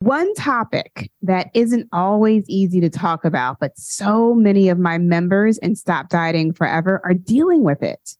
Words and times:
One 0.00 0.32
topic 0.32 1.10
that 1.20 1.50
isn't 1.52 1.86
always 1.92 2.48
easy 2.48 2.80
to 2.80 2.88
talk 2.88 3.22
about, 3.26 3.60
but 3.60 3.78
so 3.78 4.32
many 4.32 4.70
of 4.70 4.78
my 4.78 4.96
members 4.96 5.58
in 5.58 5.76
Stop 5.76 6.08
Dieting 6.08 6.54
Forever 6.54 7.02
are 7.04 7.12
dealing 7.12 7.64
with 7.64 7.82
it. 7.82 8.16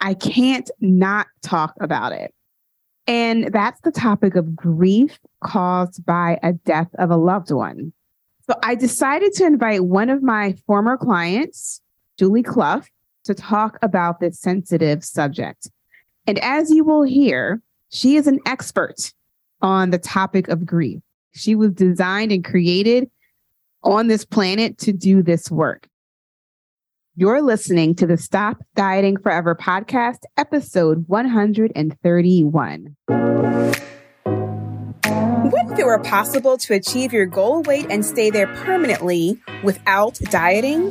I 0.00 0.14
can't 0.14 0.70
not 0.80 1.26
talk 1.42 1.74
about 1.78 2.12
it. 2.12 2.32
And 3.06 3.52
that's 3.52 3.82
the 3.82 3.90
topic 3.90 4.34
of 4.34 4.56
grief 4.56 5.18
caused 5.42 6.06
by 6.06 6.38
a 6.42 6.54
death 6.54 6.88
of 6.98 7.10
a 7.10 7.18
loved 7.18 7.50
one. 7.50 7.92
So 8.48 8.54
I 8.62 8.74
decided 8.74 9.34
to 9.34 9.44
invite 9.44 9.84
one 9.84 10.08
of 10.08 10.22
my 10.22 10.54
former 10.66 10.96
clients, 10.96 11.82
Julie 12.18 12.42
Clough, 12.42 12.82
to 13.24 13.34
talk 13.34 13.78
about 13.82 14.20
this 14.20 14.40
sensitive 14.40 15.04
subject. 15.04 15.70
And 16.26 16.38
as 16.38 16.70
you 16.70 16.82
will 16.82 17.02
hear, 17.02 17.60
she 17.90 18.16
is 18.16 18.26
an 18.26 18.38
expert 18.46 19.12
on 19.60 19.90
the 19.90 19.98
topic 19.98 20.48
of 20.48 20.66
grief. 20.66 21.00
She 21.34 21.54
was 21.54 21.72
designed 21.72 22.32
and 22.32 22.44
created 22.44 23.10
on 23.82 24.06
this 24.06 24.24
planet 24.24 24.78
to 24.78 24.92
do 24.92 25.22
this 25.22 25.50
work. 25.50 25.88
You're 27.16 27.42
listening 27.42 27.94
to 27.96 28.06
the 28.08 28.16
Stop 28.16 28.58
Dieting 28.74 29.18
Forever 29.18 29.54
podcast, 29.54 30.20
episode 30.36 31.04
131. 31.06 32.96
What 35.44 35.72
if 35.72 35.78
it 35.78 35.86
were 35.86 36.00
possible 36.00 36.58
to 36.58 36.74
achieve 36.74 37.12
your 37.12 37.26
goal 37.26 37.62
weight 37.62 37.86
and 37.88 38.04
stay 38.04 38.30
there 38.30 38.52
permanently 38.56 39.40
without 39.62 40.18
dieting? 40.30 40.90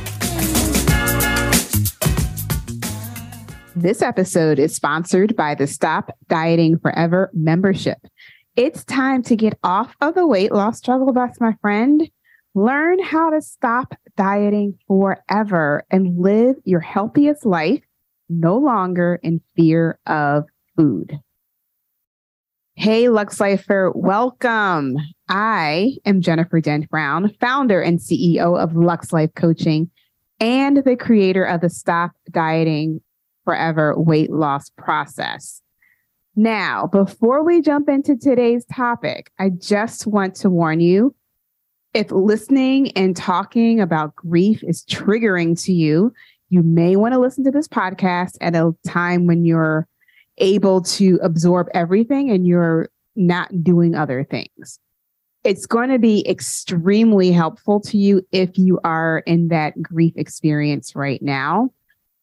This 3.81 4.03
episode 4.03 4.59
is 4.59 4.75
sponsored 4.75 5.35
by 5.35 5.55
the 5.55 5.65
Stop 5.65 6.15
Dieting 6.27 6.77
Forever 6.77 7.31
membership. 7.33 7.97
It's 8.55 8.83
time 8.83 9.23
to 9.23 9.35
get 9.35 9.57
off 9.63 9.95
of 10.01 10.13
the 10.13 10.27
weight 10.27 10.51
loss 10.51 10.77
struggle 10.77 11.11
bus, 11.11 11.39
my 11.39 11.55
friend. 11.61 12.07
Learn 12.53 13.01
how 13.01 13.31
to 13.31 13.41
stop 13.41 13.95
dieting 14.15 14.77
forever 14.87 15.83
and 15.89 16.19
live 16.19 16.57
your 16.63 16.79
healthiest 16.79 17.43
life, 17.43 17.81
no 18.29 18.55
longer 18.55 19.19
in 19.23 19.41
fear 19.55 19.97
of 20.05 20.43
food. 20.77 21.19
Hey, 22.75 23.09
Lux 23.09 23.39
Lifer, 23.39 23.91
welcome. 23.95 24.95
I 25.27 25.93
am 26.05 26.21
Jennifer 26.21 26.61
Dent 26.61 26.87
Brown, 26.87 27.33
founder 27.41 27.81
and 27.81 27.97
CEO 27.97 28.61
of 28.61 28.75
Lux 28.75 29.11
Life 29.11 29.31
Coaching 29.35 29.89
and 30.39 30.83
the 30.83 30.95
creator 30.95 31.43
of 31.43 31.61
the 31.61 31.69
Stop 31.71 32.11
Dieting 32.29 33.01
forever 33.43 33.93
weight 33.97 34.31
loss 34.31 34.69
process. 34.77 35.61
Now, 36.35 36.87
before 36.87 37.43
we 37.43 37.61
jump 37.61 37.89
into 37.89 38.15
today's 38.15 38.65
topic, 38.65 39.31
I 39.39 39.49
just 39.49 40.07
want 40.07 40.35
to 40.35 40.49
warn 40.49 40.79
you 40.79 41.13
if 41.93 42.11
listening 42.11 42.91
and 42.91 43.15
talking 43.15 43.81
about 43.81 44.15
grief 44.15 44.63
is 44.63 44.83
triggering 44.85 45.61
to 45.65 45.73
you, 45.73 46.13
you 46.49 46.63
may 46.63 46.95
want 46.95 47.13
to 47.13 47.19
listen 47.19 47.43
to 47.43 47.51
this 47.51 47.67
podcast 47.67 48.37
at 48.41 48.55
a 48.55 48.71
time 48.87 49.27
when 49.27 49.45
you're 49.45 49.87
able 50.37 50.81
to 50.81 51.19
absorb 51.21 51.67
everything 51.73 52.29
and 52.31 52.47
you're 52.47 52.89
not 53.15 53.63
doing 53.63 53.93
other 53.93 54.23
things. 54.23 54.79
It's 55.43 55.65
going 55.65 55.89
to 55.89 55.99
be 55.99 56.27
extremely 56.27 57.31
helpful 57.31 57.81
to 57.81 57.97
you 57.97 58.25
if 58.31 58.57
you 58.57 58.79
are 58.83 59.19
in 59.25 59.49
that 59.49 59.81
grief 59.81 60.13
experience 60.15 60.95
right 60.95 61.21
now. 61.21 61.71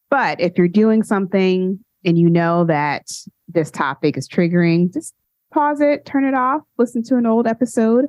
But 0.09 0.39
if 0.39 0.57
you're 0.57 0.67
doing 0.67 1.03
something 1.03 1.79
and 2.03 2.17
you 2.17 2.29
know 2.29 2.65
that 2.65 3.09
this 3.47 3.69
topic 3.69 4.17
is 4.17 4.27
triggering, 4.27 4.93
just 4.93 5.13
pause 5.51 5.81
it, 5.81 6.05
turn 6.05 6.23
it 6.23 6.33
off, 6.33 6.61
listen 6.77 7.03
to 7.03 7.17
an 7.17 7.25
old 7.25 7.47
episode, 7.47 8.05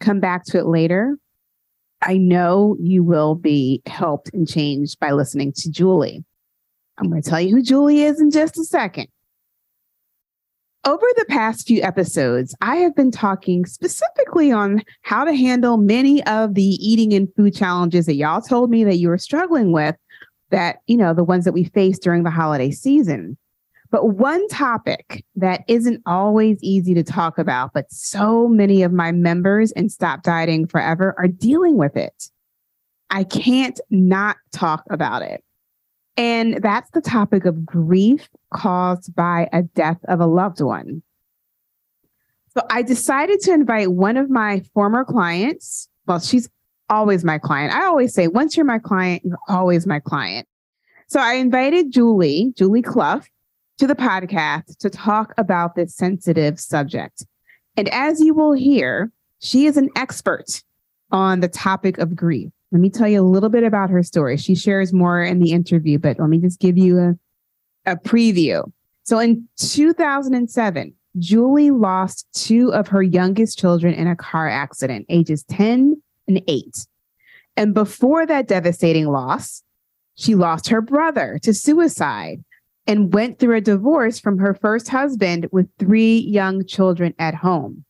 come 0.00 0.20
back 0.20 0.44
to 0.46 0.58
it 0.58 0.66
later. 0.66 1.16
I 2.02 2.18
know 2.18 2.76
you 2.80 3.02
will 3.02 3.34
be 3.34 3.82
helped 3.86 4.30
and 4.34 4.48
changed 4.48 5.00
by 5.00 5.12
listening 5.12 5.52
to 5.56 5.70
Julie. 5.70 6.24
I'm 6.98 7.10
going 7.10 7.22
to 7.22 7.28
tell 7.28 7.40
you 7.40 7.56
who 7.56 7.62
Julie 7.62 8.02
is 8.02 8.20
in 8.20 8.30
just 8.30 8.58
a 8.58 8.64
second. 8.64 9.08
Over 10.86 11.06
the 11.16 11.24
past 11.30 11.66
few 11.66 11.82
episodes, 11.82 12.54
I 12.60 12.76
have 12.76 12.94
been 12.94 13.10
talking 13.10 13.64
specifically 13.64 14.52
on 14.52 14.82
how 15.00 15.24
to 15.24 15.32
handle 15.32 15.78
many 15.78 16.22
of 16.26 16.54
the 16.54 16.62
eating 16.62 17.14
and 17.14 17.26
food 17.34 17.54
challenges 17.54 18.04
that 18.04 18.16
y'all 18.16 18.42
told 18.42 18.68
me 18.68 18.84
that 18.84 18.96
you 18.96 19.08
were 19.08 19.16
struggling 19.16 19.72
with 19.72 19.96
that, 20.54 20.76
you 20.86 20.96
know, 20.96 21.12
the 21.12 21.24
ones 21.24 21.44
that 21.44 21.52
we 21.52 21.64
face 21.64 21.98
during 21.98 22.22
the 22.22 22.30
holiday 22.30 22.70
season. 22.70 23.36
But 23.90 24.10
one 24.10 24.46
topic 24.48 25.24
that 25.34 25.64
isn't 25.66 26.00
always 26.06 26.58
easy 26.62 26.94
to 26.94 27.02
talk 27.02 27.38
about, 27.38 27.72
but 27.74 27.90
so 27.90 28.46
many 28.46 28.82
of 28.82 28.92
my 28.92 29.10
members 29.10 29.72
in 29.72 29.88
Stop 29.88 30.22
Dieting 30.22 30.68
Forever 30.68 31.14
are 31.18 31.26
dealing 31.26 31.76
with 31.76 31.96
it. 31.96 32.30
I 33.10 33.24
can't 33.24 33.80
not 33.90 34.36
talk 34.52 34.84
about 34.90 35.22
it. 35.22 35.42
And 36.16 36.62
that's 36.62 36.90
the 36.90 37.00
topic 37.00 37.44
of 37.44 37.66
grief 37.66 38.28
caused 38.52 39.14
by 39.14 39.48
a 39.52 39.62
death 39.62 39.98
of 40.06 40.20
a 40.20 40.26
loved 40.26 40.60
one. 40.60 41.02
So 42.56 42.62
I 42.70 42.82
decided 42.82 43.40
to 43.40 43.52
invite 43.52 43.90
one 43.90 44.16
of 44.16 44.30
my 44.30 44.62
former 44.72 45.04
clients. 45.04 45.88
Well, 46.06 46.20
she's 46.20 46.48
always 46.88 47.24
my 47.24 47.38
client. 47.38 47.72
I 47.72 47.84
always 47.84 48.14
say, 48.14 48.28
once 48.28 48.56
you're 48.56 48.66
my 48.66 48.78
client, 48.78 49.22
you're 49.24 49.38
always 49.48 49.86
my 49.86 50.00
client. 50.00 50.46
So 51.08 51.20
I 51.20 51.34
invited 51.34 51.92
Julie, 51.92 52.52
Julie 52.56 52.82
Clough, 52.82 53.22
to 53.78 53.86
the 53.86 53.94
podcast 53.94 54.78
to 54.78 54.90
talk 54.90 55.34
about 55.36 55.74
this 55.74 55.94
sensitive 55.94 56.60
subject. 56.60 57.24
And 57.76 57.88
as 57.90 58.20
you 58.20 58.34
will 58.34 58.52
hear, 58.52 59.10
she 59.40 59.66
is 59.66 59.76
an 59.76 59.90
expert 59.96 60.62
on 61.10 61.40
the 61.40 61.48
topic 61.48 61.98
of 61.98 62.14
grief. 62.14 62.50
Let 62.72 62.80
me 62.80 62.90
tell 62.90 63.08
you 63.08 63.20
a 63.20 63.22
little 63.22 63.48
bit 63.48 63.62
about 63.62 63.90
her 63.90 64.02
story. 64.02 64.36
She 64.36 64.54
shares 64.54 64.92
more 64.92 65.22
in 65.22 65.40
the 65.40 65.52
interview, 65.52 65.98
but 65.98 66.18
let 66.18 66.28
me 66.28 66.38
just 66.38 66.60
give 66.60 66.78
you 66.78 66.98
a, 66.98 67.14
a 67.92 67.96
preview. 67.96 68.70
So 69.04 69.18
in 69.18 69.48
2007, 69.58 70.94
Julie 71.18 71.70
lost 71.70 72.26
two 72.34 72.72
of 72.72 72.88
her 72.88 73.02
youngest 73.02 73.58
children 73.58 73.94
in 73.94 74.08
a 74.08 74.16
car 74.16 74.48
accident, 74.48 75.06
ages 75.08 75.44
10 75.44 76.02
and 76.28 76.42
eight. 76.48 76.86
And 77.56 77.74
before 77.74 78.26
that 78.26 78.48
devastating 78.48 79.06
loss, 79.06 79.62
she 80.16 80.34
lost 80.34 80.68
her 80.68 80.80
brother 80.80 81.38
to 81.42 81.54
suicide 81.54 82.44
and 82.86 83.12
went 83.12 83.38
through 83.38 83.56
a 83.56 83.60
divorce 83.60 84.18
from 84.20 84.38
her 84.38 84.54
first 84.54 84.88
husband 84.88 85.48
with 85.52 85.68
three 85.78 86.18
young 86.18 86.64
children 86.66 87.14
at 87.18 87.34
home. 87.34 87.84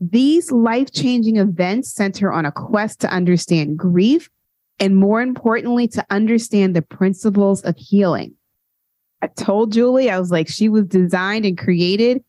These 0.00 0.52
life 0.52 0.92
changing 0.92 1.36
events 1.36 1.92
sent 1.92 2.18
her 2.18 2.32
on 2.32 2.46
a 2.46 2.52
quest 2.52 3.00
to 3.00 3.10
understand 3.10 3.78
grief 3.78 4.30
and, 4.78 4.96
more 4.96 5.20
importantly, 5.20 5.88
to 5.88 6.06
understand 6.10 6.76
the 6.76 6.82
principles 6.82 7.62
of 7.62 7.76
healing. 7.76 8.34
I 9.20 9.26
told 9.26 9.72
Julie, 9.72 10.10
I 10.10 10.20
was 10.20 10.30
like, 10.30 10.46
she 10.48 10.68
was 10.68 10.84
designed 10.84 11.44
and 11.44 11.58
created 11.58 12.22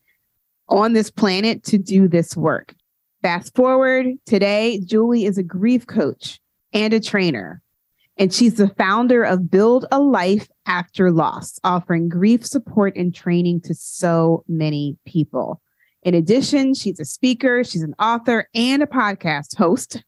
on 0.68 0.92
this 0.92 1.10
planet 1.10 1.62
to 1.64 1.78
do 1.78 2.08
this 2.08 2.36
work. 2.36 2.74
Fast 3.22 3.54
forward 3.54 4.06
today, 4.24 4.80
Julie 4.82 5.26
is 5.26 5.36
a 5.36 5.42
grief 5.42 5.86
coach 5.86 6.40
and 6.72 6.94
a 6.94 7.00
trainer. 7.00 7.60
And 8.16 8.32
she's 8.32 8.54
the 8.54 8.68
founder 8.68 9.24
of 9.24 9.50
Build 9.50 9.84
a 9.92 10.00
Life 10.00 10.48
After 10.64 11.10
Loss, 11.10 11.58
offering 11.62 12.08
grief 12.08 12.46
support 12.46 12.96
and 12.96 13.14
training 13.14 13.60
to 13.62 13.74
so 13.74 14.44
many 14.48 14.96
people. 15.06 15.60
In 16.02 16.14
addition, 16.14 16.72
she's 16.72 16.98
a 16.98 17.04
speaker, 17.04 17.62
she's 17.62 17.82
an 17.82 17.94
author, 17.98 18.48
and 18.54 18.82
a 18.82 18.86
podcast 18.86 19.56
host. 19.56 20.02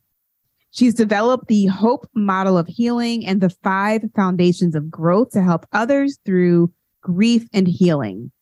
She's 0.70 0.94
developed 0.94 1.48
the 1.48 1.66
Hope 1.66 2.08
model 2.14 2.56
of 2.56 2.66
healing 2.66 3.26
and 3.26 3.42
the 3.42 3.50
five 3.62 4.02
foundations 4.16 4.74
of 4.74 4.90
growth 4.90 5.32
to 5.32 5.42
help 5.42 5.66
others 5.72 6.18
through 6.24 6.72
grief 7.02 7.46
and 7.52 7.68
healing. 7.68 8.32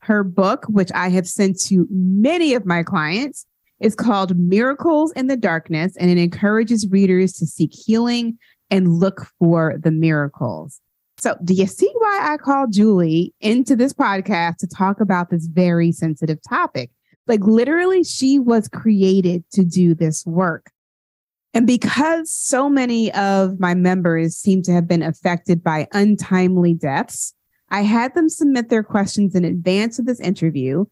Her 0.00 0.22
book, 0.22 0.66
which 0.68 0.90
I 0.94 1.08
have 1.08 1.26
sent 1.26 1.58
to 1.62 1.86
many 1.90 2.52
of 2.52 2.66
my 2.66 2.82
clients, 2.82 3.46
is 3.80 3.94
called 3.94 4.36
Miracles 4.36 5.12
in 5.12 5.26
the 5.26 5.36
Darkness, 5.36 5.96
and 5.96 6.10
it 6.10 6.18
encourages 6.18 6.88
readers 6.90 7.32
to 7.34 7.46
seek 7.46 7.72
healing 7.72 8.38
and 8.70 8.98
look 8.98 9.26
for 9.38 9.76
the 9.82 9.90
miracles. 9.90 10.80
So, 11.18 11.36
do 11.42 11.54
you 11.54 11.66
see 11.66 11.90
why 11.98 12.28
I 12.32 12.36
called 12.36 12.72
Julie 12.72 13.34
into 13.40 13.74
this 13.74 13.92
podcast 13.92 14.58
to 14.58 14.68
talk 14.68 15.00
about 15.00 15.30
this 15.30 15.46
very 15.46 15.90
sensitive 15.90 16.38
topic? 16.48 16.90
Like, 17.26 17.40
literally, 17.40 18.04
she 18.04 18.38
was 18.38 18.68
created 18.68 19.44
to 19.52 19.64
do 19.64 19.94
this 19.94 20.24
work. 20.24 20.70
And 21.54 21.66
because 21.66 22.30
so 22.30 22.68
many 22.68 23.12
of 23.14 23.58
my 23.58 23.74
members 23.74 24.36
seem 24.36 24.62
to 24.62 24.72
have 24.72 24.86
been 24.86 25.02
affected 25.02 25.62
by 25.64 25.88
untimely 25.92 26.74
deaths, 26.74 27.34
I 27.70 27.82
had 27.82 28.14
them 28.14 28.28
submit 28.28 28.68
their 28.68 28.82
questions 28.82 29.34
in 29.34 29.44
advance 29.44 29.98
of 29.98 30.06
this 30.06 30.20
interview. 30.20 30.84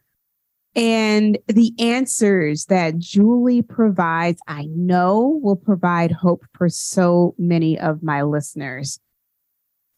And 0.76 1.38
the 1.48 1.72
answers 1.78 2.66
that 2.66 2.98
Julie 2.98 3.62
provides, 3.62 4.40
I 4.46 4.66
know 4.70 5.40
will 5.42 5.56
provide 5.56 6.12
hope 6.12 6.44
for 6.52 6.68
so 6.68 7.34
many 7.38 7.78
of 7.78 8.02
my 8.02 8.22
listeners. 8.22 9.00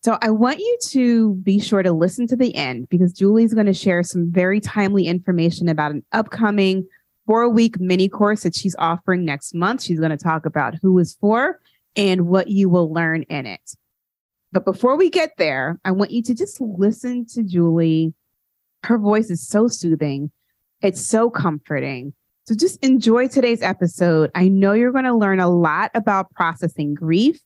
So 0.05 0.17
I 0.23 0.31
want 0.31 0.61
you 0.61 0.79
to 0.91 1.35
be 1.35 1.59
sure 1.59 1.83
to 1.83 1.93
listen 1.93 2.29
to 2.29 2.37
the 2.37 2.55
end 2.55 2.89
because 2.89 3.13
Julie's 3.13 3.53
going 3.53 3.67
to 3.67 3.75
share 3.75 4.05
some 4.05 4.31
very 4.31 4.61
timely 4.61 5.09
information 5.09 5.69
about 5.69 5.91
an 5.91 6.05
upcoming 6.13 6.87
four 7.27 7.49
week 7.49 7.81
mini 7.81 8.09
course 8.09 8.45
that 8.45 8.55
she's 8.55 8.77
offering 8.79 9.25
next 9.25 9.57
month. 9.57 9.83
She's 9.83 9.99
going 9.99 10.13
to 10.13 10.17
talk 10.17 10.47
about 10.47 10.77
who 10.81 10.97
is 11.01 11.17
for 11.21 11.59
and 11.97 12.29
what 12.29 12.49
you 12.49 12.69
will 12.69 12.93
learn 12.93 13.25
in 13.25 13.47
it. 13.47 13.75
But 14.53 14.65
before 14.65 14.97
we 14.97 15.11
get 15.11 15.33
there, 15.37 15.81
I 15.85 15.91
want 15.91 16.13
you 16.13 16.23
to 16.23 16.35
just 16.35 16.61
listen 16.61 17.27
to 17.35 17.43
Julie. 17.43 18.15
Her 18.85 18.97
voice 18.97 19.29
is 19.29 19.47
so 19.47 19.67
soothing, 19.67 20.31
it's 20.83 21.05
so 21.05 21.31
comforting. 21.31 22.13
So 22.47 22.55
just 22.55 22.83
enjoy 22.85 23.29
today's 23.29 23.63
episode. 23.63 24.31
I 24.35 24.49
know 24.49 24.73
you're 24.73 24.93
going 24.93 25.05
to 25.05 25.15
learn 25.15 25.41
a 25.41 25.51
lot 25.51 25.91
about 25.95 26.31
processing 26.33 26.95
grief 26.95 27.41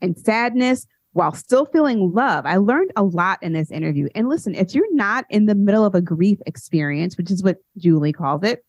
and 0.00 0.18
sadness 0.18 0.86
while 1.12 1.32
still 1.32 1.66
feeling 1.66 2.12
love. 2.12 2.44
I 2.46 2.56
learned 2.56 2.90
a 2.96 3.02
lot 3.02 3.42
in 3.42 3.52
this 3.52 3.70
interview. 3.70 4.08
And 4.14 4.28
listen, 4.28 4.54
if 4.54 4.74
you're 4.74 4.94
not 4.94 5.24
in 5.30 5.46
the 5.46 5.54
middle 5.54 5.84
of 5.84 5.94
a 5.94 6.00
grief 6.00 6.38
experience, 6.46 7.16
which 7.16 7.30
is 7.30 7.42
what 7.42 7.58
Julie 7.78 8.12
calls 8.12 8.42
it, 8.42 8.64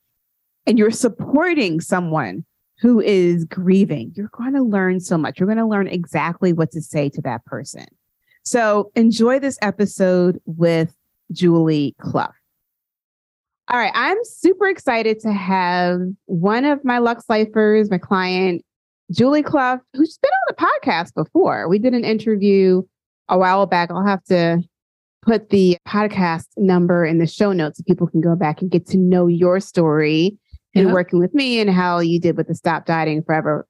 and 0.66 0.78
you're 0.78 0.92
supporting 0.92 1.82
someone 1.82 2.46
who 2.80 3.00
is 3.00 3.46
grieving, 3.46 4.12
you're 4.16 4.30
going 4.32 4.54
to 4.54 4.64
learn 4.64 5.00
so 5.00 5.18
much. 5.18 5.40
You're 5.40 5.48
going 5.48 5.58
to 5.58 5.66
learn 5.66 5.88
exactly 5.88 6.54
what 6.54 6.72
to 6.72 6.82
say 6.82 7.10
to 7.10 7.22
that 7.22 7.46
person. 7.46 7.86
So 8.44 8.92
enjoy 8.96 9.40
this 9.40 9.58
episode 9.62 10.42
with 10.46 10.94
Julie 11.32 11.96
Clough. 12.00 12.32
All 13.70 13.80
right, 13.80 13.92
I'm 13.96 14.18
super 14.24 14.68
excited 14.68 15.20
to 15.22 15.32
have 15.32 16.00
one 16.26 16.66
of 16.66 16.84
my 16.84 16.98
Lux 16.98 17.24
Lifers, 17.30 17.90
my 17.90 17.98
client, 17.98 18.62
Julie 19.12 19.42
Clough, 19.42 19.80
who's 19.94 20.18
been 20.18 20.30
on 20.30 20.56
the 20.56 20.84
podcast 20.84 21.14
before. 21.14 21.70
We 21.70 21.80
did 21.80 21.94
an 21.94 22.04
interview 22.04 22.82
a 23.30 23.38
while 23.38 23.66
back. 23.66 23.90
I'll 23.90 24.06
have 24.06 24.24
to 24.26 24.62
put 25.22 25.50
the 25.50 25.78
podcast 25.88 26.48
number 26.58 27.06
in 27.06 27.20
the 27.20 27.28
show 27.28 27.54
notes 27.54 27.78
so 27.78 27.84
people 27.88 28.08
can 28.08 28.20
go 28.20 28.36
back 28.36 28.62
and 28.62 28.70
get 28.70 28.86
to 28.88 28.98
know 28.98 29.28
your 29.28 29.62
story 29.62 30.38
and 30.76 30.92
working 30.92 31.20
with 31.20 31.34
me 31.34 31.60
and 31.60 31.70
how 31.70 32.00
you 32.00 32.20
did 32.20 32.36
with 32.36 32.48
the 32.48 32.56
Stop 32.56 32.86
Dieting 32.86 33.24
Forever 33.24 33.66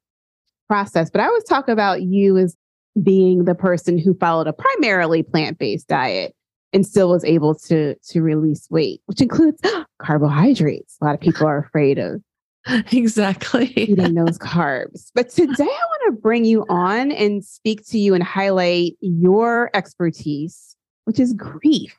process. 0.67 1.09
But 1.11 1.21
I 1.21 1.27
always 1.27 1.43
talk 1.43 1.67
about 1.67 2.01
you 2.01 2.37
as 2.37 2.55
being 3.01 3.43
the 3.43 3.55
person 3.55 3.97
who 3.97 4.13
followed 4.15 4.47
a 4.47 4.53
primarily 4.53 5.21
plant-based 5.21 5.87
diet 5.87 6.33
and 6.73 6.85
still 6.85 7.09
was 7.09 7.23
able 7.23 7.55
to 7.55 7.95
to 7.95 8.21
release 8.21 8.67
weight, 8.69 9.01
which 9.05 9.21
includes 9.21 9.61
carbohydrates. 10.01 10.97
A 11.01 11.05
lot 11.05 11.15
of 11.15 11.21
people 11.21 11.47
are 11.47 11.59
afraid 11.59 11.99
of 11.99 12.21
exactly 12.91 13.67
eating 13.75 14.13
those 14.15 14.37
carbs. 14.39 15.11
But 15.13 15.29
today 15.29 15.63
I 15.63 15.65
want 15.65 16.15
to 16.15 16.21
bring 16.21 16.45
you 16.45 16.65
on 16.69 17.11
and 17.11 17.45
speak 17.45 17.85
to 17.87 17.99
you 17.99 18.13
and 18.13 18.23
highlight 18.23 18.93
your 19.01 19.69
expertise, 19.73 20.75
which 21.05 21.19
is 21.19 21.33
grief. 21.33 21.97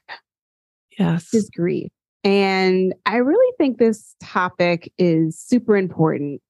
Yes. 0.99 1.32
Is 1.35 1.50
grief. 1.50 1.91
And 2.23 2.94
I 3.05 3.17
really 3.17 3.53
think 3.59 3.79
this 3.79 4.15
topic 4.23 4.91
is 4.97 5.38
super 5.38 5.77
important, 5.77 6.41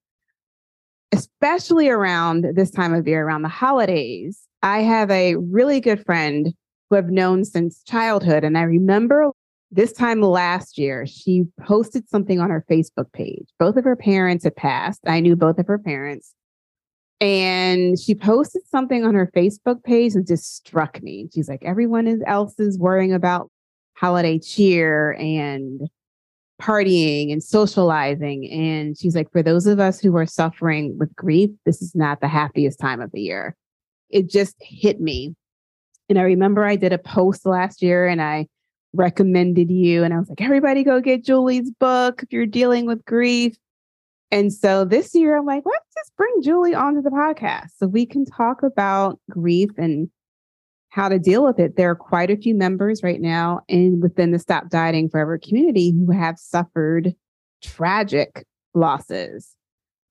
especially 1.12 1.88
around 1.88 2.46
this 2.54 2.70
time 2.70 2.94
of 2.94 3.08
year, 3.08 3.26
around 3.26 3.42
the 3.42 3.48
holidays. 3.48 4.40
I 4.62 4.82
have 4.82 5.10
a 5.10 5.36
really 5.36 5.80
good 5.80 6.04
friend 6.04 6.54
who 6.88 6.96
I've 6.96 7.10
known 7.10 7.44
since 7.44 7.82
childhood. 7.82 8.44
And 8.44 8.56
I 8.58 8.62
remember 8.62 9.30
this 9.70 9.92
time 9.92 10.20
last 10.20 10.78
year, 10.78 11.06
she 11.06 11.44
posted 11.66 12.08
something 12.08 12.40
on 12.40 12.50
her 12.50 12.64
Facebook 12.70 13.12
page. 13.12 13.48
Both 13.58 13.76
of 13.76 13.84
her 13.84 13.96
parents 13.96 14.44
had 14.44 14.54
passed. 14.54 15.00
I 15.06 15.20
knew 15.20 15.34
both 15.34 15.58
of 15.58 15.66
her 15.66 15.78
parents. 15.78 16.32
And 17.20 17.98
she 17.98 18.14
posted 18.14 18.62
something 18.68 19.04
on 19.04 19.14
her 19.14 19.30
Facebook 19.34 19.82
page 19.82 20.14
that 20.14 20.26
just 20.26 20.56
struck 20.56 21.02
me. 21.02 21.28
She's 21.34 21.48
like, 21.48 21.64
everyone 21.64 22.22
else 22.26 22.58
is 22.60 22.78
worrying 22.78 23.12
about 23.12 23.50
holiday 23.96 24.38
cheer 24.38 25.12
and 25.12 25.88
partying 26.60 27.32
and 27.32 27.42
socializing. 27.42 28.48
And 28.50 28.96
she's 28.96 29.16
like, 29.16 29.30
for 29.32 29.42
those 29.42 29.66
of 29.66 29.80
us 29.80 30.00
who 30.00 30.16
are 30.16 30.26
suffering 30.26 30.96
with 30.98 31.14
grief, 31.16 31.50
this 31.64 31.82
is 31.82 31.94
not 31.94 32.20
the 32.20 32.28
happiest 32.28 32.78
time 32.78 33.00
of 33.00 33.10
the 33.12 33.20
year. 33.20 33.56
It 34.10 34.28
just 34.28 34.54
hit 34.60 35.00
me. 35.00 35.34
And 36.14 36.20
I 36.20 36.26
remember 36.26 36.64
I 36.64 36.76
did 36.76 36.92
a 36.92 36.98
post 36.98 37.44
last 37.44 37.82
year 37.82 38.06
and 38.06 38.22
I 38.22 38.46
recommended 38.92 39.68
you. 39.68 40.04
And 40.04 40.14
I 40.14 40.18
was 40.20 40.28
like, 40.28 40.40
everybody 40.40 40.84
go 40.84 41.00
get 41.00 41.24
Julie's 41.24 41.72
book 41.72 42.22
if 42.22 42.32
you're 42.32 42.46
dealing 42.46 42.86
with 42.86 43.04
grief. 43.04 43.56
And 44.30 44.52
so 44.52 44.84
this 44.84 45.12
year, 45.12 45.36
I'm 45.36 45.44
like, 45.44 45.64
let's 45.66 45.92
just 45.92 46.16
bring 46.16 46.32
Julie 46.40 46.72
onto 46.72 47.02
the 47.02 47.10
podcast 47.10 47.70
so 47.76 47.88
we 47.88 48.06
can 48.06 48.24
talk 48.24 48.62
about 48.62 49.18
grief 49.28 49.70
and 49.76 50.08
how 50.90 51.08
to 51.08 51.18
deal 51.18 51.44
with 51.44 51.58
it. 51.58 51.76
There 51.76 51.90
are 51.90 51.96
quite 51.96 52.30
a 52.30 52.36
few 52.36 52.54
members 52.54 53.02
right 53.02 53.20
now 53.20 53.62
in 53.66 53.98
within 53.98 54.30
the 54.30 54.38
Stop 54.38 54.68
Dieting 54.68 55.08
Forever 55.08 55.36
community 55.36 55.90
who 55.90 56.12
have 56.12 56.38
suffered 56.38 57.12
tragic 57.60 58.46
losses. 58.72 59.56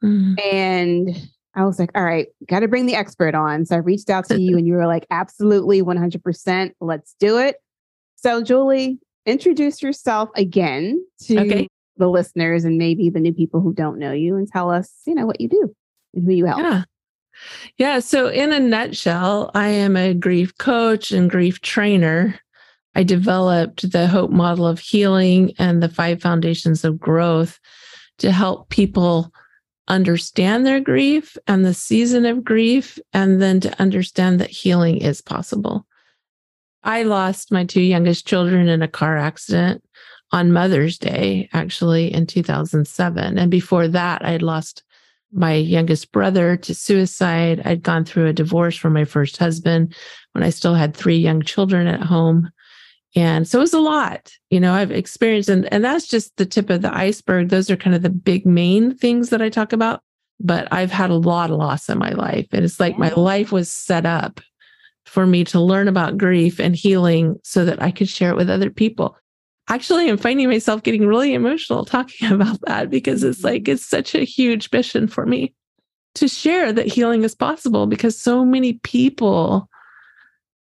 Mm. 0.04 0.36
And 0.44 1.30
I 1.56 1.66
was 1.66 1.80
like, 1.80 1.92
all 1.96 2.04
right, 2.04 2.28
got 2.48 2.62
to 2.62 2.68
bring 2.68 2.86
the 2.86 2.96
expert 2.96 3.36
on. 3.36 3.66
So 3.66 3.76
I 3.76 3.80
reached 3.80 4.10
out 4.10 4.26
to 4.26 4.40
you 4.40 4.58
and 4.58 4.66
you 4.66 4.74
were 4.74 4.88
like, 4.88 5.06
absolutely 5.12 5.82
100%. 5.82 6.72
Let's 6.82 7.16
do 7.20 7.38
it. 7.38 7.58
So, 8.16 8.42
Julie, 8.42 9.00
introduce 9.26 9.82
yourself 9.82 10.30
again 10.36 11.06
to 11.24 11.40
okay. 11.40 11.68
the 11.98 12.08
listeners 12.08 12.64
and 12.64 12.78
maybe 12.78 13.10
the 13.10 13.20
new 13.20 13.34
people 13.34 13.62
who 13.62 13.74
don't 13.74 14.00
know 14.00 14.12
you 14.12 14.36
and 14.36 14.48
tell 14.48 14.72
us, 14.72 14.92
you 15.06 15.14
know, 15.14 15.26
what 15.26 15.40
you 15.40 15.50
do 15.50 15.76
and 16.14 16.26
who 16.26 16.32
you 16.32 16.46
help. 16.46 16.60
Yeah. 16.60 16.84
Yeah. 17.78 18.00
So, 18.00 18.28
in 18.28 18.54
a 18.54 18.60
nutshell, 18.60 19.52
I 19.54 19.68
am 19.70 19.98
a 19.98 20.14
grief 20.14 20.58
coach 20.58 21.12
and 21.12 21.30
grief 21.30 21.62
trainer. 21.62 22.40
I 22.96 23.04
developed 23.04 23.92
the 23.92 24.08
Hope 24.08 24.30
model 24.30 24.68
of 24.68 24.80
healing 24.80 25.54
and 25.58 25.82
the 25.82 25.90
five 25.90 26.22
foundations 26.22 26.84
of 26.84 27.00
growth 27.00 27.60
to 28.20 28.32
help 28.32 28.70
people 28.70 29.34
understand 29.88 30.66
their 30.66 30.80
grief 30.80 31.38
and 31.48 31.66
the 31.66 31.74
season 31.74 32.26
of 32.26 32.44
grief, 32.44 33.00
and 33.14 33.42
then 33.42 33.60
to 33.62 33.82
understand 33.82 34.40
that 34.40 34.50
healing 34.50 34.98
is 34.98 35.22
possible. 35.22 35.86
I 36.84 37.04
lost 37.04 37.52
my 37.52 37.66
two 37.66 37.82
youngest 37.82 38.28
children 38.28 38.68
in 38.68 38.82
a 38.82 38.88
car 38.88 39.18
accident 39.18 39.84
on 40.32 40.52
Mother's 40.52 40.98
Day, 40.98 41.50
actually, 41.54 42.14
in 42.14 42.26
2007. 42.26 43.38
And 43.38 43.52
before 43.52 43.88
that, 43.88 44.26
I 44.26 44.32
had 44.32 44.42
lost 44.42 44.84
my 45.32 45.54
youngest 45.54 46.12
brother 46.12 46.58
to 46.58 46.76
suicide. 46.76 47.62
I'd 47.66 47.84
gone 47.84 48.06
through 48.06 48.28
a 48.28 48.34
divorce 48.34 48.76
from 48.76 48.94
my 48.94 49.06
first 49.06 49.38
husband 49.38 49.96
when 50.34 50.44
I 50.44 50.50
still 50.50 50.76
had 50.76 50.96
three 50.96 51.18
young 51.18 51.42
children 51.42 51.88
at 51.88 52.02
home. 52.02 52.52
And 53.16 53.48
so 53.48 53.60
it 53.60 53.62
was 53.62 53.74
a 53.74 53.80
lot, 53.80 54.32
you 54.50 54.60
know, 54.60 54.74
I've 54.74 54.92
experienced, 54.92 55.50
and, 55.50 55.72
and 55.72 55.84
that's 55.84 56.08
just 56.08 56.36
the 56.38 56.48
tip 56.48 56.70
of 56.72 56.82
the 56.82 56.96
iceberg. 56.96 57.50
Those 57.50 57.70
are 57.70 57.78
kind 57.78 57.96
of 57.96 58.02
the 58.02 58.10
big 58.10 58.46
main 58.46 58.96
things 58.96 59.30
that 59.30 59.42
I 59.42 59.50
talk 59.50 59.72
about. 59.72 60.02
But 60.40 60.68
I've 60.72 60.92
had 60.92 61.12
a 61.12 61.16
lot 61.16 61.52
of 61.52 61.58
loss 61.58 61.90
in 61.90 62.00
my 62.00 62.12
life. 62.12 62.48
And 62.52 62.66
it's 62.66 62.80
like 62.80 62.98
my 62.98 63.10
life 63.10 63.52
was 63.52 63.72
set 63.72 64.06
up 64.06 64.42
for 65.06 65.28
me 65.28 65.44
to 65.46 65.60
learn 65.60 65.88
about 65.88 66.18
grief 66.18 66.60
and 66.60 66.76
healing 66.76 67.40
so 67.44 67.66
that 67.66 67.82
I 67.82 67.92
could 67.92 68.10
share 68.10 68.32
it 68.32 68.36
with 68.36 68.50
other 68.50 68.72
people 68.72 69.16
actually 69.70 70.10
I'm 70.10 70.18
finding 70.18 70.50
myself 70.50 70.84
getting 70.84 71.08
really 71.08 71.34
emotional 71.34 71.86
talking 71.86 72.32
about 72.32 72.60
that 72.62 72.90
because 72.90 73.24
it's 73.24 73.40
mm-hmm. 73.40 73.48
like 73.48 73.68
it's 73.68 73.86
such 73.86 74.16
a 74.16 74.24
huge 74.24 74.72
mission 74.72 75.08
for 75.08 75.26
me 75.26 75.54
to 76.16 76.28
share 76.28 76.72
that 76.72 76.88
healing 76.88 77.24
is 77.24 77.36
possible 77.36 77.88
because 77.88 78.20
so 78.20 78.46
many 78.46 78.74
people 78.84 79.68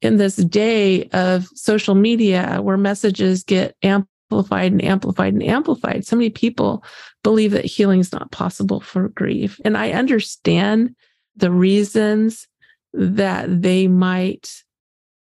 in 0.04 0.18
this 0.18 0.36
day 0.36 1.08
of 1.10 1.48
social 1.56 1.96
media 1.96 2.60
where 2.62 2.78
messages 2.78 3.44
get 3.44 3.76
amplified 3.84 4.72
and 4.72 4.84
amplified 4.84 5.34
and 5.34 5.44
amplified 5.44 6.06
so 6.06 6.16
many 6.16 6.30
people 6.30 6.84
believe 7.24 7.52
that 7.52 7.66
healing 7.66 8.00
is 8.00 8.12
not 8.12 8.32
possible 8.32 8.80
for 8.80 9.10
grief 9.10 9.60
and 9.66 9.78
i 9.78 9.92
understand 9.92 10.96
the 11.36 11.52
reasons 11.52 12.48
that 12.94 13.62
they 13.62 13.88
might 13.88 14.64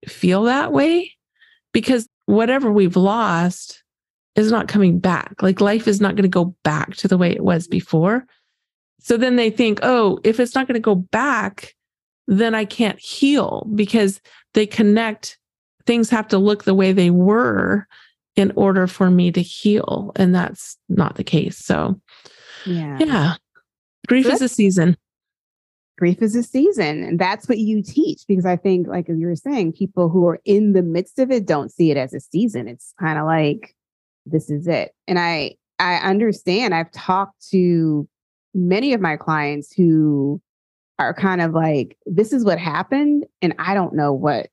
feel 0.07 0.43
that 0.43 0.71
way 0.71 1.11
because 1.73 2.07
whatever 2.25 2.71
we've 2.71 2.95
lost 2.95 3.83
is 4.35 4.51
not 4.51 4.67
coming 4.67 4.99
back. 4.99 5.41
Like 5.41 5.59
life 5.59 5.87
is 5.87 5.99
not 5.99 6.15
going 6.15 6.23
to 6.23 6.29
go 6.29 6.55
back 6.63 6.95
to 6.97 7.07
the 7.07 7.17
way 7.17 7.31
it 7.31 7.43
was 7.43 7.67
before. 7.67 8.25
So 8.99 9.17
then 9.17 9.35
they 9.35 9.49
think, 9.49 9.79
oh, 9.81 10.19
if 10.23 10.39
it's 10.39 10.53
not 10.53 10.67
going 10.67 10.75
to 10.75 10.79
go 10.79 10.95
back, 10.95 11.73
then 12.27 12.53
I 12.53 12.65
can't 12.65 12.99
heal 12.99 13.67
because 13.73 14.21
they 14.53 14.67
connect 14.67 15.37
things 15.85 16.09
have 16.09 16.27
to 16.27 16.37
look 16.37 16.65
the 16.65 16.73
way 16.73 16.91
they 16.91 17.09
were 17.09 17.87
in 18.35 18.51
order 18.55 18.85
for 18.85 19.09
me 19.09 19.31
to 19.31 19.41
heal. 19.41 20.11
And 20.15 20.35
that's 20.35 20.77
not 20.89 21.15
the 21.15 21.23
case. 21.23 21.57
So, 21.57 21.99
yeah. 22.65 22.97
Yeah. 22.99 23.33
Grief 24.07 24.25
is 24.27 24.41
a 24.41 24.49
season. 24.49 24.97
grief 25.97 26.21
is 26.21 26.35
a 26.35 26.43
season. 26.43 27.03
And 27.03 27.19
that's 27.19 27.49
what 27.49 27.57
you 27.57 27.81
teach 27.81 28.21
because 28.27 28.45
I 28.45 28.55
think, 28.55 28.87
like 28.87 29.07
you 29.07 29.27
were 29.27 29.35
saying, 29.35 29.73
people 29.73 30.09
who 30.09 30.27
are 30.27 30.39
in 30.45 30.73
the 30.73 30.83
midst 30.83 31.19
of 31.19 31.31
it 31.31 31.45
don't 31.45 31.71
see 31.71 31.91
it 31.91 31.97
as 31.97 32.13
a 32.13 32.19
season. 32.19 32.67
It's 32.67 32.93
kind 32.99 33.17
of 33.17 33.25
like, 33.25 33.75
this 34.25 34.49
is 34.49 34.67
it. 34.67 34.93
And 35.07 35.17
I, 35.17 35.55
I 35.79 35.95
understand. 35.97 36.73
I've 36.73 36.91
talked 36.91 37.49
to 37.49 38.07
many 38.53 38.93
of 38.93 39.01
my 39.01 39.17
clients 39.17 39.73
who 39.73 40.41
are 40.99 41.13
kind 41.13 41.41
of 41.41 41.53
like, 41.53 41.97
this 42.05 42.33
is 42.33 42.43
what 42.43 42.59
happened, 42.59 43.25
and 43.41 43.53
I 43.59 43.73
don't 43.73 43.93
know 43.93 44.13
what 44.13 44.47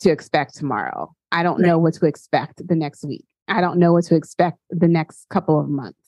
to 0.00 0.10
expect 0.10 0.54
tomorrow. 0.54 1.14
I 1.32 1.42
don't 1.42 1.60
know 1.60 1.78
what 1.78 1.94
to 1.94 2.06
expect 2.06 2.66
the 2.66 2.76
next 2.76 3.04
week. 3.04 3.24
I 3.48 3.60
don't 3.60 3.78
know 3.78 3.92
what 3.92 4.04
to 4.04 4.14
expect 4.14 4.58
the 4.70 4.88
next 4.88 5.26
couple 5.30 5.58
of 5.58 5.68
months. 5.68 5.98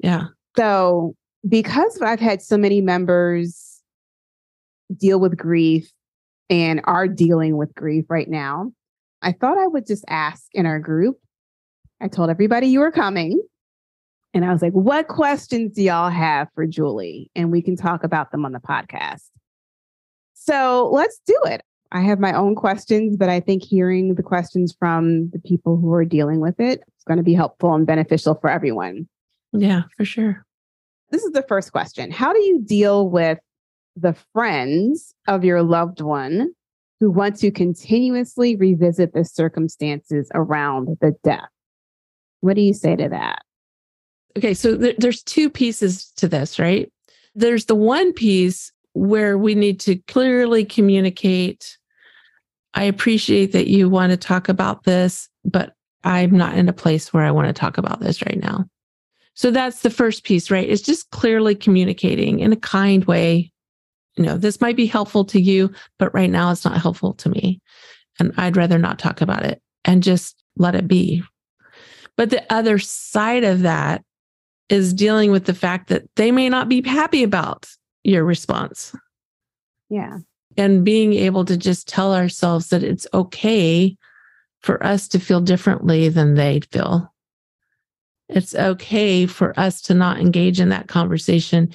Yeah. 0.00 0.26
So, 0.56 1.14
because 1.48 2.00
I've 2.02 2.20
had 2.20 2.42
so 2.42 2.58
many 2.58 2.80
members 2.80 3.80
deal 4.96 5.18
with 5.18 5.36
grief 5.36 5.90
and 6.50 6.80
are 6.84 7.08
dealing 7.08 7.56
with 7.56 7.74
grief 7.74 8.04
right 8.08 8.28
now, 8.28 8.72
I 9.22 9.32
thought 9.32 9.58
I 9.58 9.66
would 9.66 9.86
just 9.86 10.04
ask 10.08 10.44
in 10.52 10.66
our 10.66 10.78
group. 10.78 11.18
I 12.00 12.08
told 12.08 12.30
everybody 12.30 12.66
you 12.66 12.80
were 12.80 12.92
coming. 12.92 13.40
And 14.36 14.44
I 14.44 14.52
was 14.52 14.60
like, 14.60 14.74
what 14.74 15.08
questions 15.08 15.72
do 15.72 15.82
y'all 15.82 16.10
have 16.10 16.48
for 16.54 16.66
Julie? 16.66 17.30
And 17.34 17.50
we 17.50 17.62
can 17.62 17.74
talk 17.74 18.04
about 18.04 18.32
them 18.32 18.44
on 18.44 18.52
the 18.52 18.58
podcast. 18.58 19.30
So 20.34 20.90
let's 20.92 21.18
do 21.26 21.40
it. 21.46 21.62
I 21.90 22.02
have 22.02 22.20
my 22.20 22.34
own 22.34 22.54
questions, 22.54 23.16
but 23.16 23.30
I 23.30 23.40
think 23.40 23.62
hearing 23.62 24.14
the 24.14 24.22
questions 24.22 24.76
from 24.78 25.30
the 25.30 25.38
people 25.38 25.78
who 25.78 25.90
are 25.94 26.04
dealing 26.04 26.40
with 26.40 26.60
it 26.60 26.80
is 26.80 27.04
going 27.08 27.16
to 27.16 27.22
be 27.22 27.32
helpful 27.32 27.74
and 27.74 27.86
beneficial 27.86 28.34
for 28.34 28.50
everyone. 28.50 29.08
Yeah, 29.54 29.84
for 29.96 30.04
sure. 30.04 30.44
This 31.10 31.24
is 31.24 31.32
the 31.32 31.44
first 31.48 31.72
question 31.72 32.10
How 32.10 32.34
do 32.34 32.40
you 32.40 32.60
deal 32.60 33.08
with 33.08 33.38
the 33.96 34.14
friends 34.34 35.14
of 35.26 35.44
your 35.44 35.62
loved 35.62 36.02
one 36.02 36.50
who 37.00 37.10
want 37.10 37.38
to 37.38 37.50
continuously 37.50 38.54
revisit 38.54 39.14
the 39.14 39.24
circumstances 39.24 40.30
around 40.34 40.98
the 41.00 41.14
death? 41.24 41.48
What 42.40 42.56
do 42.56 42.60
you 42.60 42.74
say 42.74 42.96
to 42.96 43.08
that? 43.08 43.45
Okay, 44.36 44.54
so 44.54 44.76
th- 44.76 44.96
there's 44.98 45.22
two 45.22 45.50
pieces 45.50 46.12
to 46.16 46.28
this, 46.28 46.58
right? 46.58 46.90
There's 47.34 47.66
the 47.66 47.74
one 47.74 48.12
piece 48.12 48.72
where 48.92 49.36
we 49.36 49.54
need 49.54 49.80
to 49.80 49.96
clearly 50.06 50.64
communicate 50.64 51.78
I 52.76 52.84
appreciate 52.84 53.52
that 53.52 53.68
you 53.68 53.88
want 53.88 54.10
to 54.10 54.18
talk 54.18 54.50
about 54.50 54.84
this, 54.84 55.30
but 55.44 55.72
I'm 56.04 56.36
not 56.36 56.58
in 56.58 56.68
a 56.68 56.74
place 56.74 57.12
where 57.12 57.24
I 57.24 57.30
want 57.30 57.48
to 57.48 57.54
talk 57.54 57.78
about 57.78 58.00
this 58.00 58.22
right 58.22 58.38
now. 58.38 58.66
So 59.32 59.50
that's 59.50 59.80
the 59.80 59.90
first 59.90 60.24
piece, 60.24 60.50
right? 60.50 60.68
It's 60.68 60.82
just 60.82 61.10
clearly 61.10 61.54
communicating 61.54 62.40
in 62.40 62.52
a 62.52 62.56
kind 62.56 63.04
way. 63.06 63.50
You 64.16 64.24
know, 64.24 64.36
this 64.36 64.60
might 64.60 64.76
be 64.76 64.86
helpful 64.86 65.24
to 65.26 65.40
you, 65.40 65.72
but 65.98 66.12
right 66.14 66.30
now 66.30 66.50
it's 66.50 66.66
not 66.66 66.80
helpful 66.80 67.14
to 67.14 67.30
me. 67.30 67.60
And 68.20 68.32
I'd 68.36 68.56
rather 68.56 68.78
not 68.78 68.98
talk 68.98 69.22
about 69.22 69.44
it 69.44 69.60
and 69.84 70.02
just 70.02 70.42
let 70.56 70.74
it 70.74 70.86
be. 70.86 71.22
But 72.16 72.28
the 72.28 72.44
other 72.52 72.78
side 72.78 73.44
of 73.44 73.62
that 73.62 74.04
is 74.68 74.92
dealing 74.92 75.30
with 75.30 75.44
the 75.44 75.54
fact 75.54 75.88
that 75.88 76.04
they 76.16 76.32
may 76.32 76.48
not 76.48 76.68
be 76.68 76.82
happy 76.82 77.22
about 77.22 77.66
your 78.04 78.24
response. 78.24 78.94
Yeah. 79.88 80.18
And 80.56 80.84
being 80.84 81.12
able 81.12 81.44
to 81.44 81.56
just 81.56 81.88
tell 81.88 82.14
ourselves 82.14 82.68
that 82.68 82.82
it's 82.82 83.06
okay 83.12 83.96
for 84.60 84.84
us 84.84 85.06
to 85.08 85.20
feel 85.20 85.40
differently 85.40 86.08
than 86.08 86.34
they 86.34 86.60
feel. 86.72 87.12
It's 88.28 88.54
okay 88.54 89.26
for 89.26 89.58
us 89.58 89.80
to 89.82 89.94
not 89.94 90.18
engage 90.18 90.58
in 90.58 90.70
that 90.70 90.88
conversation, 90.88 91.72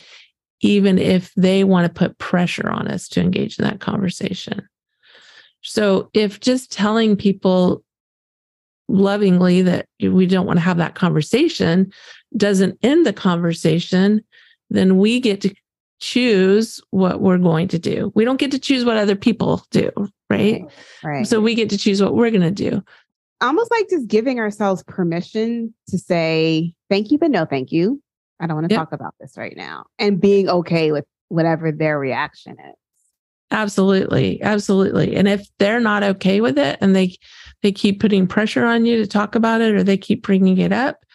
even 0.59 0.97
if 0.97 1.33
they 1.35 1.63
want 1.63 1.87
to 1.87 1.93
put 1.97 2.17
pressure 2.17 2.69
on 2.69 2.87
us 2.87 3.07
to 3.09 3.21
engage 3.21 3.57
in 3.57 3.63
that 3.65 3.79
conversation. 3.79 4.67
So, 5.61 6.09
if 6.13 6.39
just 6.39 6.71
telling 6.71 7.15
people 7.15 7.83
lovingly 8.91 9.61
that 9.61 9.87
we 10.01 10.25
don't 10.25 10.45
want 10.45 10.57
to 10.57 10.63
have 10.63 10.77
that 10.77 10.95
conversation 10.95 11.91
doesn't 12.37 12.77
end 12.83 13.05
the 13.05 13.13
conversation, 13.13 14.23
then 14.69 14.97
we 14.97 15.19
get 15.19 15.41
to 15.41 15.53
choose 15.99 16.81
what 16.91 17.21
we're 17.21 17.37
going 17.37 17.67
to 17.69 17.79
do. 17.79 18.11
We 18.15 18.25
don't 18.25 18.39
get 18.39 18.51
to 18.51 18.59
choose 18.59 18.83
what 18.83 18.97
other 18.97 19.15
people 19.15 19.63
do, 19.71 19.91
right? 20.29 20.63
Right. 21.03 21.27
So 21.27 21.39
we 21.39 21.55
get 21.55 21.69
to 21.69 21.77
choose 21.77 22.01
what 22.01 22.15
we're 22.15 22.31
going 22.31 22.41
to 22.41 22.51
do. 22.51 22.83
Almost 23.41 23.71
like 23.71 23.89
just 23.89 24.07
giving 24.07 24.39
ourselves 24.39 24.83
permission 24.83 25.73
to 25.89 25.97
say 25.97 26.73
thank 26.89 27.11
you, 27.11 27.17
but 27.17 27.31
no 27.31 27.45
thank 27.45 27.71
you. 27.71 28.01
I 28.39 28.47
don't 28.47 28.55
want 28.55 28.69
to 28.69 28.73
yep. 28.73 28.81
talk 28.81 28.93
about 28.93 29.13
this 29.19 29.33
right 29.37 29.55
now. 29.55 29.85
And 29.99 30.19
being 30.19 30.49
okay 30.49 30.91
with 30.91 31.05
whatever 31.29 31.71
their 31.71 31.97
reaction 31.99 32.53
is. 32.53 32.75
Absolutely. 33.51 34.41
Absolutely. 34.41 35.15
And 35.15 35.27
if 35.27 35.47
they're 35.59 35.81
not 35.81 36.03
okay 36.03 36.41
with 36.41 36.57
it 36.57 36.77
and 36.81 36.95
they 36.95 37.15
they 37.61 37.71
keep 37.71 37.99
putting 37.99 38.25
pressure 38.25 38.65
on 38.65 38.85
you 38.85 38.97
to 38.97 39.07
talk 39.07 39.35
about 39.35 39.61
it 39.61 39.75
or 39.75 39.83
they 39.83 39.97
keep 39.97 40.23
bringing 40.23 40.57
it 40.57 40.71
up, 40.71 41.05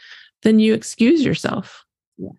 then 0.43 0.59
you 0.59 0.75
excuse 0.75 1.25
yourself. 1.25 1.85
Yeah. 2.19 2.31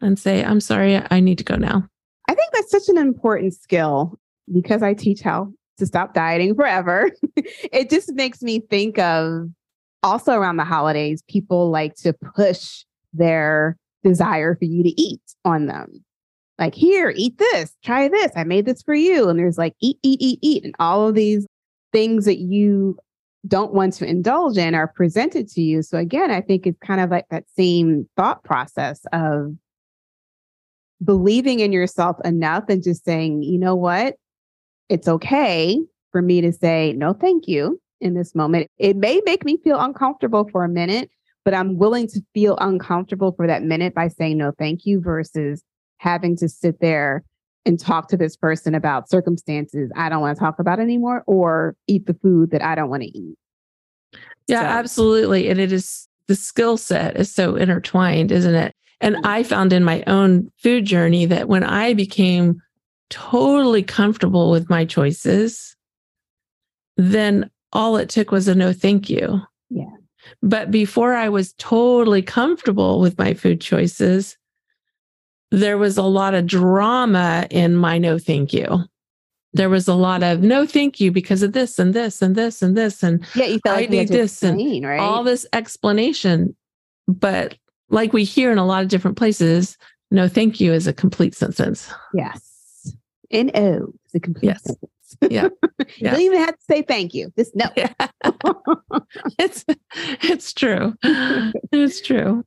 And 0.00 0.18
say, 0.18 0.44
I'm 0.44 0.60
sorry, 0.60 1.02
I 1.10 1.20
need 1.20 1.38
to 1.38 1.44
go 1.44 1.56
now. 1.56 1.86
I 2.28 2.34
think 2.34 2.52
that's 2.52 2.70
such 2.70 2.88
an 2.88 2.96
important 2.96 3.54
skill 3.54 4.18
because 4.52 4.82
I 4.82 4.94
teach 4.94 5.20
how 5.20 5.52
to 5.78 5.86
stop 5.86 6.14
dieting 6.14 6.54
forever. 6.54 7.10
it 7.36 7.90
just 7.90 8.14
makes 8.14 8.40
me 8.40 8.60
think 8.60 8.98
of 8.98 9.48
also 10.02 10.32
around 10.32 10.56
the 10.56 10.64
holidays, 10.64 11.22
people 11.28 11.70
like 11.70 11.94
to 11.96 12.12
push 12.12 12.84
their 13.12 13.76
desire 14.04 14.54
for 14.56 14.64
you 14.64 14.82
to 14.82 15.00
eat 15.00 15.20
on 15.44 15.66
them. 15.66 16.04
Like, 16.58 16.74
here, 16.74 17.12
eat 17.14 17.38
this, 17.38 17.74
try 17.84 18.08
this. 18.08 18.32
I 18.34 18.44
made 18.44 18.66
this 18.66 18.82
for 18.82 18.94
you. 18.94 19.28
And 19.28 19.38
there's 19.38 19.58
like, 19.58 19.74
eat, 19.80 19.98
eat, 20.02 20.20
eat, 20.20 20.38
eat. 20.42 20.64
And 20.64 20.74
all 20.80 21.08
of 21.08 21.14
these 21.14 21.46
things 21.92 22.24
that 22.24 22.38
you 22.38 22.98
don't 23.46 23.72
want 23.72 23.92
to 23.94 24.06
indulge 24.06 24.58
in 24.58 24.74
are 24.74 24.88
presented 24.88 25.48
to 25.48 25.60
you. 25.60 25.82
So 25.82 25.98
again, 25.98 26.30
I 26.30 26.40
think 26.40 26.66
it's 26.66 26.78
kind 26.80 27.00
of 27.00 27.10
like 27.10 27.26
that 27.30 27.44
same 27.56 28.08
thought 28.16 28.42
process 28.42 29.00
of 29.12 29.54
believing 31.04 31.60
in 31.60 31.72
yourself 31.72 32.16
enough 32.24 32.64
and 32.68 32.82
just 32.82 33.04
saying, 33.04 33.42
you 33.42 33.58
know 33.58 33.76
what? 33.76 34.16
It's 34.88 35.06
okay 35.06 35.78
for 36.10 36.22
me 36.22 36.40
to 36.40 36.52
say 36.52 36.92
no 36.96 37.12
thank 37.12 37.46
you 37.46 37.80
in 38.00 38.14
this 38.14 38.34
moment. 38.34 38.68
It 38.78 38.96
may 38.96 39.20
make 39.24 39.44
me 39.44 39.58
feel 39.62 39.78
uncomfortable 39.78 40.48
for 40.50 40.64
a 40.64 40.68
minute, 40.68 41.10
but 41.44 41.54
I'm 41.54 41.78
willing 41.78 42.08
to 42.08 42.20
feel 42.34 42.56
uncomfortable 42.60 43.32
for 43.32 43.46
that 43.46 43.62
minute 43.62 43.94
by 43.94 44.08
saying 44.08 44.38
no 44.38 44.52
thank 44.58 44.84
you 44.84 45.00
versus 45.00 45.62
having 45.98 46.36
to 46.36 46.48
sit 46.48 46.80
there 46.80 47.24
and 47.64 47.78
talk 47.78 48.08
to 48.08 48.16
this 48.16 48.36
person 48.36 48.74
about 48.74 49.10
circumstances 49.10 49.90
I 49.94 50.08
don't 50.08 50.20
want 50.20 50.36
to 50.36 50.40
talk 50.40 50.58
about 50.58 50.80
anymore 50.80 51.22
or 51.26 51.76
eat 51.86 52.06
the 52.06 52.14
food 52.14 52.50
that 52.50 52.62
I 52.62 52.74
don't 52.74 52.88
want 52.88 53.02
to 53.02 53.18
eat. 53.18 53.36
Yeah, 54.46 54.62
so. 54.62 54.66
absolutely. 54.66 55.48
And 55.48 55.60
it 55.60 55.72
is 55.72 56.08
the 56.28 56.34
skill 56.34 56.76
set 56.76 57.16
is 57.16 57.30
so 57.30 57.56
intertwined, 57.56 58.32
isn't 58.32 58.54
it? 58.54 58.74
And 59.00 59.16
mm-hmm. 59.16 59.26
I 59.26 59.42
found 59.42 59.72
in 59.72 59.84
my 59.84 60.02
own 60.06 60.50
food 60.56 60.84
journey 60.86 61.26
that 61.26 61.48
when 61.48 61.64
I 61.64 61.94
became 61.94 62.60
totally 63.10 63.82
comfortable 63.82 64.50
with 64.50 64.68
my 64.68 64.84
choices, 64.84 65.76
then 66.96 67.50
all 67.72 67.96
it 67.96 68.08
took 68.08 68.30
was 68.30 68.48
a 68.48 68.54
no 68.54 68.72
thank 68.72 69.08
you. 69.08 69.40
Yeah. 69.70 69.84
But 70.42 70.70
before 70.70 71.14
I 71.14 71.28
was 71.28 71.54
totally 71.54 72.22
comfortable 72.22 73.00
with 73.00 73.18
my 73.18 73.34
food 73.34 73.60
choices, 73.60 74.36
there 75.50 75.78
was 75.78 75.96
a 75.96 76.02
lot 76.02 76.34
of 76.34 76.46
drama 76.46 77.46
in 77.50 77.76
my 77.76 77.98
no 77.98 78.18
thank 78.18 78.52
you. 78.52 78.84
There 79.54 79.70
was 79.70 79.88
a 79.88 79.94
lot 79.94 80.22
of 80.22 80.42
no 80.42 80.66
thank 80.66 81.00
you 81.00 81.10
because 81.10 81.42
of 81.42 81.52
this 81.52 81.78
and 81.78 81.94
this 81.94 82.20
and 82.20 82.36
this 82.36 82.62
and 82.62 82.76
this 82.76 83.02
and 83.02 83.24
yeah, 83.34 83.46
you 83.46 83.58
felt 83.60 83.76
like 83.76 83.88
I 83.88 83.92
need 83.92 84.08
this 84.08 84.42
and 84.42 84.84
right? 84.84 85.00
all 85.00 85.24
this 85.24 85.46
explanation. 85.52 86.54
But 87.06 87.56
like 87.88 88.12
we 88.12 88.24
hear 88.24 88.52
in 88.52 88.58
a 88.58 88.66
lot 88.66 88.82
of 88.82 88.88
different 88.88 89.16
places, 89.16 89.78
no 90.10 90.28
thank 90.28 90.60
you 90.60 90.72
is 90.72 90.86
a 90.86 90.92
complete 90.92 91.34
sentence. 91.34 91.90
Yes. 92.12 92.94
N 93.30 93.50
O 93.54 93.92
is 94.06 94.14
a 94.14 94.20
complete 94.20 94.48
yes. 94.48 94.64
sentence. 94.64 94.92
Yeah. 95.22 95.48
yeah. 95.78 95.84
you 95.96 96.10
don't 96.10 96.20
even 96.20 96.38
have 96.40 96.56
to 96.56 96.64
say 96.64 96.82
thank 96.82 97.14
you. 97.14 97.32
Just 97.36 97.56
no. 97.56 97.66
Yeah. 97.76 97.92
it's 99.38 99.64
it's 100.22 100.52
true. 100.52 100.94
It's 101.02 102.00
true. 102.00 102.44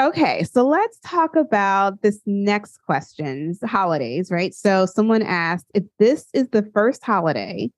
Okay, 0.00 0.44
so 0.44 0.66
let's 0.66 0.98
talk 1.04 1.36
about 1.36 2.00
this 2.00 2.20
next 2.24 2.78
questions, 2.86 3.58
holidays, 3.62 4.30
right? 4.30 4.54
So 4.54 4.86
someone 4.86 5.20
asked 5.20 5.66
if 5.74 5.84
this 5.98 6.28
is 6.32 6.48
the 6.48 6.62
first 6.72 7.04
holiday 7.04 7.70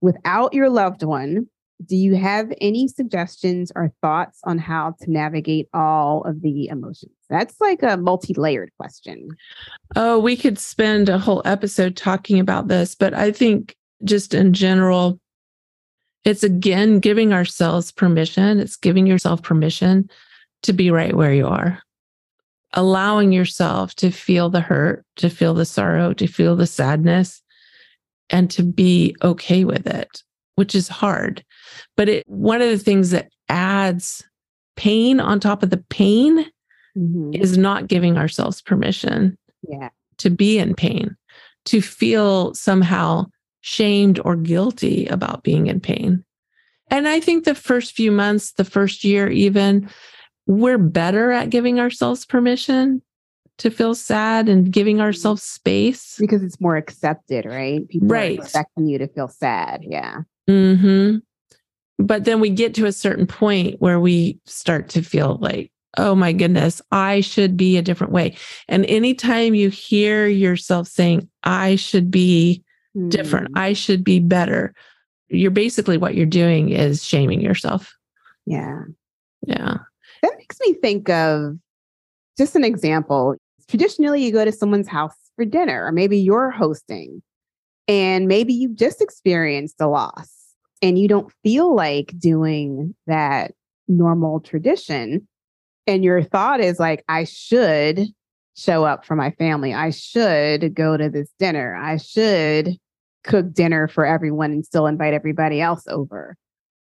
without 0.00 0.54
your 0.54 0.70
loved 0.70 1.02
one, 1.02 1.46
do 1.84 1.96
you 1.96 2.14
have 2.14 2.50
any 2.62 2.88
suggestions 2.88 3.70
or 3.76 3.92
thoughts 4.00 4.40
on 4.44 4.56
how 4.56 4.94
to 5.02 5.10
navigate 5.10 5.68
all 5.74 6.22
of 6.22 6.40
the 6.40 6.68
emotions? 6.68 7.12
That's 7.28 7.60
like 7.60 7.82
a 7.82 7.98
multi-layered 7.98 8.70
question. 8.78 9.28
Oh, 9.96 10.18
we 10.18 10.38
could 10.38 10.58
spend 10.58 11.10
a 11.10 11.18
whole 11.18 11.42
episode 11.44 11.94
talking 11.94 12.40
about 12.40 12.68
this, 12.68 12.94
but 12.94 13.12
I 13.12 13.32
think 13.32 13.76
just 14.02 14.32
in 14.32 14.54
general 14.54 15.20
it's 16.24 16.42
again 16.42 17.00
giving 17.00 17.34
ourselves 17.34 17.92
permission, 17.92 18.60
it's 18.60 18.76
giving 18.76 19.06
yourself 19.06 19.42
permission 19.42 20.08
to 20.62 20.72
be 20.72 20.90
right 20.90 21.14
where 21.14 21.32
you 21.32 21.46
are. 21.46 21.82
allowing 22.72 23.32
yourself 23.32 23.94
to 23.96 24.10
feel 24.10 24.48
the 24.48 24.60
hurt, 24.60 25.04
to 25.16 25.28
feel 25.28 25.54
the 25.54 25.64
sorrow, 25.64 26.12
to 26.14 26.26
feel 26.26 26.56
the 26.56 26.66
sadness, 26.66 27.42
and 28.28 28.50
to 28.50 28.62
be 28.62 29.16
okay 29.22 29.64
with 29.64 29.86
it, 29.86 30.22
which 30.54 30.74
is 30.74 30.88
hard. 30.88 31.44
But 31.96 32.08
it 32.08 32.24
one 32.28 32.62
of 32.62 32.68
the 32.68 32.78
things 32.78 33.10
that 33.10 33.30
adds 33.48 34.24
pain 34.76 35.20
on 35.20 35.40
top 35.40 35.62
of 35.62 35.70
the 35.70 35.84
pain 35.90 36.44
mm-hmm. 36.96 37.34
is 37.34 37.58
not 37.58 37.88
giving 37.88 38.16
ourselves 38.16 38.62
permission 38.62 39.36
yeah. 39.68 39.90
to 40.18 40.30
be 40.30 40.58
in 40.58 40.74
pain, 40.74 41.16
to 41.66 41.82
feel 41.82 42.54
somehow 42.54 43.26
shamed 43.62 44.20
or 44.24 44.36
guilty 44.36 45.06
about 45.06 45.42
being 45.42 45.66
in 45.66 45.80
pain. 45.80 46.24
And 46.88 47.06
I 47.06 47.20
think 47.20 47.44
the 47.44 47.54
first 47.54 47.92
few 47.92 48.10
months, 48.10 48.52
the 48.52 48.64
first 48.64 49.04
year, 49.04 49.28
even, 49.28 49.88
we're 50.50 50.78
better 50.78 51.30
at 51.30 51.48
giving 51.48 51.78
ourselves 51.78 52.26
permission 52.26 53.00
to 53.58 53.70
feel 53.70 53.94
sad 53.94 54.48
and 54.48 54.72
giving 54.72 54.96
mm-hmm. 54.96 55.04
ourselves 55.04 55.44
space 55.44 56.16
because 56.18 56.42
it's 56.42 56.60
more 56.60 56.76
accepted, 56.76 57.46
right? 57.46 57.88
People 57.88 58.08
right. 58.08 58.36
are 58.36 58.42
expecting 58.42 58.88
you 58.88 58.98
to 58.98 59.06
feel 59.06 59.28
sad. 59.28 59.84
Yeah. 59.86 60.22
Hmm. 60.48 61.18
But 62.00 62.24
then 62.24 62.40
we 62.40 62.50
get 62.50 62.74
to 62.74 62.86
a 62.86 62.92
certain 62.92 63.28
point 63.28 63.80
where 63.80 64.00
we 64.00 64.40
start 64.44 64.88
to 64.90 65.02
feel 65.02 65.38
like, 65.40 65.70
oh 65.98 66.16
my 66.16 66.32
goodness, 66.32 66.82
I 66.90 67.20
should 67.20 67.56
be 67.56 67.76
a 67.76 67.82
different 67.82 68.12
way. 68.12 68.34
And 68.66 68.84
anytime 68.86 69.54
you 69.54 69.68
hear 69.68 70.26
yourself 70.26 70.88
saying, 70.88 71.28
I 71.44 71.76
should 71.76 72.10
be 72.10 72.64
mm. 72.96 73.08
different, 73.08 73.50
I 73.54 73.74
should 73.74 74.02
be 74.02 74.18
better, 74.18 74.74
you're 75.28 75.52
basically 75.52 75.96
what 75.96 76.16
you're 76.16 76.26
doing 76.26 76.70
is 76.70 77.04
shaming 77.04 77.40
yourself. 77.40 77.94
Yeah. 78.46 78.80
Yeah. 79.46 79.76
That 80.22 80.36
makes 80.38 80.58
me 80.60 80.74
think 80.74 81.08
of 81.08 81.56
just 82.36 82.56
an 82.56 82.64
example. 82.64 83.36
Traditionally, 83.68 84.24
you 84.24 84.32
go 84.32 84.44
to 84.44 84.52
someone's 84.52 84.88
house 84.88 85.14
for 85.36 85.44
dinner, 85.44 85.86
or 85.86 85.92
maybe 85.92 86.18
you're 86.18 86.50
hosting, 86.50 87.22
and 87.88 88.28
maybe 88.28 88.52
you've 88.52 88.76
just 88.76 89.00
experienced 89.00 89.76
a 89.80 89.86
loss 89.86 90.30
and 90.82 90.98
you 90.98 91.08
don't 91.08 91.32
feel 91.42 91.74
like 91.74 92.14
doing 92.18 92.94
that 93.06 93.52
normal 93.88 94.40
tradition. 94.40 95.26
And 95.86 96.04
your 96.04 96.22
thought 96.22 96.60
is 96.60 96.78
like, 96.78 97.04
I 97.08 97.24
should 97.24 98.06
show 98.56 98.84
up 98.84 99.04
for 99.04 99.16
my 99.16 99.30
family. 99.32 99.74
I 99.74 99.90
should 99.90 100.74
go 100.74 100.96
to 100.96 101.08
this 101.08 101.30
dinner. 101.38 101.76
I 101.76 101.96
should 101.96 102.76
cook 103.24 103.52
dinner 103.52 103.88
for 103.88 104.06
everyone 104.06 104.52
and 104.52 104.64
still 104.64 104.86
invite 104.86 105.14
everybody 105.14 105.60
else 105.60 105.84
over 105.88 106.36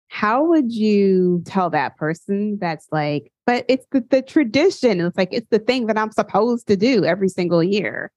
how 0.09 0.45
would 0.45 0.73
you 0.73 1.43
tell 1.45 1.71
that 1.71 1.97
person 1.97 2.59
that's 2.61 2.87
like, 2.93 3.33
but 3.47 3.65
it's 3.69 3.87
the, 3.91 4.05
the 4.11 4.23
tradition. 4.23 5.01
It's 5.01 5.17
like, 5.17 5.31
it's 5.33 5.49
the 5.51 5.59
thing 5.59 5.87
that 5.87 5.99
I'm 5.99 6.13
supposed 6.13 6.67
to 6.69 6.77
do 6.77 7.05
every 7.05 7.29
single 7.29 7.63
year. 7.63 8.11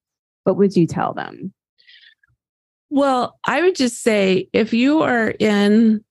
What 0.44 0.58
would 0.58 0.76
you 0.76 0.88
tell 0.88 1.14
them? 1.14 1.54
Well, 2.90 3.38
I 3.46 3.62
would 3.62 3.76
just 3.76 4.02
say 4.02 4.48
if 4.54 4.74
you 4.74 5.02
are 5.02 5.32
in 5.40 6.04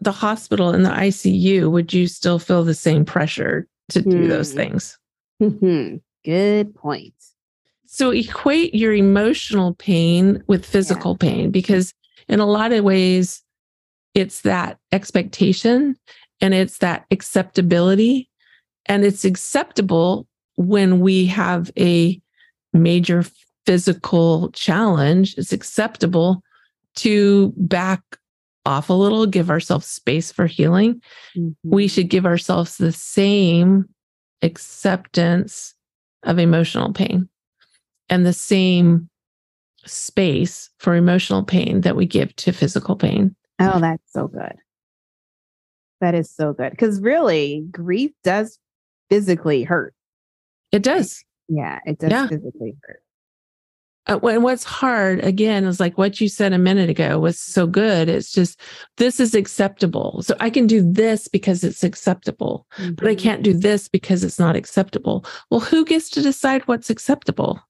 the 0.00 0.12
hospital 0.12 0.72
in 0.72 0.82
the 0.82 0.90
ICU, 0.90 1.70
would 1.70 1.92
you 1.92 2.06
still 2.06 2.38
feel 2.38 2.64
the 2.64 2.74
same 2.74 3.04
pressure 3.04 3.66
to 3.90 4.00
do 4.02 4.28
those 4.28 4.50
hmm. 4.50 4.56
things? 4.56 4.98
Mm-hmm. 5.42 5.96
Good 6.24 6.74
point. 6.74 7.14
So 7.86 8.10
equate 8.10 8.74
your 8.74 8.94
emotional 8.94 9.74
pain 9.74 10.42
with 10.46 10.64
physical 10.64 11.16
yeah. 11.20 11.28
pain 11.28 11.50
because 11.50 11.92
in 12.28 12.40
a 12.40 12.46
lot 12.46 12.72
of 12.72 12.84
ways, 12.84 13.42
it's 14.14 14.42
that 14.42 14.78
expectation 14.90 15.96
and 16.40 16.54
it's 16.54 16.78
that 16.78 17.06
acceptability. 17.10 18.28
And 18.86 19.04
it's 19.04 19.24
acceptable 19.24 20.26
when 20.56 21.00
we 21.00 21.26
have 21.26 21.70
a 21.78 22.20
major 22.72 23.24
physical 23.64 24.50
challenge. 24.50 25.36
It's 25.38 25.52
acceptable 25.52 26.42
to 26.96 27.52
back 27.56 28.02
off 28.66 28.90
a 28.90 28.92
little, 28.92 29.26
give 29.26 29.50
ourselves 29.50 29.86
space 29.86 30.30
for 30.30 30.46
healing. 30.46 31.00
Mm-hmm. 31.36 31.50
We 31.64 31.88
should 31.88 32.08
give 32.08 32.26
ourselves 32.26 32.76
the 32.76 32.92
same 32.92 33.88
acceptance 34.42 35.74
of 36.24 36.38
emotional 36.38 36.92
pain 36.92 37.28
and 38.08 38.26
the 38.26 38.32
same 38.32 39.08
space 39.84 40.70
for 40.78 40.94
emotional 40.94 41.42
pain 41.42 41.80
that 41.80 41.96
we 41.96 42.06
give 42.06 42.34
to 42.36 42.52
physical 42.52 42.96
pain. 42.96 43.34
Oh, 43.62 43.78
that's 43.80 44.12
so 44.12 44.28
good. 44.28 44.54
That 46.00 46.14
is 46.14 46.30
so 46.30 46.52
good. 46.52 46.70
Because 46.70 47.00
really, 47.00 47.64
grief 47.70 48.10
does 48.24 48.58
physically 49.08 49.62
hurt. 49.62 49.94
It 50.72 50.82
does. 50.82 51.24
Yeah, 51.48 51.78
it 51.84 51.98
does 51.98 52.10
yeah. 52.10 52.26
physically 52.26 52.76
hurt. 52.82 53.02
Uh, 54.06 54.18
what's 54.18 54.64
hard 54.64 55.22
again 55.22 55.64
is 55.64 55.78
like 55.78 55.96
what 55.96 56.20
you 56.20 56.28
said 56.28 56.52
a 56.52 56.58
minute 56.58 56.90
ago 56.90 57.20
was 57.20 57.38
so 57.38 57.68
good. 57.68 58.08
It's 58.08 58.32
just 58.32 58.60
this 58.96 59.20
is 59.20 59.32
acceptable. 59.32 60.22
So 60.22 60.34
I 60.40 60.50
can 60.50 60.66
do 60.66 60.82
this 60.82 61.28
because 61.28 61.62
it's 61.62 61.84
acceptable, 61.84 62.66
mm-hmm. 62.76 62.94
but 62.94 63.06
I 63.06 63.12
mm-hmm. 63.12 63.22
can't 63.22 63.42
do 63.44 63.52
this 63.52 63.86
because 63.86 64.24
it's 64.24 64.40
not 64.40 64.56
acceptable. 64.56 65.24
Well, 65.50 65.60
who 65.60 65.84
gets 65.84 66.10
to 66.10 66.22
decide 66.22 66.62
what's 66.66 66.90
acceptable? 66.90 67.60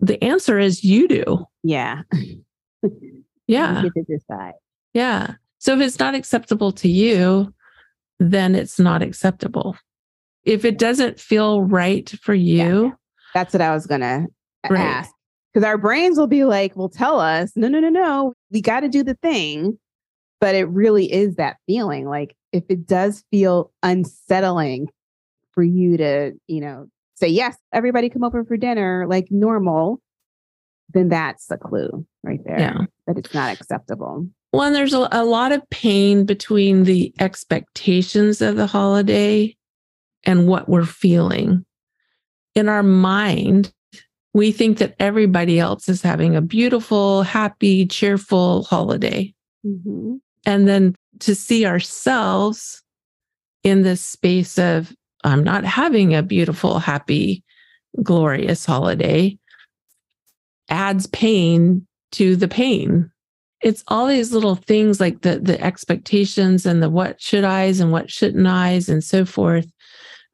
The 0.00 0.22
answer 0.22 0.58
is 0.58 0.84
you 0.84 1.08
do. 1.08 1.46
Yeah. 1.62 2.02
yeah. 3.46 3.82
You 3.82 3.90
get 3.90 4.06
to 4.06 4.18
decide. 4.18 4.52
Yeah. 4.94 5.34
So 5.58 5.74
if 5.74 5.80
it's 5.80 5.98
not 5.98 6.14
acceptable 6.14 6.72
to 6.72 6.88
you, 6.88 7.52
then 8.18 8.54
it's 8.54 8.78
not 8.78 9.02
acceptable. 9.02 9.76
If 10.44 10.64
it 10.64 10.78
doesn't 10.78 11.20
feel 11.20 11.62
right 11.62 12.08
for 12.22 12.34
you, 12.34 12.86
yeah. 12.86 12.90
that's 13.34 13.52
what 13.52 13.60
I 13.60 13.72
was 13.74 13.86
going 13.86 14.00
to 14.00 14.26
right. 14.70 14.80
ask. 14.80 15.10
Because 15.52 15.66
our 15.66 15.78
brains 15.78 16.18
will 16.18 16.26
be 16.26 16.44
like, 16.44 16.76
will 16.76 16.88
tell 16.88 17.20
us, 17.20 17.52
no, 17.56 17.68
no, 17.68 17.80
no, 17.80 17.88
no, 17.88 18.34
we 18.50 18.60
got 18.60 18.80
to 18.80 18.88
do 18.88 19.02
the 19.02 19.14
thing. 19.14 19.78
But 20.40 20.54
it 20.54 20.68
really 20.68 21.12
is 21.12 21.36
that 21.36 21.56
feeling. 21.66 22.08
Like 22.08 22.36
if 22.52 22.64
it 22.68 22.86
does 22.86 23.24
feel 23.30 23.72
unsettling 23.82 24.88
for 25.52 25.64
you 25.64 25.96
to, 25.96 26.32
you 26.46 26.60
know, 26.60 26.86
say, 27.16 27.28
yes, 27.28 27.56
everybody 27.72 28.08
come 28.08 28.22
over 28.22 28.44
for 28.44 28.56
dinner 28.56 29.06
like 29.08 29.26
normal, 29.30 30.00
then 30.94 31.08
that's 31.08 31.46
the 31.46 31.56
clue 31.56 32.06
right 32.22 32.40
there 32.44 32.58
yeah. 32.58 32.78
that 33.06 33.18
it's 33.18 33.34
not 33.34 33.52
acceptable. 33.52 34.28
Well, 34.52 34.72
there's 34.72 34.94
a, 34.94 35.08
a 35.12 35.24
lot 35.24 35.52
of 35.52 35.68
pain 35.70 36.24
between 36.24 36.84
the 36.84 37.12
expectations 37.20 38.40
of 38.40 38.56
the 38.56 38.66
holiday 38.66 39.54
and 40.24 40.46
what 40.46 40.68
we're 40.68 40.86
feeling. 40.86 41.64
In 42.54 42.68
our 42.68 42.82
mind, 42.82 43.72
we 44.32 44.52
think 44.52 44.78
that 44.78 44.94
everybody 44.98 45.58
else 45.58 45.88
is 45.88 46.02
having 46.02 46.34
a 46.34 46.40
beautiful, 46.40 47.22
happy, 47.22 47.86
cheerful 47.86 48.64
holiday. 48.64 49.34
Mm-hmm. 49.66 50.16
And 50.46 50.68
then 50.68 50.94
to 51.20 51.34
see 51.34 51.66
ourselves 51.66 52.82
in 53.64 53.82
this 53.82 54.04
space 54.04 54.58
of, 54.58 54.94
I'm 55.24 55.44
not 55.44 55.64
having 55.64 56.14
a 56.14 56.22
beautiful, 56.22 56.78
happy, 56.78 57.42
glorious 58.02 58.64
holiday 58.64 59.38
adds 60.68 61.06
pain 61.06 61.86
to 62.12 62.36
the 62.36 62.48
pain 62.48 63.10
it's 63.60 63.82
all 63.88 64.06
these 64.06 64.32
little 64.32 64.54
things 64.54 65.00
like 65.00 65.22
the 65.22 65.38
the 65.40 65.60
expectations 65.60 66.64
and 66.64 66.82
the 66.82 66.90
what 66.90 67.20
should 67.20 67.44
i's 67.44 67.80
and 67.80 67.92
what 67.92 68.10
shouldn't 68.10 68.46
i's 68.46 68.88
and 68.88 69.02
so 69.02 69.24
forth 69.24 69.66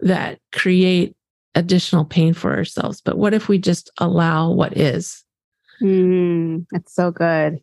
that 0.00 0.38
create 0.52 1.16
additional 1.54 2.04
pain 2.04 2.34
for 2.34 2.54
ourselves. 2.54 3.00
But 3.00 3.16
what 3.16 3.32
if 3.32 3.48
we 3.48 3.58
just 3.58 3.90
allow 3.98 4.50
what 4.50 4.76
is? 4.76 5.24
Mm, 5.80 6.66
that's 6.70 6.94
so 6.94 7.10
good. 7.10 7.60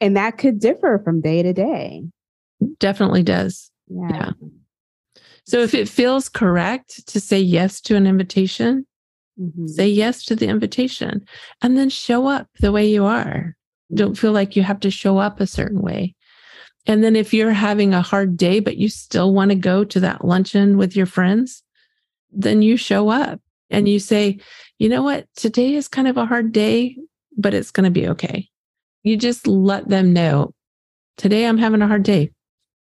And 0.00 0.16
that 0.16 0.38
could 0.38 0.60
differ 0.60 1.00
from 1.04 1.20
day 1.20 1.42
to 1.42 1.52
day. 1.52 2.04
Definitely 2.78 3.22
does. 3.22 3.70
Yeah. 3.88 4.08
yeah. 4.10 4.30
So 5.44 5.60
if 5.60 5.74
it 5.74 5.88
feels 5.88 6.28
correct 6.28 7.06
to 7.08 7.20
say 7.20 7.38
yes 7.40 7.80
to 7.82 7.96
an 7.96 8.06
invitation 8.06 8.86
mm-hmm. 9.38 9.66
say 9.66 9.88
yes 9.88 10.24
to 10.24 10.36
the 10.36 10.46
invitation 10.46 11.24
and 11.62 11.76
then 11.76 11.88
show 11.88 12.26
up 12.26 12.48
the 12.60 12.72
way 12.72 12.88
you 12.88 13.04
are 13.04 13.55
don't 13.94 14.18
feel 14.18 14.32
like 14.32 14.56
you 14.56 14.62
have 14.62 14.80
to 14.80 14.90
show 14.90 15.18
up 15.18 15.40
a 15.40 15.46
certain 15.46 15.80
way. 15.80 16.14
And 16.86 17.02
then 17.02 17.16
if 17.16 17.34
you're 17.34 17.52
having 17.52 17.94
a 17.94 18.02
hard 18.02 18.36
day, 18.36 18.60
but 18.60 18.76
you 18.76 18.88
still 18.88 19.34
want 19.34 19.50
to 19.50 19.56
go 19.56 19.84
to 19.84 20.00
that 20.00 20.24
luncheon 20.24 20.76
with 20.76 20.94
your 20.96 21.06
friends, 21.06 21.62
then 22.30 22.62
you 22.62 22.76
show 22.76 23.08
up 23.08 23.40
and 23.70 23.88
you 23.88 23.98
say, 23.98 24.38
you 24.78 24.88
know 24.88 25.02
what, 25.02 25.26
today 25.36 25.74
is 25.74 25.88
kind 25.88 26.06
of 26.06 26.16
a 26.16 26.26
hard 26.26 26.52
day, 26.52 26.96
but 27.36 27.54
it's 27.54 27.70
going 27.70 27.84
to 27.84 27.90
be 27.90 28.08
okay. 28.08 28.48
You 29.02 29.16
just 29.16 29.46
let 29.46 29.88
them 29.88 30.12
know 30.12 30.52
today 31.16 31.46
I'm 31.46 31.58
having 31.58 31.82
a 31.82 31.88
hard 31.88 32.02
day, 32.02 32.30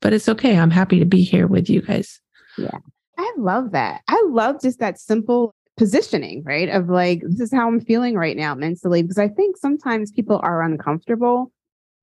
but 0.01 0.13
it's 0.13 0.29
okay. 0.29 0.57
I'm 0.57 0.71
happy 0.71 0.99
to 0.99 1.05
be 1.05 1.23
here 1.23 1.47
with 1.47 1.69
you 1.69 1.81
guys. 1.81 2.21
Yeah. 2.57 2.77
I 3.17 3.33
love 3.37 3.71
that. 3.71 4.01
I 4.07 4.21
love 4.29 4.61
just 4.61 4.79
that 4.79 4.99
simple 4.99 5.53
positioning, 5.79 6.43
right? 6.45 6.69
Of 6.69 6.89
like, 6.89 7.23
this 7.23 7.39
is 7.39 7.51
how 7.51 7.67
I'm 7.67 7.81
feeling 7.81 8.13
right 8.15 8.37
now 8.37 8.53
mentally. 8.53 9.01
Because 9.01 9.17
I 9.17 9.29
think 9.29 9.57
sometimes 9.57 10.11
people 10.11 10.39
are 10.43 10.61
uncomfortable 10.61 11.51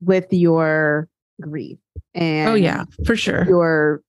with 0.01 0.27
your 0.33 1.09
grief 1.41 1.79
and 2.15 2.49
oh 2.49 2.55
yeah 2.55 2.85
for 3.05 3.15
sure 3.15 3.45
your 3.47 4.03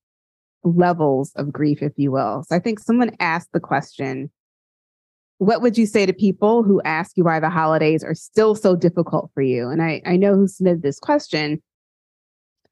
levels 0.64 1.34
of 1.36 1.52
grief 1.52 1.82
if 1.82 1.92
you 1.98 2.10
will 2.10 2.44
so 2.48 2.56
i 2.56 2.60
think 2.60 2.80
someone 2.80 3.12
asked 3.20 3.50
the 3.52 3.60
question 3.60 4.30
what 5.40 5.62
would 5.62 5.78
you 5.78 5.86
say 5.86 6.06
to 6.06 6.14
people 6.14 6.64
who 6.64 6.82
ask 6.84 7.16
you 7.16 7.24
why 7.24 7.40
the 7.40 7.50
holidays 7.50 8.04
are 8.04 8.16
still 8.16 8.56
so 8.56 8.76
difficult 8.76 9.30
for 9.34 9.42
you? 9.42 9.70
And 9.70 9.82
I, 9.82 10.02
I 10.06 10.18
know 10.18 10.36
who 10.36 10.48
submitted 10.48 10.82
this 10.82 11.00
question. 11.00 11.62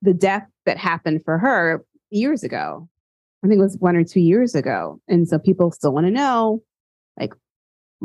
The 0.01 0.13
death 0.13 0.47
that 0.65 0.77
happened 0.77 1.21
for 1.23 1.37
her 1.37 1.85
years 2.09 2.43
ago, 2.43 2.89
I 3.43 3.47
think 3.47 3.59
it 3.59 3.63
was 3.63 3.77
one 3.77 3.95
or 3.95 4.03
two 4.03 4.19
years 4.19 4.55
ago. 4.55 4.99
And 5.07 5.27
so 5.27 5.37
people 5.37 5.71
still 5.71 5.93
want 5.93 6.07
to 6.07 6.11
know, 6.11 6.63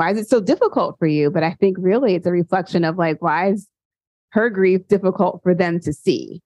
why 0.01 0.11
is 0.13 0.17
it 0.17 0.31
so 0.31 0.41
difficult 0.41 0.99
for 0.99 1.07
you? 1.07 1.31
But 1.31 1.43
I 1.43 1.53
think 1.61 1.77
really 1.79 2.15
it's 2.15 2.27
a 2.27 2.31
reflection 2.31 2.85
of 2.85 2.97
like, 2.97 3.21
why 3.21 3.51
is 3.51 3.69
her 4.31 4.49
grief 4.49 4.89
difficult 4.89 5.43
for 5.43 5.55
them 5.55 5.79
to 5.81 5.93
see? 5.93 6.41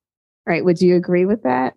Right. 0.44 0.64
Would 0.64 0.80
you 0.80 0.96
agree 0.96 1.24
with 1.24 1.44
that? 1.44 1.74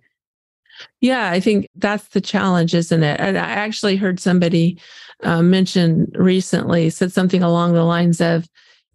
Yeah, 1.01 1.29
I 1.29 1.39
think 1.39 1.67
that's 1.75 2.07
the 2.07 2.21
challenge, 2.21 2.73
isn't 2.73 3.03
it? 3.03 3.19
And 3.19 3.37
I 3.37 3.49
actually 3.49 3.95
heard 3.95 4.19
somebody 4.19 4.79
uh, 5.21 5.43
mention 5.43 6.11
recently, 6.15 6.89
said 6.89 7.11
something 7.11 7.43
along 7.43 7.75
the 7.75 7.83
lines 7.83 8.21
of, 8.21 8.47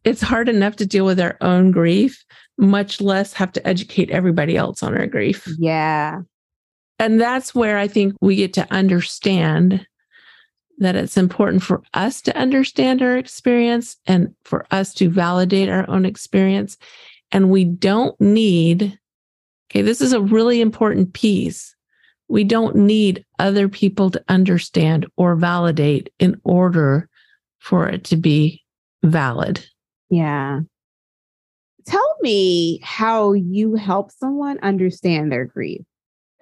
it's 0.02 0.20
hard 0.20 0.48
enough 0.48 0.74
to 0.76 0.86
deal 0.86 1.06
with 1.06 1.20
our 1.20 1.36
own 1.40 1.70
grief, 1.70 2.24
much 2.58 3.00
less 3.00 3.32
have 3.32 3.52
to 3.52 3.64
educate 3.64 4.10
everybody 4.10 4.56
else 4.56 4.82
on 4.82 4.96
our 4.98 5.06
grief. 5.06 5.46
Yeah. 5.56 6.22
And 6.98 7.20
that's 7.20 7.54
where 7.54 7.78
I 7.78 7.86
think 7.86 8.14
we 8.20 8.34
get 8.34 8.54
to 8.54 8.66
understand 8.72 9.86
that 10.82 10.96
it's 10.96 11.16
important 11.16 11.62
for 11.62 11.82
us 11.94 12.20
to 12.22 12.36
understand 12.36 13.02
our 13.02 13.16
experience 13.16 13.96
and 14.06 14.34
for 14.44 14.66
us 14.70 14.94
to 14.94 15.08
validate 15.08 15.68
our 15.68 15.88
own 15.88 16.04
experience. 16.04 16.76
And 17.30 17.50
we 17.50 17.64
don't 17.64 18.20
need 18.20 18.98
Okay, 19.72 19.80
this 19.80 20.02
is 20.02 20.12
a 20.12 20.20
really 20.20 20.60
important 20.60 21.14
piece. 21.14 21.74
We 22.28 22.44
don't 22.44 22.76
need 22.76 23.24
other 23.38 23.70
people 23.70 24.10
to 24.10 24.22
understand 24.28 25.06
or 25.16 25.34
validate 25.34 26.12
in 26.18 26.38
order 26.44 27.08
for 27.58 27.88
it 27.88 28.04
to 28.04 28.16
be 28.16 28.62
valid. 29.02 29.66
Yeah. 30.10 30.60
Tell 31.86 32.16
me 32.20 32.80
how 32.82 33.32
you 33.32 33.76
help 33.76 34.12
someone 34.12 34.58
understand 34.60 35.32
their 35.32 35.46
grief. 35.46 35.80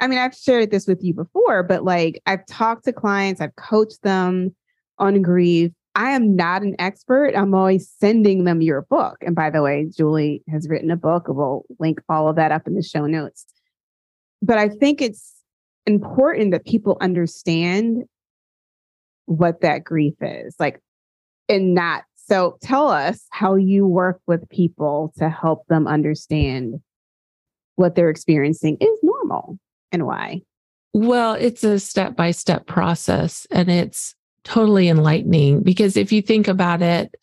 I 0.01 0.07
mean, 0.07 0.19
I've 0.19 0.35
shared 0.35 0.71
this 0.71 0.87
with 0.87 1.05
you 1.05 1.13
before, 1.13 1.63
but 1.63 1.85
like 1.85 2.21
I've 2.27 2.45
talked 2.47 2.85
to 2.87 2.93
clients, 2.93 3.41
I've 3.41 3.55
coached 3.57 4.03
them 4.03 4.55
on 4.99 5.21
grief. 5.21 5.73
I 5.95 6.11
am 6.11 6.35
not 6.35 6.63
an 6.63 6.75
expert. 6.79 7.35
I'm 7.37 7.55
always 7.55 7.91
sending 8.01 8.45
them 8.45 8.63
your 8.63 8.83
book. 8.83 9.19
And 9.21 9.37
by 9.37 9.51
the 9.51 9.63
way, 9.63 9.87
Julie 9.95 10.43
has 10.49 10.69
written 10.69 10.91
a 10.91 10.97
book. 10.97 11.25
We'll 11.29 11.65
link 11.79 12.01
all 12.09 12.29
of 12.29 12.37
that 12.37 12.53
up 12.53 12.67
in 12.67 12.75
the 12.75 12.83
show 12.83 13.07
notes. 13.07 13.45
But 14.41 14.57
I 14.57 14.69
think 14.69 15.03
it's 15.03 15.35
important 15.87 16.53
that 16.53 16.65
people 16.65 16.97
understand 17.01 18.05
what 19.27 19.61
that 19.61 19.85
grief 19.85 20.15
is 20.21 20.57
like 20.59 20.81
and 21.49 21.75
not 21.75 22.03
so 22.17 22.59
tell 22.61 22.89
us 22.89 23.27
how 23.31 23.55
you 23.55 23.87
work 23.87 24.21
with 24.27 24.49
people 24.49 25.13
to 25.19 25.29
help 25.29 25.67
them 25.69 25.87
understand 25.87 26.81
what 27.77 27.95
they're 27.95 28.11
experiencing 28.11 28.77
is 28.81 28.99
normal 29.03 29.59
and 29.93 30.07
why. 30.07 30.43
Well, 30.93 31.35
it's 31.35 31.63
a 31.65 31.79
step 31.79 32.17
by 32.17 32.33
step 32.33 32.67
process 32.67 33.47
and 33.51 33.71
it's 33.71 34.15
totally 34.45 34.89
enlightening 34.89 35.63
because 35.63 35.97
if 35.97 36.13
you 36.13 36.23
think 36.23 36.49
about 36.49 36.83
it, 36.83 37.15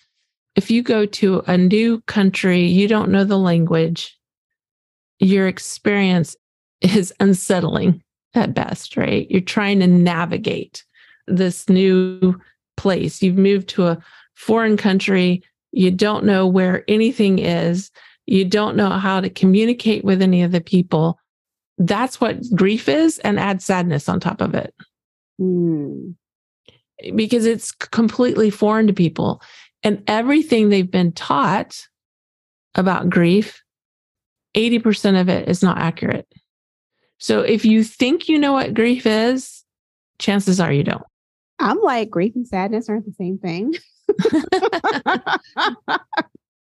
if 0.55 0.71
you 0.71 0.81
go 0.81 1.05
to 1.05 1.43
a 1.47 1.57
new 1.57 2.01
country, 2.01 2.65
you 2.65 2.87
don't 2.87 3.11
know 3.11 3.23
the 3.23 3.37
language, 3.37 4.17
your 5.19 5.47
experience 5.47 6.35
is 6.81 7.13
unsettling 7.19 8.03
at 8.33 8.53
best, 8.53 8.97
right? 8.97 9.29
You're 9.29 9.41
trying 9.41 9.79
to 9.79 9.87
navigate 9.87 10.85
this 11.27 11.67
new 11.69 12.39
place. 12.75 13.21
You've 13.21 13.37
moved 13.37 13.67
to 13.69 13.87
a 13.87 13.97
foreign 14.35 14.77
country, 14.77 15.43
you 15.71 15.91
don't 15.91 16.23
know 16.23 16.47
where 16.47 16.83
anything 16.87 17.39
is, 17.39 17.91
you 18.25 18.45
don't 18.45 18.75
know 18.75 18.89
how 18.89 19.21
to 19.21 19.29
communicate 19.29 20.03
with 20.03 20.21
any 20.21 20.43
of 20.43 20.51
the 20.51 20.61
people. 20.61 21.19
That's 21.77 22.19
what 22.19 22.37
grief 22.55 22.89
is, 22.89 23.19
and 23.19 23.39
add 23.39 23.61
sadness 23.61 24.09
on 24.09 24.19
top 24.19 24.41
of 24.41 24.55
it. 24.55 24.73
Mm 25.39 26.15
because 27.15 27.45
it's 27.45 27.71
completely 27.71 28.49
foreign 28.49 28.87
to 28.87 28.93
people. 28.93 29.41
And 29.83 30.03
everything 30.07 30.69
they've 30.69 30.89
been 30.89 31.11
taught 31.11 31.87
about 32.75 33.09
grief, 33.09 33.61
80% 34.55 35.19
of 35.19 35.29
it 35.29 35.47
is 35.47 35.61
not 35.61 35.77
accurate. 35.77 36.27
So 37.19 37.41
if 37.41 37.65
you 37.65 37.83
think 37.83 38.29
you 38.29 38.37
know 38.37 38.53
what 38.53 38.73
grief 38.73 39.05
is, 39.05 39.63
chances 40.19 40.59
are 40.59 40.71
you 40.71 40.83
don't. 40.83 41.03
I'm 41.59 41.81
like, 41.81 42.09
grief 42.09 42.33
and 42.35 42.47
sadness 42.47 42.89
aren't 42.89 43.05
the 43.05 43.13
same 43.13 43.39
thing. 43.39 43.75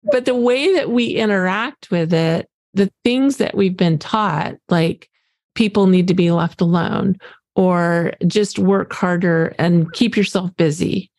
but 0.04 0.25
the 0.25 0.36
way 0.36 0.73
that 0.75 0.89
we 0.89 1.08
interact 1.08 1.91
with 1.91 2.13
it, 2.13 2.49
the 2.76 2.92
things 3.04 3.38
that 3.38 3.56
we've 3.56 3.78
been 3.78 3.98
taught, 3.98 4.56
like 4.70 5.10
people 5.56 5.88
need 5.88 6.08
to 6.10 6.14
be 6.14 6.32
left 6.32 6.62
alone 6.62 7.18
or 7.56 8.14
just 8.28 8.60
work 8.60 8.94
harder 8.94 9.56
and 9.58 9.92
keep 9.94 10.16
yourself 10.18 10.56
busy 10.58 11.10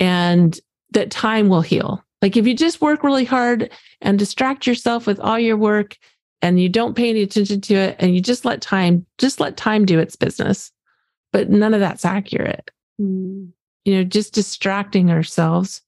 and 0.00 0.58
that 0.92 1.10
time 1.10 1.48
will 1.48 1.60
heal. 1.60 2.02
Like 2.22 2.36
if 2.36 2.46
you 2.46 2.54
just 2.54 2.80
work 2.80 3.04
really 3.04 3.24
hard 3.24 3.70
and 4.00 4.18
distract 4.18 4.66
yourself 4.66 5.06
with 5.06 5.20
all 5.20 5.38
your 5.38 5.56
work 5.56 5.96
and 6.42 6.60
you 6.60 6.68
don't 6.68 6.96
pay 6.96 7.10
any 7.10 7.22
attention 7.22 7.60
to 7.62 7.74
it 7.74 7.96
and 7.98 8.14
you 8.14 8.20
just 8.20 8.44
let 8.44 8.60
time 8.60 9.06
just 9.18 9.40
let 9.40 9.56
time 9.56 9.84
do 9.84 9.98
its 9.98 10.16
business. 10.16 10.72
But 11.32 11.50
none 11.50 11.74
of 11.74 11.80
that's 11.80 12.04
accurate. 12.04 12.70
Mm. 13.00 13.50
You 13.84 13.94
know, 13.94 14.04
just 14.04 14.32
distracting 14.32 15.10
ourselves 15.10 15.82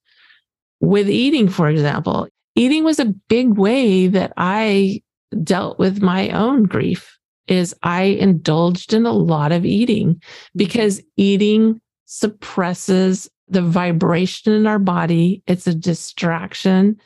with 0.80 1.08
eating 1.08 1.48
for 1.48 1.68
example. 1.68 2.28
Eating 2.58 2.82
was 2.82 2.98
a 2.98 3.14
big 3.28 3.56
way 3.56 4.08
that 4.08 4.32
I 4.36 5.00
dealt 5.44 5.78
with 5.78 6.02
my 6.02 6.30
own 6.30 6.64
grief 6.64 7.16
is 7.46 7.72
I 7.84 8.02
indulged 8.02 8.92
in 8.92 9.06
a 9.06 9.12
lot 9.12 9.52
of 9.52 9.64
eating 9.64 10.20
because 10.56 11.00
eating 11.16 11.80
suppresses 12.06 13.30
the 13.46 13.62
vibration 13.62 14.52
in 14.52 14.66
our 14.66 14.80
body. 14.80 15.40
It's 15.46 15.68
a 15.68 15.74
distraction. 15.74 16.96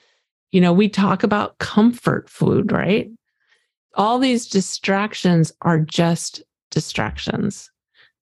You 0.53 0.62
know, 0.62 0.73
we 0.73 0.88
talk 0.88 1.23
about 1.23 1.59
comfort 1.59 2.31
food, 2.31 2.73
right? 2.73 3.11
All 3.95 4.19
these 4.19 4.47
distractions 4.47 5.53
are 5.61 5.81
just 5.81 6.43
distractions. 6.71 7.71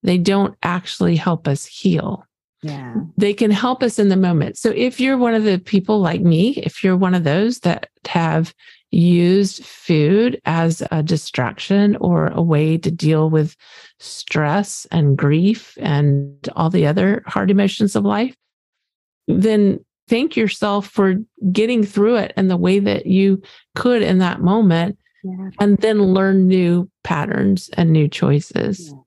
They 0.03 0.19
don't 0.19 0.57
actually 0.65 1.15
help 1.15 1.47
us 1.47 1.65
heal. 1.65 2.27
Yeah. 2.63 2.95
They 3.17 3.33
can 3.33 3.51
help 3.51 3.83
us 3.83 3.99
in 3.99 4.09
the 4.09 4.17
moment. 4.17 4.59
So 4.59 4.71
if 4.71 5.01
you're 5.01 5.17
one 5.17 5.35
of 5.35 5.45
the 5.45 5.59
people 5.59 6.01
like 6.01 6.21
me, 6.21 6.55
if 6.59 6.85
you're 6.85 6.97
one 6.97 7.15
of 7.15 7.25
those 7.25 7.61
that 7.61 7.89
have 8.07 8.55
used 8.91 9.65
food 9.65 10.41
as 10.45 10.83
a 10.91 11.03
distraction 11.03 11.97
or 11.97 12.27
a 12.29 12.43
way 12.43 12.77
to 12.77 12.91
deal 12.91 13.31
with 13.31 13.57
stress 13.99 14.87
and 14.91 15.17
grief 15.17 15.79
and 15.81 16.49
all 16.57 16.71
the 16.71 16.87
other 16.87 17.23
hard 17.27 17.51
emotions 17.51 17.97
of 17.97 18.05
life, 18.05 18.35
then 19.29 19.83
thank 20.09 20.37
yourself 20.37 20.89
for 20.89 21.15
getting 21.53 21.85
through 21.85 22.17
it 22.17 22.33
in 22.37 22.49
the 22.49 22.57
way 22.57 22.81
that 22.81 23.07
you 23.07 23.41
could 23.77 24.03
in 24.03 24.19
that 24.19 24.43
moment. 24.43 24.99
Yeah. 25.23 25.51
And 25.61 25.79
then 25.79 26.03
learn 26.03 26.49
new 26.49 26.91
patterns 27.05 27.71
and 27.77 27.93
new 27.93 28.09
choices. 28.09 28.89
Yeah. 28.89 28.99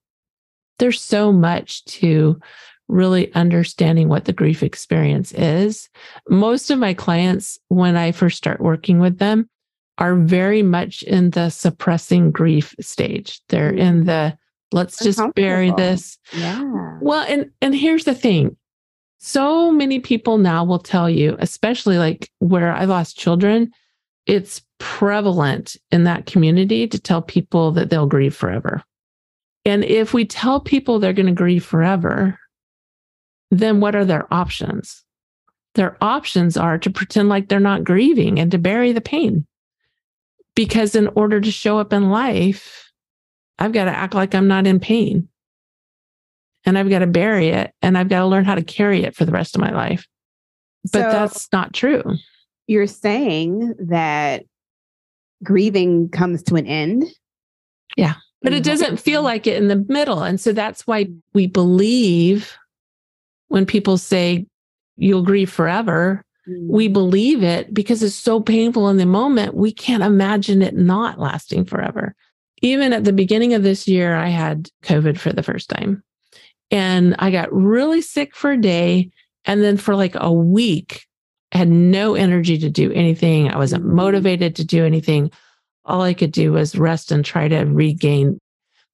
There's 0.79 1.01
so 1.01 1.31
much 1.31 1.83
to 1.85 2.39
really 2.87 3.33
understanding 3.33 4.09
what 4.09 4.25
the 4.25 4.33
grief 4.33 4.63
experience 4.63 5.31
is. 5.33 5.89
Most 6.29 6.69
of 6.69 6.79
my 6.79 6.93
clients, 6.93 7.59
when 7.69 7.95
I 7.95 8.11
first 8.11 8.37
start 8.37 8.61
working 8.61 8.99
with 8.99 9.19
them, 9.19 9.49
are 9.97 10.15
very 10.15 10.63
much 10.63 11.03
in 11.03 11.31
the 11.31 11.49
suppressing 11.49 12.31
grief 12.31 12.75
stage. 12.79 13.41
They're 13.49 13.73
in 13.73 14.03
mm. 14.03 14.05
the 14.05 14.37
let's 14.71 14.97
just 15.03 15.21
bury 15.35 15.71
this. 15.71 16.17
Yeah. 16.33 16.97
Well, 17.01 17.25
and 17.27 17.51
and 17.61 17.75
here's 17.75 18.05
the 18.05 18.15
thing. 18.15 18.57
So 19.19 19.71
many 19.71 19.99
people 19.99 20.37
now 20.37 20.65
will 20.65 20.79
tell 20.79 21.09
you, 21.09 21.37
especially 21.39 21.97
like 21.97 22.29
where 22.39 22.73
I 22.73 22.85
lost 22.85 23.17
children, 23.17 23.71
it's 24.25 24.61
prevalent 24.79 25.77
in 25.91 26.03
that 26.03 26.25
community 26.25 26.87
to 26.87 26.99
tell 26.99 27.21
people 27.21 27.71
that 27.71 27.89
they'll 27.89 28.07
grieve 28.07 28.35
forever. 28.35 28.83
And 29.65 29.85
if 29.85 30.13
we 30.13 30.25
tell 30.25 30.59
people 30.59 30.99
they're 30.99 31.13
going 31.13 31.27
to 31.27 31.31
grieve 31.31 31.63
forever, 31.63 32.37
then 33.59 33.79
what 33.79 33.95
are 33.95 34.05
their 34.05 34.31
options? 34.33 35.03
Their 35.75 35.97
options 36.01 36.55
are 36.55 36.77
to 36.77 36.89
pretend 36.89 37.29
like 37.29 37.49
they're 37.49 37.59
not 37.59 37.83
grieving 37.83 38.39
and 38.39 38.51
to 38.51 38.57
bury 38.57 38.91
the 38.91 39.01
pain. 39.01 39.45
Because 40.55 40.93
in 40.95 41.07
order 41.15 41.41
to 41.41 41.51
show 41.51 41.79
up 41.79 41.93
in 41.93 42.09
life, 42.09 42.91
I've 43.57 43.73
got 43.73 43.85
to 43.85 43.91
act 43.91 44.13
like 44.13 44.35
I'm 44.35 44.47
not 44.47 44.67
in 44.67 44.79
pain. 44.79 45.29
And 46.65 46.77
I've 46.77 46.89
got 46.89 46.99
to 46.99 47.07
bury 47.07 47.49
it 47.49 47.73
and 47.81 47.97
I've 47.97 48.07
got 48.07 48.19
to 48.19 48.27
learn 48.27 48.45
how 48.45 48.55
to 48.55 48.63
carry 48.63 49.03
it 49.03 49.15
for 49.15 49.25
the 49.25 49.31
rest 49.31 49.55
of 49.55 49.61
my 49.61 49.71
life. 49.71 50.07
But 50.83 50.91
so 50.91 50.99
that's 50.99 51.51
not 51.51 51.73
true. 51.73 52.03
You're 52.67 52.87
saying 52.87 53.73
that 53.79 54.43
grieving 55.43 56.09
comes 56.09 56.43
to 56.43 56.55
an 56.55 56.67
end. 56.67 57.05
Yeah. 57.97 58.15
But 58.41 58.53
it 58.53 58.63
doesn't 58.63 58.97
feel 58.97 59.23
like 59.23 59.47
it 59.47 59.61
in 59.61 59.69
the 59.69 59.85
middle. 59.87 60.21
And 60.23 60.39
so 60.39 60.51
that's 60.51 60.85
why 60.85 61.07
we 61.33 61.47
believe 61.47 62.57
when 63.53 63.67
people 63.67 63.99
say 63.99 64.47
you'll 64.97 65.21
grieve 65.21 65.51
forever. 65.51 66.23
Mm. 66.49 66.69
We 66.69 66.87
believe 66.87 67.43
it 67.43 67.71
because 67.71 68.01
it's 68.01 68.15
so 68.15 68.39
painful 68.39 68.89
in 68.89 68.97
the 68.97 69.05
moment. 69.05 69.53
We 69.53 69.71
can't 69.71 70.01
imagine 70.01 70.63
it 70.63 70.75
not 70.75 71.19
lasting 71.19 71.65
forever. 71.65 72.15
Even 72.63 72.93
at 72.93 73.03
the 73.03 73.13
beginning 73.13 73.53
of 73.53 73.61
this 73.61 73.87
year, 73.87 74.15
I 74.15 74.29
had 74.29 74.71
COVID 74.81 75.19
for 75.19 75.31
the 75.31 75.43
first 75.43 75.69
time 75.69 76.01
and 76.71 77.15
I 77.19 77.29
got 77.29 77.53
really 77.53 78.01
sick 78.01 78.35
for 78.35 78.53
a 78.53 78.57
day. 78.59 79.11
And 79.45 79.63
then 79.63 79.77
for 79.77 79.95
like 79.95 80.15
a 80.15 80.33
week, 80.33 81.05
I 81.51 81.59
had 81.59 81.69
no 81.69 82.15
energy 82.15 82.57
to 82.57 82.71
do 82.71 82.91
anything. 82.91 83.51
I 83.51 83.57
wasn't 83.59 83.85
mm. 83.85 83.91
motivated 83.91 84.55
to 84.55 84.65
do 84.65 84.83
anything. 84.83 85.29
All 85.85 86.01
I 86.01 86.15
could 86.15 86.31
do 86.31 86.53
was 86.53 86.75
rest 86.75 87.11
and 87.11 87.23
try 87.23 87.49
to 87.49 87.65
regain. 87.65 88.39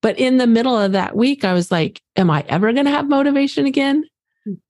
But 0.02 0.19
in 0.19 0.36
the 0.36 0.48
middle 0.48 0.78
of 0.78 0.91
that 0.91 1.15
week, 1.15 1.45
I 1.45 1.54
was 1.54 1.72
like, 1.72 2.02
Am 2.17 2.30
I 2.30 2.43
ever 2.50 2.74
going 2.74 2.88
to 2.88 2.91
have 2.91 3.08
motivation 3.08 3.65
again? 3.65 4.04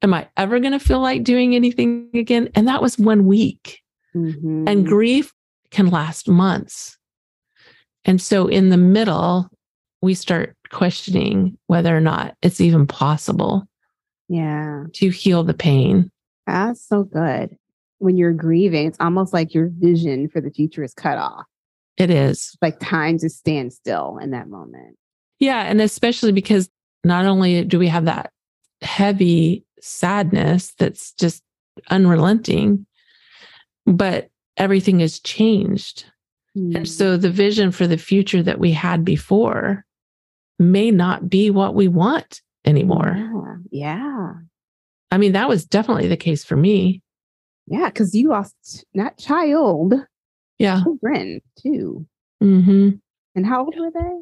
Am 0.02 0.14
I 0.14 0.28
ever 0.36 0.60
going 0.60 0.74
to 0.74 0.80
feel 0.80 1.00
like 1.00 1.24
doing 1.24 1.56
anything 1.56 2.10
again? 2.14 2.50
And 2.56 2.68
that 2.68 2.82
was 2.82 2.98
one 2.98 3.26
week. 3.26 3.82
Mm-hmm. 4.16 4.68
And 4.68 4.88
grief 4.88 5.34
can 5.72 5.90
last 5.90 6.28
months. 6.28 6.98
And 8.06 8.22
so 8.22 8.48
in 8.48 8.70
the 8.70 8.78
middle, 8.78 9.50
we 10.02 10.14
start 10.14 10.56
questioning 10.72 11.58
whether 11.68 11.96
or 11.96 12.02
not 12.02 12.36
it's 12.42 12.62
even 12.62 12.88
possible. 12.88 13.68
Yeah. 14.28 14.86
To 14.94 15.10
heal 15.10 15.44
the 15.44 15.54
pain. 15.54 16.12
That's 16.48 16.86
so 16.86 17.04
good. 17.04 17.56
When 18.00 18.18
you're 18.18 18.34
grieving, 18.34 18.88
it's 18.88 19.00
almost 19.00 19.34
like 19.34 19.54
your 19.54 19.70
vision 19.72 20.30
for 20.30 20.42
the 20.42 20.52
future 20.52 20.84
is 20.84 20.94
cut 20.94 21.18
off. 21.18 21.46
It 21.98 22.10
is. 22.10 22.56
Like 22.62 22.80
time 22.80 23.18
to 23.20 23.30
stand 23.30 23.74
still 23.74 24.18
in 24.22 24.32
that 24.32 24.48
moment. 24.48 24.98
Yeah. 25.40 25.62
And 25.62 25.82
especially 25.82 26.32
because 26.32 26.70
not 27.04 27.26
only 27.26 27.66
do 27.66 27.78
we 27.78 27.88
have 27.88 28.06
that 28.06 28.32
heavy 28.82 29.66
sadness 29.82 30.74
that's 30.78 31.14
just 31.14 31.44
unrelenting, 31.90 32.86
but 33.86 34.30
everything 34.58 35.00
has 35.00 35.20
changed. 35.20 36.06
Mm. 36.58 36.76
And 36.76 36.90
so 36.90 37.18
the 37.18 37.32
vision 37.32 37.72
for 37.72 37.88
the 37.88 37.98
future 37.98 38.44
that 38.44 38.60
we 38.60 38.72
had 38.72 39.06
before 39.06 39.86
may 40.58 40.92
not 40.92 41.30
be 41.30 41.50
what 41.50 41.76
we 41.76 41.88
want 41.88 42.42
anymore. 42.66 43.16
Yeah. 43.72 43.98
yeah. 43.98 44.32
I 45.12 45.18
mean, 45.18 45.32
that 45.32 45.50
was 45.50 45.66
definitely 45.66 46.08
the 46.08 46.18
case 46.18 46.44
for 46.44 46.56
me. 46.56 47.02
Yeah, 47.68 47.86
because 47.86 48.14
you 48.14 48.30
lost 48.30 48.86
that 48.94 49.18
child. 49.18 49.94
Yeah. 50.58 50.84
Children 50.84 51.42
too. 51.62 52.06
Mm-hmm. 52.44 52.90
And 53.36 53.46
how 53.46 53.64
old 53.64 53.76
were 53.78 53.92
they? 53.92 54.22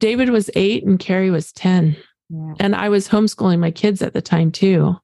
David 0.00 0.30
was 0.30 0.50
eight 0.54 0.84
and 0.84 0.98
Carrie 0.98 1.30
was 1.30 1.52
10. 1.52 1.96
Yeah. 2.30 2.54
And 2.60 2.76
I 2.76 2.88
was 2.88 3.08
homeschooling 3.08 3.58
my 3.58 3.70
kids 3.70 4.02
at 4.02 4.12
the 4.12 4.22
time 4.22 4.52
too. 4.52 4.96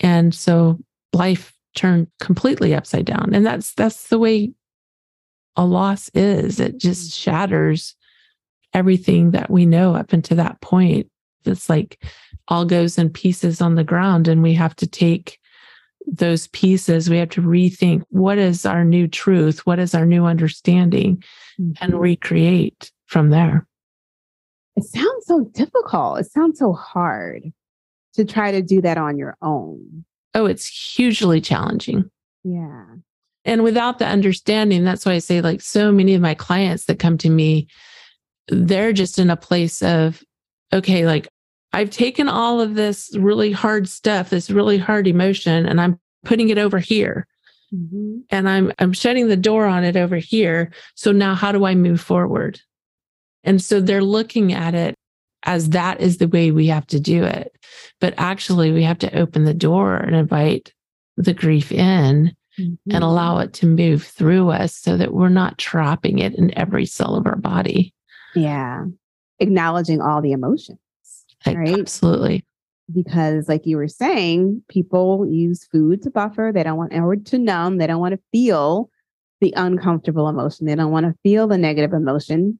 And 0.00 0.34
so 0.34 0.78
life 1.12 1.52
turned 1.74 2.08
completely 2.20 2.74
upside 2.74 3.04
down. 3.04 3.34
And 3.34 3.44
that's 3.44 3.74
that's 3.74 4.08
the 4.08 4.18
way 4.18 4.52
a 5.56 5.64
loss 5.64 6.08
is. 6.14 6.60
It 6.60 6.78
just 6.78 7.10
mm. 7.10 7.22
shatters 7.22 7.96
everything 8.72 9.32
that 9.32 9.50
we 9.50 9.66
know 9.66 9.94
up 9.94 10.12
until 10.12 10.36
that 10.36 10.60
point. 10.60 11.10
It's 11.44 11.68
like 11.68 12.02
all 12.48 12.64
goes 12.64 12.98
in 12.98 13.10
pieces 13.10 13.60
on 13.60 13.74
the 13.74 13.84
ground 13.84 14.28
and 14.28 14.42
we 14.42 14.54
have 14.54 14.76
to 14.76 14.86
take 14.86 15.38
those 16.10 16.46
pieces 16.48 17.10
we 17.10 17.18
have 17.18 17.28
to 17.28 17.42
rethink 17.42 18.02
what 18.08 18.38
is 18.38 18.64
our 18.64 18.82
new 18.82 19.06
truth 19.06 19.66
what 19.66 19.78
is 19.78 19.94
our 19.94 20.06
new 20.06 20.24
understanding 20.24 21.22
mm-hmm. 21.60 21.72
and 21.82 22.00
recreate 22.00 22.90
from 23.06 23.28
there 23.28 23.66
it 24.78 24.84
sounds 24.84 25.26
so 25.26 25.44
difficult. 25.52 26.20
It 26.20 26.30
sounds 26.30 26.58
so 26.58 26.72
hard 26.72 27.52
to 28.14 28.24
try 28.24 28.52
to 28.52 28.62
do 28.62 28.80
that 28.80 28.96
on 28.96 29.18
your 29.18 29.36
own. 29.42 30.04
Oh, 30.34 30.46
it's 30.46 30.66
hugely 30.66 31.40
challenging. 31.40 32.10
Yeah. 32.44 32.84
And 33.44 33.64
without 33.64 33.98
the 33.98 34.06
understanding, 34.06 34.84
that's 34.84 35.04
why 35.04 35.12
I 35.12 35.18
say, 35.18 35.40
like, 35.40 35.60
so 35.60 35.90
many 35.90 36.14
of 36.14 36.20
my 36.20 36.34
clients 36.34 36.84
that 36.84 36.98
come 36.98 37.18
to 37.18 37.30
me, 37.30 37.66
they're 38.48 38.92
just 38.92 39.18
in 39.18 39.30
a 39.30 39.36
place 39.36 39.82
of, 39.82 40.22
okay, 40.72 41.06
like, 41.06 41.28
I've 41.72 41.90
taken 41.90 42.28
all 42.28 42.60
of 42.60 42.74
this 42.74 43.14
really 43.18 43.52
hard 43.52 43.88
stuff, 43.88 44.30
this 44.30 44.50
really 44.50 44.78
hard 44.78 45.06
emotion, 45.06 45.66
and 45.66 45.80
I'm 45.80 45.98
putting 46.24 46.50
it 46.50 46.58
over 46.58 46.78
here. 46.78 47.26
Mm-hmm. 47.74 48.20
And 48.30 48.48
I'm 48.48 48.72
I'm 48.78 48.94
shutting 48.94 49.28
the 49.28 49.36
door 49.36 49.66
on 49.66 49.84
it 49.84 49.96
over 49.96 50.16
here. 50.16 50.72
So 50.94 51.12
now 51.12 51.34
how 51.34 51.52
do 51.52 51.66
I 51.66 51.74
move 51.74 52.00
forward? 52.00 52.60
And 53.44 53.62
so 53.62 53.80
they're 53.80 54.02
looking 54.02 54.52
at 54.52 54.74
it 54.74 54.94
as 55.44 55.70
that 55.70 56.00
is 56.00 56.18
the 56.18 56.28
way 56.28 56.50
we 56.50 56.66
have 56.66 56.86
to 56.88 57.00
do 57.00 57.24
it. 57.24 57.56
But 58.00 58.14
actually, 58.18 58.72
we 58.72 58.82
have 58.82 58.98
to 58.98 59.18
open 59.18 59.44
the 59.44 59.54
door 59.54 59.96
and 59.96 60.14
invite 60.14 60.72
the 61.16 61.34
grief 61.34 61.72
in 61.72 62.34
mm-hmm. 62.58 62.94
and 62.94 63.04
allow 63.04 63.38
it 63.38 63.52
to 63.54 63.66
move 63.66 64.04
through 64.04 64.50
us 64.50 64.74
so 64.74 64.96
that 64.96 65.14
we're 65.14 65.28
not 65.28 65.58
trapping 65.58 66.18
it 66.18 66.34
in 66.34 66.56
every 66.58 66.86
cell 66.86 67.14
of 67.14 67.26
our 67.26 67.36
body. 67.36 67.94
Yeah. 68.34 68.84
Acknowledging 69.40 70.00
all 70.00 70.20
the 70.20 70.32
emotions. 70.32 70.78
Right. 71.46 71.78
Absolutely. 71.78 72.44
Because, 72.92 73.48
like 73.48 73.66
you 73.66 73.76
were 73.76 73.88
saying, 73.88 74.62
people 74.68 75.26
use 75.30 75.64
food 75.64 76.02
to 76.02 76.10
buffer. 76.10 76.50
They 76.52 76.62
don't 76.62 76.78
want, 76.78 76.94
or 76.94 77.16
to 77.16 77.38
numb. 77.38 77.78
They 77.78 77.86
don't 77.86 78.00
want 78.00 78.14
to 78.14 78.20
feel 78.32 78.90
the 79.40 79.52
uncomfortable 79.56 80.28
emotion. 80.28 80.66
They 80.66 80.74
don't 80.74 80.90
want 80.90 81.06
to 81.06 81.14
feel 81.22 81.46
the 81.46 81.58
negative 81.58 81.92
emotion 81.92 82.58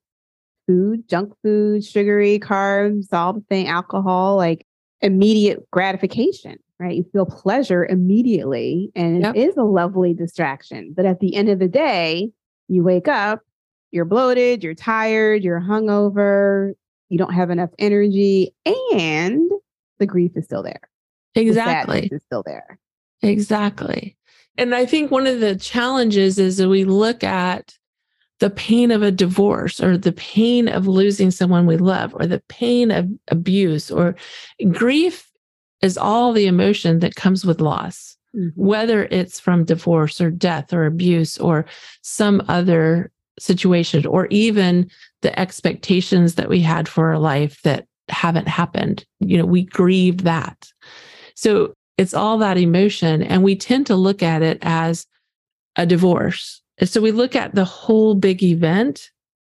food, 0.68 1.09
junk 1.09 1.33
food, 1.42 1.85
sugary, 1.85 2.38
carbs, 2.38 3.07
all 3.12 3.33
the 3.33 3.44
thing, 3.48 3.66
alcohol, 3.66 4.37
like 4.37 4.66
immediate 5.00 5.68
gratification, 5.70 6.57
right? 6.78 6.96
You 6.96 7.07
feel 7.12 7.26
pleasure 7.26 7.87
immediately 7.87 8.92
and 8.94 9.22
yep. 9.22 9.35
it 9.35 9.48
is 9.48 9.57
a 9.57 9.64
lovely 9.64 10.14
distraction. 10.14 10.92
But 10.94 11.07
at 11.07 11.20
the 11.20 11.35
end 11.35 11.48
of 11.48 11.59
the 11.59 11.68
day, 11.68 12.31
you 12.68 12.85
wake 12.85 13.09
up, 13.09 13.40
you're 13.90 14.04
bloated, 14.04 14.62
you're 14.62 14.74
tired, 14.74 15.42
you're 15.42 15.61
hungover, 15.61 16.74
you 17.09 17.18
don't 17.18 17.33
have 17.33 17.50
enough 17.50 17.70
energy, 17.78 18.54
and 18.92 19.50
the 19.98 20.07
grief 20.07 20.33
is 20.37 20.44
still 20.44 20.62
there. 20.62 20.83
Exactly. 21.35 22.09
The 22.09 22.16
is 22.16 22.22
still 22.24 22.42
there. 22.44 22.78
Exactly. 23.22 24.16
And 24.57 24.74
I 24.74 24.87
think 24.87 25.11
one 25.11 25.26
of 25.26 25.40
the 25.40 25.57
challenges 25.57 26.38
is 26.38 26.59
that 26.59 26.68
we 26.68 26.85
look 26.85 27.24
at 27.24 27.78
the 28.40 28.51
pain 28.51 28.90
of 28.90 29.03
a 29.03 29.11
divorce 29.11 29.81
or 29.81 29.98
the 29.98 30.12
pain 30.12 30.68
of 30.68 30.87
losing 30.87 31.31
someone 31.31 31.66
we 31.66 31.77
love 31.77 32.14
or 32.14 32.27
the 32.27 32.42
pain 32.48 32.90
of 32.90 33.09
abuse 33.29 33.90
or 33.90 34.14
grief 34.72 35.31
is 35.83 35.98
all 35.98 36.33
the 36.33 36.46
emotion 36.46 37.01
that 37.01 37.14
comes 37.14 37.44
with 37.44 37.61
loss 37.61 38.16
mm-hmm. 38.35 38.48
whether 38.55 39.05
it's 39.05 39.40
from 39.40 39.64
divorce 39.64 40.20
or 40.20 40.31
death 40.31 40.72
or 40.72 40.87
abuse 40.87 41.38
or 41.38 41.66
some 42.03 42.42
other 42.48 43.11
situation 43.38 44.07
or 44.07 44.27
even 44.27 44.90
the 45.22 45.38
expectations 45.38 46.35
that 46.35 46.48
we 46.48 46.61
had 46.61 46.88
for 46.88 47.09
our 47.09 47.18
life 47.18 47.61
that 47.62 47.87
haven't 48.09 48.48
happened. 48.48 49.05
You 49.20 49.38
know 49.38 49.46
we 49.46 49.64
grieve 49.64 50.24
that. 50.24 50.70
So 51.35 51.74
it's 51.96 52.14
all 52.14 52.38
that 52.38 52.59
emotion 52.59 53.22
and 53.22 53.42
we 53.42 53.57
tend 53.57 53.87
to 53.87 53.96
look 53.96 54.22
at 54.22 54.42
it 54.42 54.59
as 54.62 55.07
a 55.77 55.87
divorce 55.87 56.62
and 56.78 56.88
so 56.88 57.00
we 57.00 57.10
look 57.10 57.36
at 57.36 57.54
the 57.54 57.64
whole 57.64 58.14
big 58.14 58.42
event 58.42 59.10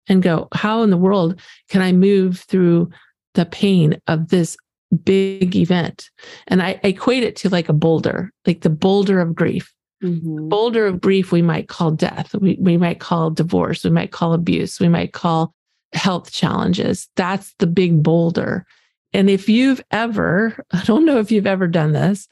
and 0.09 0.23
go, 0.23 0.49
how 0.55 0.83
in 0.83 0.91
the 0.91 0.97
world 0.97 1.41
can 1.69 1.83
I 1.83 1.93
move 1.93 2.41
through 2.41 2.91
the 3.35 3.47
pain 3.47 4.01
of 4.07 4.29
this 4.29 4.57
big 5.05 5.57
event? 5.57 6.11
And 6.47 6.63
I, 6.63 6.81
equate 6.83 7.25
it 7.25 7.37
to 7.37 7.49
like 7.49 7.69
a 7.69 7.75
boulder, 7.75 8.31
like 8.47 8.61
the 8.61 8.71
boulder 8.71 9.21
of 9.21 9.35
grief. 9.35 9.73
Mm-hmm. 10.03 10.49
Boulder 10.49 10.87
of 10.87 11.01
grief, 11.01 11.33
we 11.33 11.43
might 11.43 11.69
call 11.69 11.91
death, 11.91 12.35
we, 12.35 12.57
we 12.61 12.77
might 12.77 13.01
call 13.01 13.31
divorce, 13.31 13.83
we 13.83 13.91
might 13.91 14.13
call 14.13 14.35
abuse, 14.35 14.79
we 14.79 14.89
might 14.89 15.13
call 15.13 15.55
health 15.95 16.31
challenges. 16.31 17.09
That's 17.17 17.55
the 17.59 17.67
big 17.67 18.03
boulder. 18.03 18.67
And 19.15 19.31
if 19.31 19.49
you've 19.49 19.83
ever, 19.91 20.63
I 20.73 20.85
don't 20.85 21.07
know 21.07 21.19
if 21.19 21.33
you've 21.33 21.47
ever 21.47 21.67
done 21.67 21.93
this, 21.93 22.29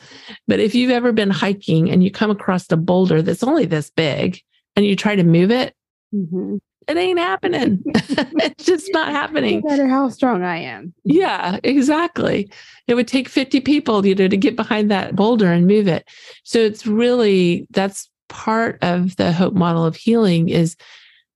but 0.46 0.60
if 0.60 0.74
you've 0.74 0.90
ever 0.90 1.10
been 1.10 1.30
hiking 1.30 1.90
and 1.90 2.04
you 2.04 2.10
come 2.10 2.30
across 2.30 2.70
a 2.70 2.76
boulder 2.76 3.22
that's 3.22 3.42
only 3.42 3.64
this 3.64 3.90
big 3.90 4.40
and 4.76 4.84
you 4.84 4.96
try 4.96 5.16
to 5.16 5.22
move 5.22 5.50
it, 5.50 5.74
mm-hmm. 6.14 6.56
it 6.88 6.96
ain't 6.96 7.18
happening. 7.18 7.82
it's 7.86 8.64
just 8.64 8.90
not 8.92 9.08
happening. 9.08 9.60
No 9.64 9.70
matter 9.70 9.88
how 9.88 10.08
strong 10.08 10.42
I 10.42 10.58
am. 10.58 10.94
Yeah, 11.04 11.58
exactly. 11.62 12.50
It 12.86 12.94
would 12.94 13.08
take 13.08 13.28
50 13.28 13.60
people, 13.60 14.04
you 14.04 14.14
know, 14.14 14.28
to 14.28 14.36
get 14.36 14.56
behind 14.56 14.90
that 14.90 15.16
boulder 15.16 15.52
and 15.52 15.66
move 15.66 15.88
it. 15.88 16.08
So 16.44 16.58
it's 16.58 16.86
really 16.86 17.66
that's 17.70 18.08
part 18.28 18.78
of 18.82 19.16
the 19.16 19.32
hope 19.32 19.54
model 19.54 19.84
of 19.84 19.96
healing 19.96 20.48
is 20.48 20.76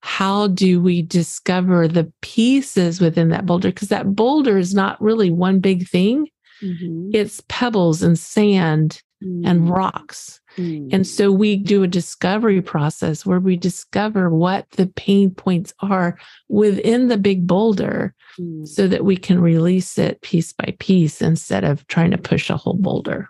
how 0.01 0.49
do 0.49 0.81
we 0.81 1.03
discover 1.03 1.89
the 1.89 2.11
pieces 2.23 3.01
within 3.01 3.31
that 3.31 3.47
boulder? 3.47 3.69
Because 3.69 3.89
that 3.89 4.15
boulder 4.15 4.57
is 4.59 4.75
not 4.75 5.01
really 5.01 5.31
one 5.31 5.61
big 5.61 5.89
thing. 5.89 6.29
Mm-hmm. 6.63 7.11
It's 7.13 7.43
pebbles 7.49 8.03
and 8.03 8.19
sand 8.19 9.03
mm. 9.23 9.43
and 9.45 9.69
rocks. 9.69 10.41
Mm. 10.59 10.93
And 10.93 11.07
so 11.07 11.31
we 11.31 11.57
do 11.57 11.83
a 11.83 11.89
discovery 11.89 12.61
process 12.61 13.25
where 13.25 13.39
we 13.39 13.57
discover 13.57 14.29
what 14.29 14.69
the 14.73 14.87
pain 14.87 15.31
points 15.31 15.73
are 15.81 16.19
within 16.49 17.09
the 17.09 17.17
big 17.17 17.47
boulder 17.47 18.15
mm. 18.39 18.67
so 18.67 18.89
that 18.89 19.05
we 19.05 19.17
can 19.17 19.41
release 19.41 19.97
it 19.99 20.21
piece 20.21 20.53
by 20.53 20.75
piece 20.79 21.23
instead 21.23 21.65
of 21.65 21.87
trying 21.87 22.11
to 22.11 22.19
push 22.19 22.51
a 22.51 22.57
whole 22.57 22.75
boulder. 22.75 23.29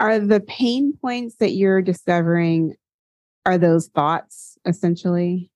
Are 0.00 0.18
the 0.18 0.40
pain 0.40 0.94
points 1.00 1.36
that 1.36 1.52
you're 1.52 1.82
discovering 1.82 2.74
are 3.46 3.58
those 3.58 3.88
thoughts 3.88 4.58
essentially? 4.64 5.50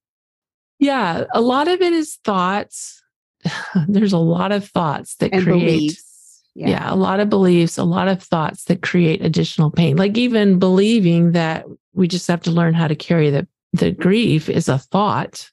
Yeah, 0.79 1.25
a 1.33 1.41
lot 1.41 1.69
of 1.69 1.81
it 1.81 1.93
is 1.93 2.17
thoughts. 2.25 3.03
There's 3.89 4.13
a 4.13 4.19
lot 4.19 4.53
of 4.53 4.69
thoughts 4.69 5.17
that 5.17 5.33
And 5.33 5.45
create 5.45 5.59
beliefs. 5.59 6.14
Yeah. 6.55 6.93
a 6.93 6.97
lot 6.97 7.21
of 7.21 7.29
beliefs, 7.29 7.79
a 7.79 7.85
lot 7.85 8.09
of 8.09 8.23
thoughts 8.23 8.65
that 8.65 8.83
create 8.83 9.25
additional 9.25 9.71
pain. 9.71 9.97
Like 9.97 10.17
even 10.17 10.59
believing 10.59 11.33
that 11.33 11.65
we 11.93 12.09
just 12.09 12.29
have 12.29 12.43
to 12.43 12.51
learn 12.51 12.75
how 12.75 12.89
to 12.89 12.95
carry 12.95 13.31
the 13.31 13.47
the 13.73 13.91
grief 13.91 14.49
is 14.49 14.69
a 14.69 14.79
thought 14.79 15.51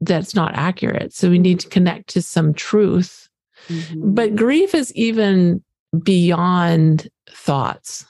that's 0.00 0.34
not 0.34 0.54
accurate. 0.54 1.12
So 1.12 1.28
we 1.28 1.38
need 1.38 1.58
to 1.60 1.68
connect 1.68 2.08
to 2.10 2.22
some 2.22 2.54
truth. 2.54 3.28
Mhm. 3.68 4.14
But 4.14 4.36
grief 4.36 4.74
is 4.74 4.94
even 4.94 5.62
beyond 6.02 7.08
thoughts. 7.28 8.06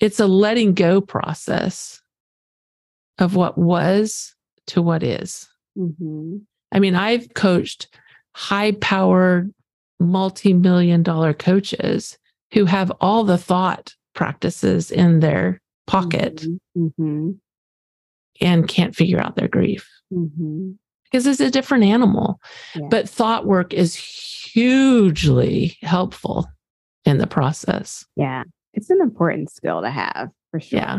It's 0.00 0.18
a 0.18 0.26
letting 0.26 0.74
go 0.74 1.00
process 1.00 2.00
of 3.18 3.36
what 3.36 3.56
was 3.58 4.34
to 4.68 4.82
what 4.82 5.02
is. 5.02 5.48
Mhm. 5.78 6.42
I 6.72 6.80
mean, 6.80 6.94
I've 6.94 7.34
coached 7.34 7.88
high 8.34 8.72
powered, 8.72 9.52
multi 10.02 10.52
million 10.52 11.02
dollar 11.02 11.32
coaches 11.32 12.18
who 12.52 12.64
have 12.66 12.92
all 13.00 13.24
the 13.24 13.38
thought 13.38 13.94
practices 14.14 14.90
in 14.90 15.20
their 15.20 15.60
pocket 15.86 16.44
Mhm. 16.76 16.92
Mhm. 16.98 17.38
and 18.40 18.68
can't 18.68 18.94
figure 18.94 19.18
out 19.20 19.36
their 19.36 19.48
grief 19.48 19.88
Mhm. 20.12 20.76
because 21.04 21.26
it's 21.26 21.40
a 21.40 21.50
different 21.50 21.84
animal. 21.84 22.40
Yeah. 22.74 22.88
But 22.90 23.08
thought 23.08 23.46
work 23.46 23.72
is 23.72 23.94
hugely 23.94 25.76
helpful 25.82 26.46
in 27.04 27.18
the 27.18 27.26
process. 27.26 28.04
Yeah. 28.16 28.44
It's 28.74 28.90
an 28.90 29.00
important 29.00 29.50
skill 29.50 29.82
to 29.82 29.90
have 29.90 30.30
for 30.50 30.60
sure. 30.60 30.78
Yeah. 30.78 30.98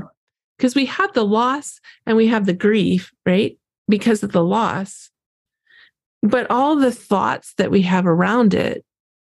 Because 0.58 0.76
we 0.76 0.86
have 0.86 1.14
the 1.14 1.26
loss 1.26 1.80
and 2.06 2.16
we 2.18 2.28
have 2.28 2.46
the 2.46 2.54
grief, 2.54 3.12
right? 3.26 3.58
Because 3.88 4.24
of 4.24 4.32
the 4.32 4.44
loss. 4.44 5.10
But 6.22 6.50
all 6.50 6.76
the 6.76 6.92
thoughts 6.92 7.54
that 7.56 7.72
we 7.72 7.82
have 7.82 8.06
around 8.08 8.54
it 8.54 8.86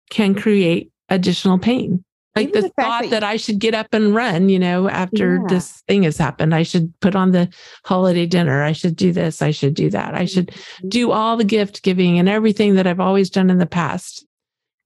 can 0.10 0.36
create 0.36 0.92
additional 1.10 1.58
pain. 1.60 2.04
Like 2.36 2.50
Even 2.50 2.62
the, 2.62 2.68
the 2.68 2.74
thought 2.82 3.02
that- 3.04 3.10
that, 3.10 3.24
I 3.24 3.38
should 3.38 3.58
get 3.60 3.74
up 3.74 3.88
and 3.94 4.14
run, 4.14 4.48
you 4.50 4.60
know, 4.60 4.88
after 4.90 5.38
Yeah. 5.38 5.48
this 5.50 5.82
thing 5.88 6.04
has 6.04 6.18
happened. 6.18 6.54
I 6.54 6.62
should 6.64 6.94
put 7.00 7.16
on 7.16 7.32
the 7.32 7.50
holiday 7.84 8.28
dinner. 8.28 8.64
I 8.64 8.74
should 8.74 8.96
do 8.96 9.12
this. 9.12 9.42
I 9.42 9.50
should 9.52 9.74
do 9.74 9.90
that. 9.90 10.14
I 10.14 10.26
should 10.26 10.48
Mhm. 10.48 10.90
do 10.90 11.12
all 11.12 11.36
the 11.36 11.44
gift 11.44 11.82
giving 11.82 12.20
and 12.20 12.30
everything 12.30 12.76
that 12.76 12.86
I've 12.86 13.00
always 13.00 13.30
done 13.32 13.50
in 13.50 13.58
the 13.58 13.66
past. 13.66 14.20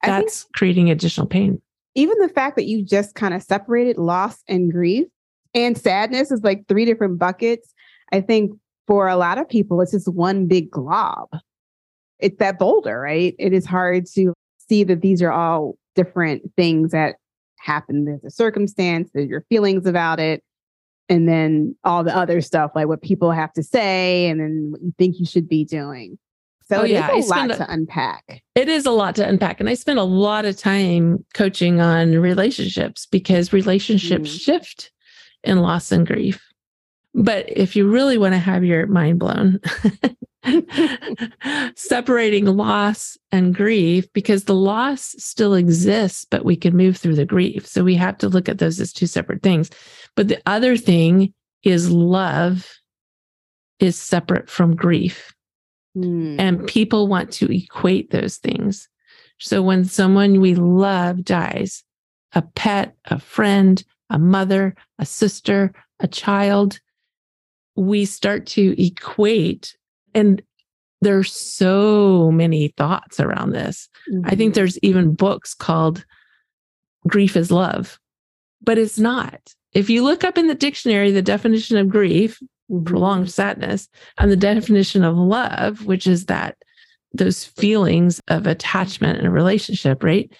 Think 0.04 0.14
That's 0.24 0.46
creating 0.56 0.90
additional 0.90 1.28
pain. 1.28 1.62
even 1.94 2.18
the 2.20 2.30
fact 2.30 2.56
that 2.56 2.68
you 2.68 2.84
just 2.86 3.16
kind 3.16 3.34
of 3.34 3.44
separated 3.44 3.98
loss 3.98 4.42
and 4.48 4.72
grief 4.72 5.08
and 5.54 5.78
sadness 5.78 6.32
is 6.32 6.42
like 6.44 6.66
three 6.70 6.86
different 6.86 7.20
buckets. 7.20 7.74
I 8.14 8.22
think 8.22 8.54
for 8.88 9.10
a 9.10 9.18
lot 9.18 9.38
of 9.38 9.50
people, 9.50 9.82
it's 9.82 9.92
just 9.92 10.08
one 10.08 10.48
big 10.48 10.72
glob. 10.72 11.28
It's 12.20 12.38
that 12.38 12.58
boulder, 12.60 13.00
right? 13.02 13.36
It 13.38 13.52
is 13.52 13.66
hard 13.66 14.06
to 14.14 14.34
see 14.72 14.86
that 14.86 15.02
these 15.02 15.22
are 15.22 15.32
all 15.34 15.76
different 15.96 16.44
things 16.56 16.92
that 16.92 17.16
happen. 17.60 18.06
There's 18.06 18.24
a 18.24 18.30
circumstance, 18.32 19.10
there's 19.14 19.28
your 19.28 19.46
feelings 19.50 19.86
about 19.86 20.20
it, 20.22 20.42
and 21.10 21.28
then 21.28 21.76
all 21.84 22.06
the 22.06 22.16
other 22.16 22.40
stuff, 22.40 22.72
like 22.74 22.88
what 22.88 23.02
people 23.02 23.32
have 23.32 23.52
to 23.54 23.64
say, 23.64 24.28
and 24.30 24.40
then 24.40 24.68
what 24.72 24.82
you 24.82 24.94
think 24.98 25.20
you 25.20 25.26
should 25.26 25.50
be 25.50 25.66
doing. 25.66 26.18
So 26.70 26.78
Oh, 26.78 26.82
it's 26.84 26.92
yeah, 26.94 27.10
I 27.12 27.16
a 27.16 27.16
lot 27.18 27.24
spend 27.26 27.52
a- 27.52 27.58
to 27.58 27.72
unpack. 27.74 28.42
It 28.56 28.70
is 28.70 28.86
a 28.86 28.92
lot 28.92 29.16
to 29.16 29.28
unpack. 29.28 29.60
And 29.60 29.68
I 29.68 29.74
spend 29.74 30.00
a 30.00 30.04
lot 30.06 30.46
of 30.46 30.56
time 30.56 31.26
coaching 31.34 31.82
on 31.82 32.14
relationships 32.18 33.06
because 33.06 33.52
relationships 33.52 34.30
Mhm. 34.34 34.40
shift 34.42 34.92
in 35.44 35.60
loss 35.60 35.92
and 35.92 36.08
grief. 36.08 36.42
But 37.14 37.46
if 37.50 37.76
you 37.76 37.90
really 37.90 38.18
want 38.18 38.36
to 38.36 38.40
have 38.40 38.64
your 38.64 38.88
mind 38.88 39.20
blown, 39.20 39.60
separating 41.76 42.46
loss 42.46 43.18
and 43.32 43.56
grief, 43.56 44.12
because 44.14 44.46
the 44.46 44.56
loss 44.56 45.16
still 45.18 45.54
exists, 45.54 46.26
but 46.30 46.46
we 46.46 46.56
can 46.56 46.76
move 46.76 46.98
through 46.98 47.16
the 47.16 47.26
grief. 47.26 47.68
So 47.68 47.84
we 47.84 47.96
have 47.96 48.18
to 48.20 48.30
look 48.30 48.50
at 48.50 48.58
those 48.58 48.80
as 48.80 48.92
two 48.92 49.08
separate 49.08 49.44
things. 49.44 49.70
But 50.16 50.28
the 50.28 50.42
other 50.46 50.78
thing 50.78 51.34
is 51.64 51.92
love 51.92 52.68
is 53.80 53.96
separate 53.98 54.50
from 54.50 54.76
grief 54.76 55.34
Hmm. 55.96 56.40
and 56.40 56.68
people 56.68 57.08
want 57.08 57.32
to 57.34 57.54
equate 57.54 58.12
those 58.12 58.38
things. 58.38 58.88
So 59.40 59.62
when 59.62 59.84
someone 59.84 60.40
we 60.40 60.56
love 60.56 61.26
dies, 61.26 61.84
a 62.34 62.42
pet, 62.42 62.96
a 63.06 63.20
friend, 63.20 63.84
a 64.10 64.18
mother, 64.18 64.76
a 65.00 65.06
sister, 65.06 65.74
a 66.00 66.08
child, 66.08 66.80
we 67.76 68.06
start 68.06 68.46
to 68.48 68.82
equate. 68.82 69.76
And 70.14 70.42
there's 71.02 71.32
so 71.34 72.32
many 72.32 72.70
thoughts 72.78 73.20
around 73.20 73.52
this. 73.52 73.90
I 74.26 74.36
think 74.36 74.52
Mhm. 74.52 74.56
there's 74.56 74.78
even 74.80 75.14
books 75.16 75.54
called 75.54 76.06
Grief 77.08 77.36
is 77.36 77.52
Love, 77.52 78.00
but 78.62 78.78
it's 78.78 79.00
not. 79.00 79.40
If 79.74 79.90
you 79.90 80.04
look 80.04 80.24
up 80.24 80.38
in 80.38 80.48
the 80.48 80.56
dictionary 80.56 81.12
the 81.12 81.22
definition 81.22 81.78
of 81.78 81.90
grief, 81.90 82.40
Mhm. 82.70 82.86
prolonged 82.86 83.32
sadness 83.32 83.90
and 84.18 84.32
the 84.32 84.36
definition 84.38 85.04
of 85.04 85.18
love 85.18 85.86
which 85.86 86.08
is 86.08 86.26
that 86.28 86.56
those 87.14 87.44
feelings 87.44 88.22
of 88.30 88.48
attachment 88.48 89.20
in 89.20 89.26
a 89.26 89.32
relationship 89.32 90.02
right 90.04 90.32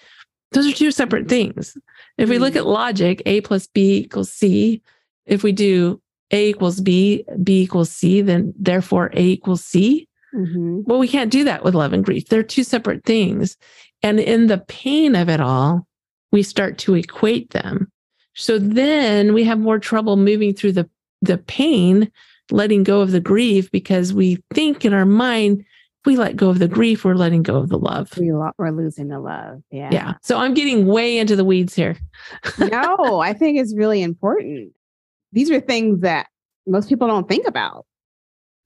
those 0.52 0.66
are 0.66 0.72
two 0.72 0.90
separate 0.90 1.28
things 1.28 1.76
if 2.16 2.30
we 2.30 2.38
look 2.38 2.54
Mm. 2.54 2.58
at 2.58 2.66
logic 2.66 3.20
a 3.26 3.42
plus 3.42 3.66
b 3.66 3.98
equals 3.98 4.32
c 4.32 4.80
if 5.26 5.42
we 5.42 5.52
do 5.52 6.00
a 6.32 6.48
equals 6.50 6.80
b 6.80 7.24
b 7.42 7.62
equals 7.62 7.90
c 7.90 8.20
then 8.22 8.52
therefore 8.58 9.10
a 9.14 9.20
equals 9.22 9.64
c 9.64 10.08
Mhm. 10.34 10.84
well 10.86 10.98
we 10.98 11.08
can't 11.08 11.30
do 11.30 11.44
that 11.44 11.62
with 11.62 11.74
love 11.74 11.92
and 11.92 12.04
grief 12.04 12.28
they're 12.28 12.42
two 12.42 12.64
separate 12.64 13.04
things 13.04 13.56
and 14.02 14.18
in 14.18 14.46
the 14.46 14.58
pain 14.66 15.14
of 15.14 15.28
it 15.28 15.40
all 15.40 15.86
we 16.32 16.42
start 16.42 16.78
to 16.78 16.94
equate 16.94 17.50
them 17.50 17.90
so 18.34 18.58
then 18.58 19.34
we 19.34 19.44
have 19.44 19.58
more 19.58 19.78
trouble 19.78 20.16
moving 20.16 20.54
through 20.54 20.72
the 20.72 20.88
the 21.20 21.36
pain, 21.38 22.10
letting 22.50 22.82
go 22.82 23.00
of 23.02 23.12
the 23.12 23.20
grief 23.20 23.70
because 23.70 24.12
we 24.12 24.42
think 24.52 24.84
in 24.84 24.92
our 24.92 25.04
mind, 25.06 25.60
if 25.60 26.06
we 26.06 26.16
let 26.16 26.34
go 26.34 26.48
of 26.48 26.58
the 26.58 26.66
grief, 26.66 27.04
we're 27.04 27.14
letting 27.14 27.44
go 27.44 27.58
of 27.58 27.68
the 27.68 27.78
love. 27.78 28.18
we 28.18 28.32
lo- 28.32 28.50
we're 28.58 28.70
losing 28.72 29.06
the 29.06 29.20
love. 29.20 29.62
Yeah. 29.70 29.90
Yeah. 29.92 30.12
So 30.22 30.38
I'm 30.38 30.52
getting 30.52 30.86
way 30.86 31.18
into 31.18 31.36
the 31.36 31.44
weeds 31.44 31.74
here. 31.76 31.96
no, 32.58 33.20
I 33.20 33.34
think 33.34 33.58
it's 33.60 33.72
really 33.76 34.02
important. 34.02 34.72
These 35.32 35.50
are 35.50 35.60
things 35.60 36.00
that 36.00 36.28
most 36.66 36.88
people 36.88 37.08
don't 37.08 37.28
think 37.28 37.46
about, 37.46 37.86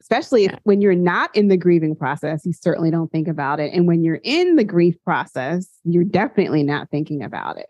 especially 0.00 0.46
if, 0.46 0.54
when 0.64 0.80
you're 0.80 0.94
not 0.94 1.34
in 1.34 1.48
the 1.48 1.56
grieving 1.56 1.96
process. 1.96 2.44
You 2.44 2.52
certainly 2.52 2.90
don't 2.90 3.10
think 3.10 3.28
about 3.28 3.60
it. 3.60 3.72
And 3.72 3.86
when 3.86 4.04
you're 4.04 4.20
in 4.22 4.56
the 4.56 4.64
grief 4.64 4.96
process, 5.04 5.68
you're 5.84 6.04
definitely 6.04 6.62
not 6.62 6.90
thinking 6.90 7.22
about 7.22 7.58
it. 7.58 7.66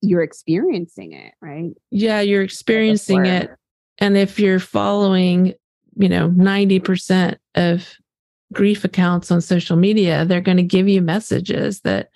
You're 0.00 0.22
experiencing 0.22 1.12
it, 1.12 1.34
right? 1.42 1.72
Yeah, 1.90 2.20
you're 2.20 2.42
experiencing 2.42 3.26
it. 3.26 3.50
And 3.98 4.16
if 4.16 4.38
you're 4.38 4.60
following, 4.60 5.54
you 5.96 6.08
know, 6.08 6.30
90% 6.30 7.36
of 7.54 7.96
grief 8.52 8.84
accounts 8.84 9.30
on 9.30 9.40
social 9.40 9.76
media, 9.76 10.24
they're 10.24 10.40
going 10.40 10.56
to 10.56 10.62
give 10.62 10.88
you 10.88 11.02
messages 11.02 11.80
that 11.82 12.08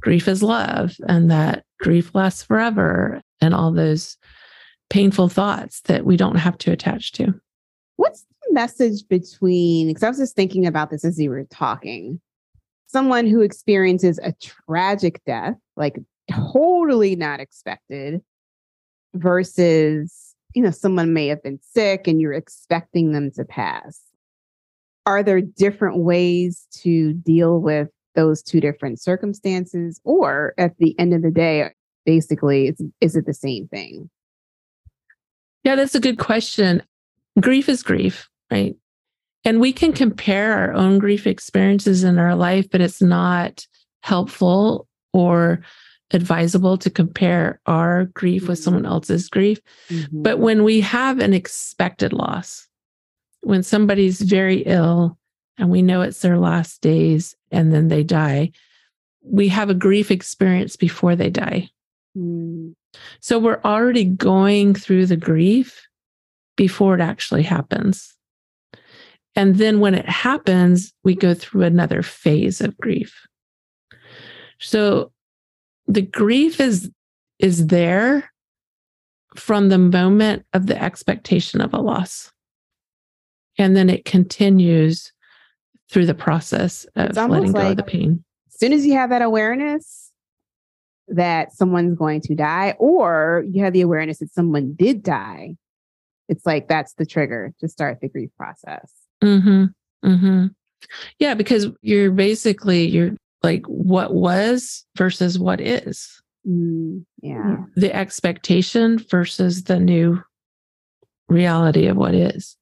grief 0.00 0.26
is 0.26 0.42
love 0.42 0.96
and 1.08 1.30
that 1.30 1.64
grief 1.80 2.14
lasts 2.14 2.42
forever 2.42 3.22
and 3.40 3.54
all 3.54 3.72
those 3.72 4.16
painful 4.92 5.30
thoughts 5.30 5.80
that 5.86 6.04
we 6.04 6.18
don't 6.18 6.36
have 6.36 6.58
to 6.58 6.70
attach 6.70 7.12
to. 7.12 7.32
What's 7.96 8.26
the 8.42 8.52
message 8.52 9.08
between, 9.08 9.88
because 9.88 10.02
I 10.02 10.08
was 10.08 10.18
just 10.18 10.36
thinking 10.36 10.66
about 10.66 10.90
this 10.90 11.02
as 11.02 11.18
you 11.18 11.30
were 11.30 11.44
talking, 11.44 12.20
someone 12.88 13.26
who 13.26 13.40
experiences 13.40 14.20
a 14.22 14.34
tragic 14.68 15.22
death, 15.24 15.54
like 15.76 15.98
totally 16.30 17.16
not 17.16 17.40
expected, 17.40 18.20
versus, 19.14 20.34
you 20.54 20.62
know, 20.62 20.70
someone 20.70 21.14
may 21.14 21.26
have 21.28 21.42
been 21.42 21.58
sick 21.62 22.06
and 22.06 22.20
you're 22.20 22.34
expecting 22.34 23.12
them 23.12 23.30
to 23.30 23.46
pass. 23.46 23.98
Are 25.06 25.22
there 25.22 25.40
different 25.40 25.96
ways 26.00 26.66
to 26.82 27.14
deal 27.14 27.60
with 27.60 27.88
those 28.14 28.42
two 28.42 28.60
different 28.60 29.00
circumstances? 29.00 30.02
Or 30.04 30.52
at 30.58 30.76
the 30.76 30.94
end 30.98 31.14
of 31.14 31.22
the 31.22 31.30
day, 31.30 31.70
basically, 32.04 32.74
is 33.00 33.16
it 33.16 33.24
the 33.24 33.32
same 33.32 33.68
thing? 33.68 34.10
Yeah, 35.64 35.76
that's 35.76 35.94
a 35.94 36.00
good 36.00 36.18
question. 36.18 36.82
Grief 37.40 37.68
is 37.68 37.82
grief, 37.82 38.28
right? 38.50 38.74
And 39.44 39.60
we 39.60 39.72
can 39.72 39.92
compare 39.92 40.52
our 40.52 40.72
own 40.72 40.98
grief 40.98 41.26
experiences 41.26 42.04
in 42.04 42.18
our 42.18 42.34
life, 42.34 42.68
but 42.70 42.80
it's 42.80 43.02
not 43.02 43.66
helpful 44.02 44.86
or 45.12 45.62
advisable 46.12 46.76
to 46.78 46.90
compare 46.90 47.60
our 47.66 48.04
grief 48.06 48.48
with 48.48 48.58
someone 48.58 48.86
else's 48.86 49.28
grief. 49.28 49.60
But 50.12 50.38
when 50.38 50.62
we 50.62 50.80
have 50.80 51.18
an 51.18 51.32
expected 51.34 52.12
loss, 52.12 52.68
when 53.40 53.62
somebody's 53.62 54.20
very 54.20 54.58
ill 54.58 55.18
and 55.58 55.70
we 55.70 55.82
know 55.82 56.02
it's 56.02 56.20
their 56.20 56.38
last 56.38 56.80
days 56.80 57.34
and 57.50 57.72
then 57.72 57.88
they 57.88 58.04
die, 58.04 58.52
we 59.24 59.48
have 59.48 59.70
a 59.70 59.74
grief 59.74 60.10
experience 60.10 60.76
before 60.76 61.16
they 61.16 61.30
die. 61.30 61.70
Mm, 62.16 62.74
So 63.20 63.38
we're 63.38 63.60
already 63.64 64.04
going 64.04 64.74
through 64.74 65.06
the 65.06 65.16
grief 65.16 65.86
before 66.56 66.94
it 66.94 67.00
actually 67.00 67.42
happens. 67.42 68.14
And 69.34 69.56
then 69.56 69.80
when 69.80 69.94
it 69.94 70.08
happens, 70.08 70.92
we 71.04 71.14
go 71.14 71.34
through 71.34 71.62
another 71.62 72.02
phase 72.02 72.60
of 72.60 72.76
grief. 72.76 73.26
So 74.58 75.12
the 75.86 76.02
grief 76.02 76.60
is 76.60 76.90
is 77.38 77.66
there 77.66 78.30
from 79.34 79.68
the 79.68 79.78
moment 79.78 80.44
of 80.52 80.66
the 80.66 80.80
expectation 80.80 81.60
of 81.60 81.74
a 81.74 81.80
loss. 81.80 82.30
And 83.58 83.76
then 83.76 83.90
it 83.90 84.04
continues 84.04 85.12
through 85.90 86.06
the 86.06 86.14
process 86.14 86.86
of 86.94 87.16
letting 87.16 87.52
go 87.52 87.58
like, 87.58 87.70
of 87.70 87.76
the 87.78 87.82
pain. 87.82 88.24
As 88.48 88.58
soon 88.58 88.72
as 88.72 88.86
you 88.86 88.92
have 88.94 89.10
that 89.10 89.22
awareness 89.22 90.11
that 91.08 91.52
someone's 91.52 91.96
going 91.98 92.20
to 92.22 92.34
die, 92.34 92.74
or 92.78 93.44
you 93.50 93.64
have 93.64 93.72
the 93.72 93.80
awareness 93.80 94.18
that 94.18 94.32
someone 94.32 94.74
did 94.74 95.02
die, 95.02 95.56
it's 96.28 96.46
like 96.46 96.68
that's 96.68 96.94
the 96.94 97.06
trigger 97.06 97.52
to 97.60 97.68
start 97.68 97.98
the 98.00 98.08
grief 98.08 98.30
process. 98.36 98.90
Mm-hmm. 99.22 99.64
Mm-hmm. 100.08 100.46
Yeah, 101.18 101.34
because 101.34 101.68
you're 101.82 102.10
basically 102.10 102.86
you're 102.86 103.12
like 103.42 103.64
what 103.66 104.14
was 104.14 104.84
versus 104.96 105.38
what 105.38 105.60
is. 105.60 106.22
Mm, 106.46 107.04
yeah. 107.22 107.56
The 107.76 107.94
expectation 107.94 108.98
versus 108.98 109.64
the 109.64 109.78
new 109.78 110.22
reality 111.28 111.86
of 111.86 111.96
what 111.96 112.14
is. 112.14 112.56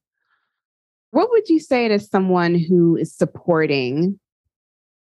What 1.11 1.29
would 1.31 1.49
you 1.49 1.59
say 1.59 1.87
to 1.87 1.99
someone 1.99 2.55
who 2.55 2.95
is 2.95 3.13
supporting, 3.13 4.19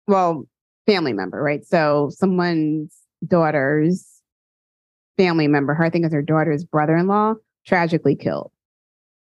well, 0.06 0.46
family 0.86 1.12
member, 1.12 1.42
right? 1.42 1.64
So 1.64 2.10
someone's 2.12 2.94
daughter's 3.26 4.06
family 5.16 5.48
member, 5.48 5.74
her, 5.74 5.84
I 5.84 5.90
think 5.90 6.04
it's 6.04 6.14
her 6.14 6.22
daughter's 6.22 6.64
brother 6.64 6.96
in 6.96 7.06
law, 7.06 7.34
tragically 7.66 8.16
killed. 8.16 8.50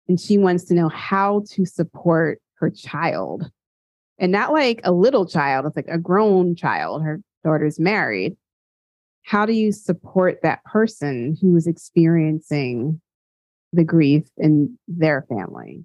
And 0.07 0.19
she 0.19 0.37
wants 0.37 0.65
to 0.65 0.73
know 0.73 0.89
how 0.89 1.43
to 1.51 1.65
support 1.65 2.39
her 2.55 2.69
child. 2.69 3.49
And 4.17 4.31
not 4.31 4.53
like 4.53 4.81
a 4.83 4.91
little 4.91 5.25
child, 5.25 5.65
it's 5.65 5.75
like 5.75 5.87
a 5.89 5.97
grown 5.97 6.55
child. 6.55 7.03
Her 7.03 7.21
daughter's 7.43 7.79
married 7.79 8.37
how 9.25 9.45
do 9.45 9.53
you 9.53 9.71
support 9.71 10.39
that 10.43 10.63
person 10.63 11.35
who 11.41 11.55
is 11.55 11.65
experiencing 11.65 13.01
the 13.73 13.83
grief 13.83 14.25
in 14.37 14.77
their 14.87 15.25
family? 15.27 15.83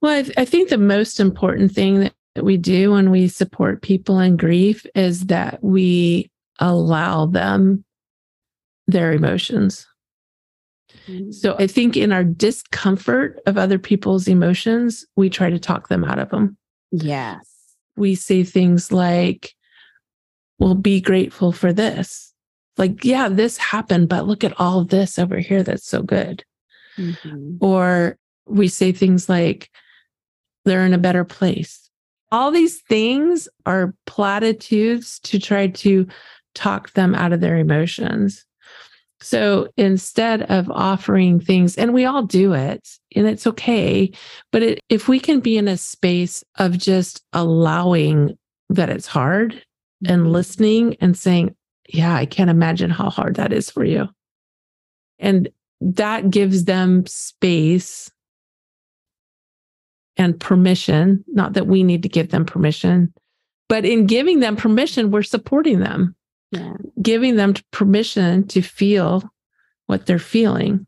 Well, 0.00 0.18
I, 0.18 0.22
th- 0.22 0.38
I 0.38 0.46
think 0.46 0.70
the 0.70 0.78
most 0.78 1.20
important 1.20 1.72
thing 1.72 2.00
that, 2.00 2.14
that 2.34 2.44
we 2.44 2.56
do 2.56 2.92
when 2.92 3.10
we 3.10 3.28
support 3.28 3.82
people 3.82 4.18
in 4.18 4.38
grief 4.38 4.86
is 4.94 5.26
that 5.26 5.62
we 5.62 6.30
allow 6.60 7.26
them 7.26 7.84
their 8.86 9.12
emotions. 9.12 9.86
Mm-hmm. 11.06 11.32
So 11.32 11.56
I 11.58 11.66
think 11.66 11.96
in 11.96 12.12
our 12.12 12.24
discomfort 12.24 13.40
of 13.46 13.56
other 13.58 13.78
people's 13.78 14.28
emotions, 14.28 15.04
we 15.16 15.30
try 15.30 15.50
to 15.50 15.58
talk 15.58 15.88
them 15.88 16.04
out 16.04 16.18
of 16.18 16.30
them. 16.30 16.56
Yes. 16.92 17.46
We 17.96 18.14
say 18.14 18.44
things 18.44 18.92
like, 18.92 19.54
well, 20.58 20.74
be 20.74 21.00
grateful 21.00 21.52
for 21.52 21.72
this 21.72 22.30
like, 22.80 23.04
yeah, 23.04 23.28
this 23.28 23.58
happened, 23.58 24.08
but 24.08 24.26
look 24.26 24.42
at 24.42 24.58
all 24.58 24.84
this 24.84 25.18
over 25.18 25.38
here 25.38 25.62
that's 25.62 25.86
so 25.86 26.02
good. 26.02 26.42
Mm-hmm. 26.96 27.58
Or 27.60 28.16
we 28.46 28.68
say 28.68 28.90
things 28.90 29.28
like, 29.28 29.68
they're 30.64 30.86
in 30.86 30.94
a 30.94 30.98
better 30.98 31.24
place. 31.24 31.90
All 32.32 32.50
these 32.50 32.80
things 32.80 33.48
are 33.66 33.94
platitudes 34.06 35.20
to 35.20 35.38
try 35.38 35.66
to 35.66 36.06
talk 36.54 36.92
them 36.92 37.14
out 37.14 37.32
of 37.32 37.40
their 37.40 37.56
emotions. 37.56 38.44
So 39.22 39.68
instead 39.76 40.42
of 40.50 40.70
offering 40.70 41.40
things, 41.40 41.76
and 41.76 41.92
we 41.92 42.06
all 42.06 42.22
do 42.22 42.54
it, 42.54 42.88
and 43.14 43.26
it's 43.26 43.46
okay, 43.46 44.10
but 44.50 44.62
it, 44.62 44.80
if 44.88 45.08
we 45.08 45.20
can 45.20 45.40
be 45.40 45.58
in 45.58 45.68
a 45.68 45.76
space 45.76 46.42
of 46.58 46.78
just 46.78 47.22
allowing 47.32 48.38
that 48.70 48.88
it's 48.88 49.06
hard 49.06 49.62
and 50.06 50.22
mm-hmm. 50.22 50.30
listening 50.30 50.96
and 51.00 51.16
saying, 51.16 51.54
yeah, 51.88 52.14
I 52.14 52.24
can't 52.24 52.50
imagine 52.50 52.90
how 52.90 53.10
hard 53.10 53.36
that 53.36 53.52
is 53.52 53.70
for 53.70 53.84
you. 53.84 54.08
And 55.18 55.50
that 55.80 56.30
gives 56.30 56.64
them 56.64 57.04
space 57.06 58.10
and 60.16 60.38
permission, 60.38 61.24
not 61.28 61.54
that 61.54 61.66
we 61.66 61.82
need 61.82 62.02
to 62.02 62.08
give 62.08 62.30
them 62.30 62.44
permission, 62.44 63.12
but 63.68 63.84
in 63.84 64.06
giving 64.06 64.40
them 64.40 64.56
permission, 64.56 65.10
we're 65.10 65.22
supporting 65.22 65.80
them, 65.80 66.14
giving 67.00 67.36
them 67.36 67.54
permission 67.70 68.46
to 68.48 68.62
feel 68.62 69.22
what 69.86 70.06
they're 70.06 70.18
feeling. 70.18 70.86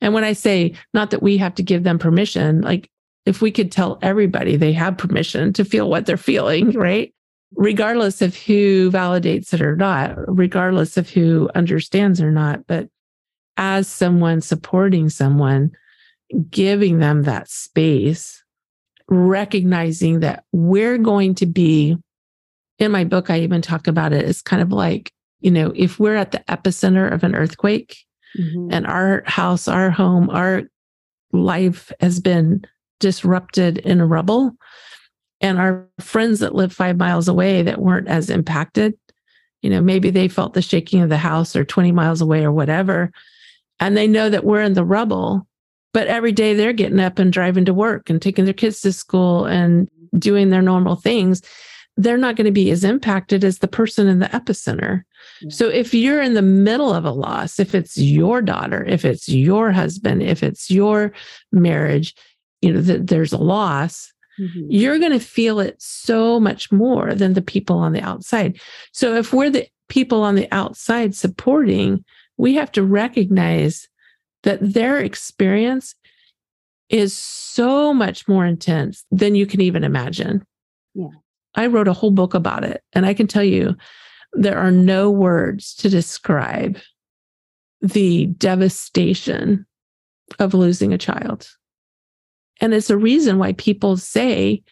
And 0.00 0.14
when 0.14 0.24
I 0.24 0.32
say 0.32 0.74
not 0.92 1.10
that 1.10 1.22
we 1.22 1.38
have 1.38 1.54
to 1.56 1.62
give 1.62 1.84
them 1.84 1.98
permission, 1.98 2.60
like 2.60 2.90
if 3.24 3.40
we 3.40 3.50
could 3.50 3.70
tell 3.70 3.98
everybody 4.02 4.56
they 4.56 4.72
have 4.72 4.98
permission 4.98 5.52
to 5.54 5.64
feel 5.64 5.88
what 5.88 6.06
they're 6.06 6.16
feeling, 6.16 6.70
right? 6.78 7.12
regardless 7.54 8.22
of 8.22 8.36
who 8.36 8.90
validates 8.90 9.52
it 9.52 9.60
or 9.60 9.76
not, 9.76 10.14
regardless 10.26 10.96
of 10.96 11.08
who 11.08 11.50
understands 11.54 12.20
or 12.20 12.30
not. 12.30 12.66
But 12.66 12.88
as 13.56 13.88
someone 13.88 14.40
supporting 14.40 15.08
someone, 15.08 15.72
giving 16.50 16.98
them 16.98 17.22
that 17.22 17.48
space, 17.48 18.42
recognizing 19.08 20.20
that 20.20 20.44
we're 20.52 20.98
going 20.98 21.34
to 21.36 21.46
be, 21.46 21.96
in 22.78 22.90
my 22.90 23.04
book, 23.04 23.30
I 23.30 23.40
even 23.40 23.62
talk 23.62 23.86
about 23.86 24.12
it. 24.12 24.24
It's 24.24 24.42
kind 24.42 24.62
of 24.62 24.72
like, 24.72 25.12
you 25.40 25.50
know, 25.50 25.72
if 25.74 25.98
we're 25.98 26.16
at 26.16 26.32
the 26.32 26.42
epicenter 26.48 27.10
of 27.10 27.24
an 27.24 27.34
earthquake 27.34 27.96
mm-hmm. 28.38 28.68
and 28.72 28.86
our 28.86 29.22
house, 29.26 29.68
our 29.68 29.90
home, 29.90 30.30
our 30.30 30.62
life 31.32 31.92
has 32.00 32.20
been 32.20 32.64
disrupted 33.00 33.78
in 33.78 34.00
a 34.00 34.06
rubble, 34.06 34.52
and 35.40 35.58
our 35.58 35.88
friends 35.98 36.38
that 36.40 36.54
live 36.54 36.72
five 36.72 36.96
miles 36.96 37.28
away 37.28 37.62
that 37.62 37.80
weren't 37.80 38.08
as 38.08 38.30
impacted 38.30 38.94
you 39.62 39.70
know 39.70 39.80
maybe 39.80 40.10
they 40.10 40.28
felt 40.28 40.54
the 40.54 40.62
shaking 40.62 41.00
of 41.00 41.08
the 41.08 41.16
house 41.16 41.56
or 41.56 41.64
20 41.64 41.92
miles 41.92 42.20
away 42.20 42.44
or 42.44 42.52
whatever 42.52 43.10
and 43.80 43.96
they 43.96 44.06
know 44.06 44.28
that 44.28 44.44
we're 44.44 44.62
in 44.62 44.74
the 44.74 44.84
rubble 44.84 45.46
but 45.92 46.06
every 46.08 46.32
day 46.32 46.54
they're 46.54 46.72
getting 46.72 47.00
up 47.00 47.18
and 47.18 47.32
driving 47.32 47.64
to 47.64 47.74
work 47.74 48.10
and 48.10 48.20
taking 48.20 48.44
their 48.44 48.54
kids 48.54 48.80
to 48.80 48.92
school 48.92 49.44
and 49.44 49.88
doing 50.18 50.50
their 50.50 50.62
normal 50.62 50.96
things 50.96 51.42
they're 51.96 52.16
not 52.16 52.36
going 52.36 52.46
to 52.46 52.50
be 52.50 52.70
as 52.70 52.84
impacted 52.84 53.44
as 53.44 53.58
the 53.58 53.68
person 53.68 54.06
in 54.08 54.18
the 54.18 54.26
epicenter 54.26 55.02
so 55.48 55.68
if 55.68 55.92
you're 55.92 56.22
in 56.22 56.34
the 56.34 56.42
middle 56.42 56.92
of 56.92 57.04
a 57.04 57.10
loss 57.10 57.58
if 57.58 57.74
it's 57.74 57.98
your 57.98 58.40
daughter 58.40 58.84
if 58.84 59.04
it's 59.04 59.28
your 59.28 59.72
husband 59.72 60.22
if 60.22 60.42
it's 60.42 60.70
your 60.70 61.12
marriage 61.52 62.14
you 62.60 62.72
know 62.72 62.80
that 62.80 63.08
there's 63.08 63.32
a 63.32 63.38
loss 63.38 64.12
mm-hmm. 64.38 64.66
you're 64.68 64.98
going 64.98 65.12
to 65.12 65.20
feel 65.20 65.60
it 65.60 65.76
so 65.80 66.40
much 66.40 66.72
more 66.72 67.14
than 67.14 67.34
the 67.34 67.42
people 67.42 67.78
on 67.78 67.92
the 67.92 68.00
outside. 68.00 68.60
So 68.92 69.14
if 69.14 69.32
we're 69.32 69.50
the 69.50 69.68
people 69.88 70.22
on 70.22 70.34
the 70.36 70.48
outside 70.52 71.14
supporting, 71.14 72.04
we 72.36 72.54
have 72.54 72.72
to 72.72 72.82
recognize 72.82 73.88
that 74.42 74.58
their 74.60 74.98
experience 74.98 75.94
is 76.88 77.16
so 77.16 77.94
much 77.94 78.26
more 78.26 78.44
intense 78.44 79.04
than 79.10 79.34
you 79.34 79.46
can 79.46 79.60
even 79.60 79.84
imagine. 79.84 80.44
Yeah. 80.94 81.08
I 81.54 81.66
wrote 81.66 81.88
a 81.88 81.92
whole 81.92 82.10
book 82.10 82.34
about 82.34 82.64
it, 82.64 82.82
and 82.92 83.06
I 83.06 83.14
can 83.14 83.26
tell 83.26 83.44
you 83.44 83.76
there 84.32 84.58
are 84.58 84.70
no 84.70 85.10
words 85.10 85.74
to 85.76 85.88
describe 85.88 86.78
the 87.80 88.26
devastation 88.26 89.66
of 90.38 90.54
losing 90.54 90.92
a 90.92 90.98
child. 90.98 91.48
And 92.60 92.72
it's 92.72 92.90
a 92.90 92.96
reason 92.96 93.38
why 93.38 93.52
people 93.54 93.96
say 93.96 94.62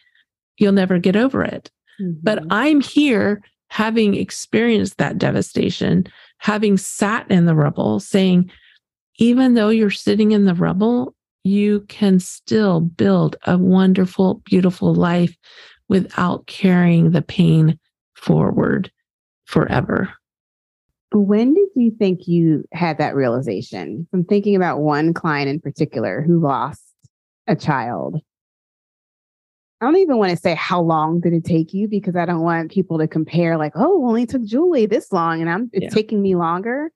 you'll 0.57 0.71
never 0.71 0.97
get 0.97 1.15
over 1.15 1.43
it. 1.43 1.69
Mm-hmm. 2.01 2.19
But 2.23 2.43
I'm 2.49 2.81
here 2.81 3.41
having 3.69 4.15
experienced 4.15 4.97
that 4.97 5.17
devastation, 5.17 6.05
having 6.37 6.77
sat 6.77 7.29
in 7.29 7.45
the 7.45 7.55
rubble, 7.55 7.99
saying, 7.99 8.49
even 9.17 9.53
though 9.53 9.69
you're 9.69 9.89
sitting 9.89 10.31
in 10.31 10.45
the 10.45 10.55
rubble, 10.55 11.15
you 11.43 11.81
can 11.87 12.19
still 12.19 12.81
build 12.81 13.35
a 13.45 13.57
wonderful, 13.57 14.41
beautiful 14.45 14.93
life 14.93 15.35
without 15.91 16.47
carrying 16.47 17.11
the 17.11 17.21
pain 17.21 17.77
forward 18.13 18.89
forever. 19.43 20.09
When 21.11 21.53
did 21.53 21.67
you 21.75 21.91
think 21.91 22.29
you 22.29 22.63
had 22.71 22.97
that 22.99 23.13
realization? 23.13 24.07
From 24.09 24.23
thinking 24.23 24.55
about 24.55 24.79
one 24.79 25.13
client 25.13 25.49
in 25.49 25.59
particular 25.59 26.21
who 26.21 26.39
lost 26.39 26.81
a 27.45 27.57
child. 27.57 28.21
I 29.81 29.85
don't 29.85 29.97
even 29.97 30.15
want 30.15 30.31
to 30.31 30.37
say 30.37 30.55
how 30.55 30.79
long 30.79 31.19
did 31.19 31.33
it 31.33 31.43
take 31.43 31.73
you 31.73 31.89
because 31.89 32.15
I 32.15 32.25
don't 32.25 32.39
want 32.39 32.71
people 32.71 32.97
to 32.99 33.07
compare 33.07 33.57
like, 33.57 33.73
oh, 33.75 34.07
only 34.07 34.25
took 34.25 34.45
Julie 34.45 34.85
this 34.85 35.11
long 35.11 35.41
and 35.41 35.49
I'm 35.49 35.69
it's 35.73 35.83
yeah. 35.83 35.89
taking 35.89 36.21
me 36.21 36.35
longer. 36.35 36.89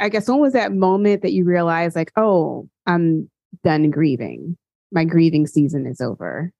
I 0.00 0.08
guess 0.08 0.28
when 0.28 0.40
was 0.40 0.54
that 0.54 0.72
moment 0.72 1.22
that 1.22 1.32
you 1.32 1.44
realized 1.44 1.94
like, 1.94 2.10
oh, 2.16 2.68
I'm 2.86 3.30
done 3.62 3.88
grieving. 3.90 4.56
My 4.90 5.04
grieving 5.04 5.46
season 5.46 5.86
is 5.86 6.00
over. 6.00 6.52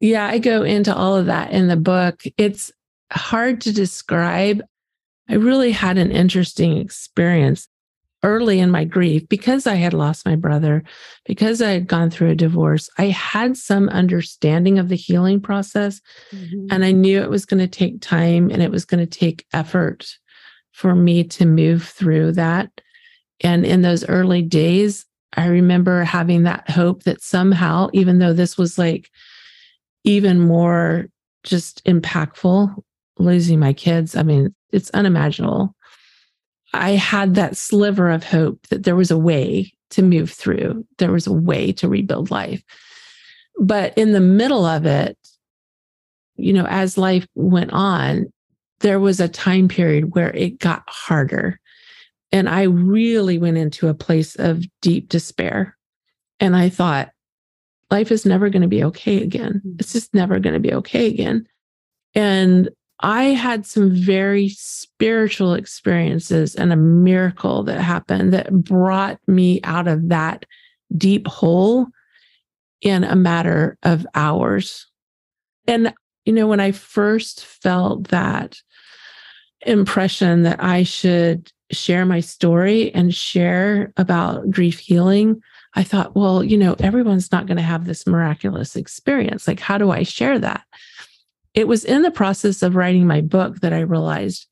Yeah, 0.00 0.26
I 0.26 0.38
go 0.38 0.62
into 0.62 0.94
all 0.94 1.16
of 1.16 1.26
that 1.26 1.52
in 1.52 1.68
the 1.68 1.76
book. 1.76 2.22
It's 2.38 2.72
hard 3.12 3.60
to 3.62 3.72
describe. 3.72 4.62
I 5.28 5.34
really 5.34 5.72
had 5.72 5.98
an 5.98 6.10
interesting 6.10 6.78
experience 6.78 7.68
early 8.22 8.58
in 8.58 8.70
my 8.70 8.84
grief 8.84 9.28
because 9.28 9.66
I 9.66 9.76
had 9.76 9.94
lost 9.94 10.26
my 10.26 10.36
brother, 10.36 10.82
because 11.24 11.62
I 11.62 11.70
had 11.70 11.86
gone 11.86 12.10
through 12.10 12.30
a 12.30 12.34
divorce. 12.34 12.90
I 12.98 13.06
had 13.06 13.56
some 13.56 13.88
understanding 13.88 14.78
of 14.78 14.88
the 14.88 14.96
healing 14.96 15.40
process, 15.40 16.00
mm-hmm. 16.32 16.66
and 16.70 16.84
I 16.84 16.92
knew 16.92 17.20
it 17.20 17.30
was 17.30 17.46
going 17.46 17.60
to 17.60 17.68
take 17.68 18.00
time 18.00 18.50
and 18.50 18.62
it 18.62 18.70
was 18.70 18.84
going 18.84 19.06
to 19.06 19.18
take 19.18 19.46
effort 19.52 20.18
for 20.72 20.94
me 20.94 21.24
to 21.24 21.46
move 21.46 21.84
through 21.84 22.32
that. 22.32 22.70
And 23.42 23.64
in 23.64 23.82
those 23.82 24.06
early 24.08 24.42
days, 24.42 25.06
I 25.34 25.46
remember 25.46 26.04
having 26.04 26.42
that 26.42 26.68
hope 26.68 27.04
that 27.04 27.22
somehow, 27.22 27.88
even 27.92 28.18
though 28.18 28.32
this 28.32 28.58
was 28.58 28.78
like 28.78 29.10
even 30.04 30.40
more 30.40 31.06
just 31.44 31.84
impactful, 31.84 32.74
losing 33.18 33.58
my 33.58 33.72
kids, 33.72 34.16
I 34.16 34.22
mean, 34.22 34.54
it's 34.72 34.90
unimaginable. 34.90 35.74
I 36.72 36.92
had 36.92 37.34
that 37.34 37.56
sliver 37.56 38.10
of 38.10 38.24
hope 38.24 38.66
that 38.68 38.84
there 38.84 38.96
was 38.96 39.10
a 39.10 39.18
way 39.18 39.72
to 39.90 40.02
move 40.02 40.30
through, 40.30 40.86
there 40.98 41.10
was 41.10 41.26
a 41.26 41.32
way 41.32 41.72
to 41.72 41.88
rebuild 41.88 42.30
life. 42.30 42.62
But 43.58 43.96
in 43.98 44.12
the 44.12 44.20
middle 44.20 44.64
of 44.64 44.86
it, 44.86 45.18
you 46.36 46.52
know, 46.52 46.66
as 46.66 46.96
life 46.96 47.26
went 47.34 47.72
on, 47.72 48.32
there 48.80 49.00
was 49.00 49.20
a 49.20 49.28
time 49.28 49.68
period 49.68 50.14
where 50.14 50.30
it 50.30 50.58
got 50.58 50.84
harder. 50.86 51.58
And 52.32 52.48
I 52.48 52.62
really 52.62 53.36
went 53.36 53.58
into 53.58 53.88
a 53.88 53.94
place 53.94 54.36
of 54.36 54.64
deep 54.80 55.08
despair. 55.08 55.76
And 56.38 56.56
I 56.56 56.68
thought, 56.68 57.10
life 57.90 58.12
is 58.12 58.24
never 58.24 58.48
going 58.50 58.62
to 58.62 58.68
be 58.68 58.84
okay 58.84 59.22
again. 59.22 59.62
Mm. 59.66 59.80
It's 59.80 59.92
just 59.92 60.14
never 60.14 60.38
going 60.38 60.54
to 60.54 60.60
be 60.60 60.72
okay 60.74 61.06
again. 61.06 61.46
And 62.14 62.70
I 63.00 63.24
had 63.24 63.64
some 63.64 63.94
very 63.94 64.50
spiritual 64.50 65.54
experiences 65.54 66.54
and 66.54 66.72
a 66.72 66.76
miracle 66.76 67.62
that 67.64 67.80
happened 67.80 68.32
that 68.32 68.52
brought 68.52 69.18
me 69.26 69.60
out 69.64 69.88
of 69.88 70.10
that 70.10 70.44
deep 70.96 71.26
hole 71.26 71.86
in 72.82 73.04
a 73.04 73.16
matter 73.16 73.78
of 73.82 74.06
hours. 74.14 74.86
And, 75.66 75.94
you 76.24 76.32
know, 76.32 76.46
when 76.46 76.60
I 76.60 76.72
first 76.72 77.44
felt 77.44 78.08
that 78.08 78.60
impression 79.66 80.42
that 80.42 80.62
I 80.62 80.82
should 80.82 81.50
share 81.70 82.04
my 82.04 82.20
story 82.20 82.92
and 82.94 83.14
share 83.14 83.92
about 83.96 84.50
grief 84.50 84.78
healing, 84.78 85.40
I 85.74 85.82
thought, 85.82 86.16
well, 86.16 86.42
you 86.42 86.56
know, 86.56 86.74
everyone's 86.80 87.30
not 87.30 87.46
going 87.46 87.56
to 87.56 87.62
have 87.62 87.84
this 87.84 88.06
miraculous 88.06 88.76
experience. 88.76 89.46
Like, 89.46 89.60
how 89.60 89.78
do 89.78 89.90
I 89.90 90.02
share 90.02 90.38
that? 90.38 90.64
It 91.54 91.68
was 91.68 91.84
in 91.84 92.02
the 92.02 92.10
process 92.10 92.62
of 92.62 92.76
writing 92.76 93.06
my 93.06 93.20
book 93.20 93.60
that 93.60 93.72
I 93.72 93.80
realized 93.80 94.46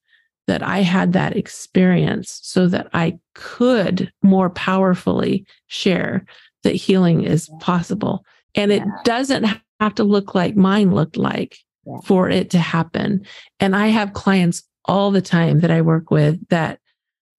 that 0.47 0.63
I 0.63 0.79
had 0.79 1.13
that 1.13 1.37
experience 1.37 2.41
so 2.43 2.67
that 2.69 2.89
I 2.93 3.19
could 3.35 4.11
more 4.23 4.51
powerfully 4.51 5.47
share 5.67 6.25
that 6.63 6.75
healing 6.75 7.23
is 7.23 7.51
possible. 7.61 8.25
And 8.55 8.73
it 8.73 8.83
doesn't 9.05 9.47
have 9.81 9.95
to 9.97 10.05
look 10.05 10.35
like 10.35 10.57
mine 10.57 10.95
looked 10.95 11.17
like 11.17 11.59
for 12.05 12.29
it 12.29 12.51
to 12.51 12.59
happen. 12.59 13.25
And 13.61 13.77
I 13.77 13.89
have 13.89 14.15
clients 14.15 14.63
all 14.87 15.11
the 15.11 15.23
time 15.23 15.61
that 15.61 15.71
I 15.71 15.83
work 15.83 16.11
with 16.11 16.49
that 16.49 16.81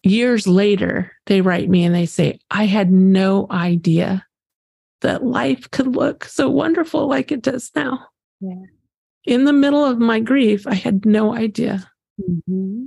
years 0.04 0.48
later, 0.48 1.12
they 1.26 1.42
write 1.42 1.70
me 1.70 1.84
and 1.84 1.94
they 1.94 2.06
say, 2.06 2.40
I 2.50 2.66
had 2.66 2.92
no 2.92 3.48
idea 3.52 4.26
that 5.02 5.24
life 5.24 5.70
could 5.72 5.96
look 5.96 6.26
so 6.26 6.50
wonderful 6.50 7.08
like 7.08 7.32
it 7.32 7.42
does 7.42 7.72
now. 7.76 8.06
Yeah. 8.42 8.64
In 9.26 9.46
the 9.46 9.54
middle 9.54 9.84
of 9.84 10.00
my 10.00 10.20
grief, 10.20 10.66
I 10.68 10.76
had 10.76 11.06
no 11.06 11.36
idea 11.36 11.90
mm-hmm. 12.20 12.86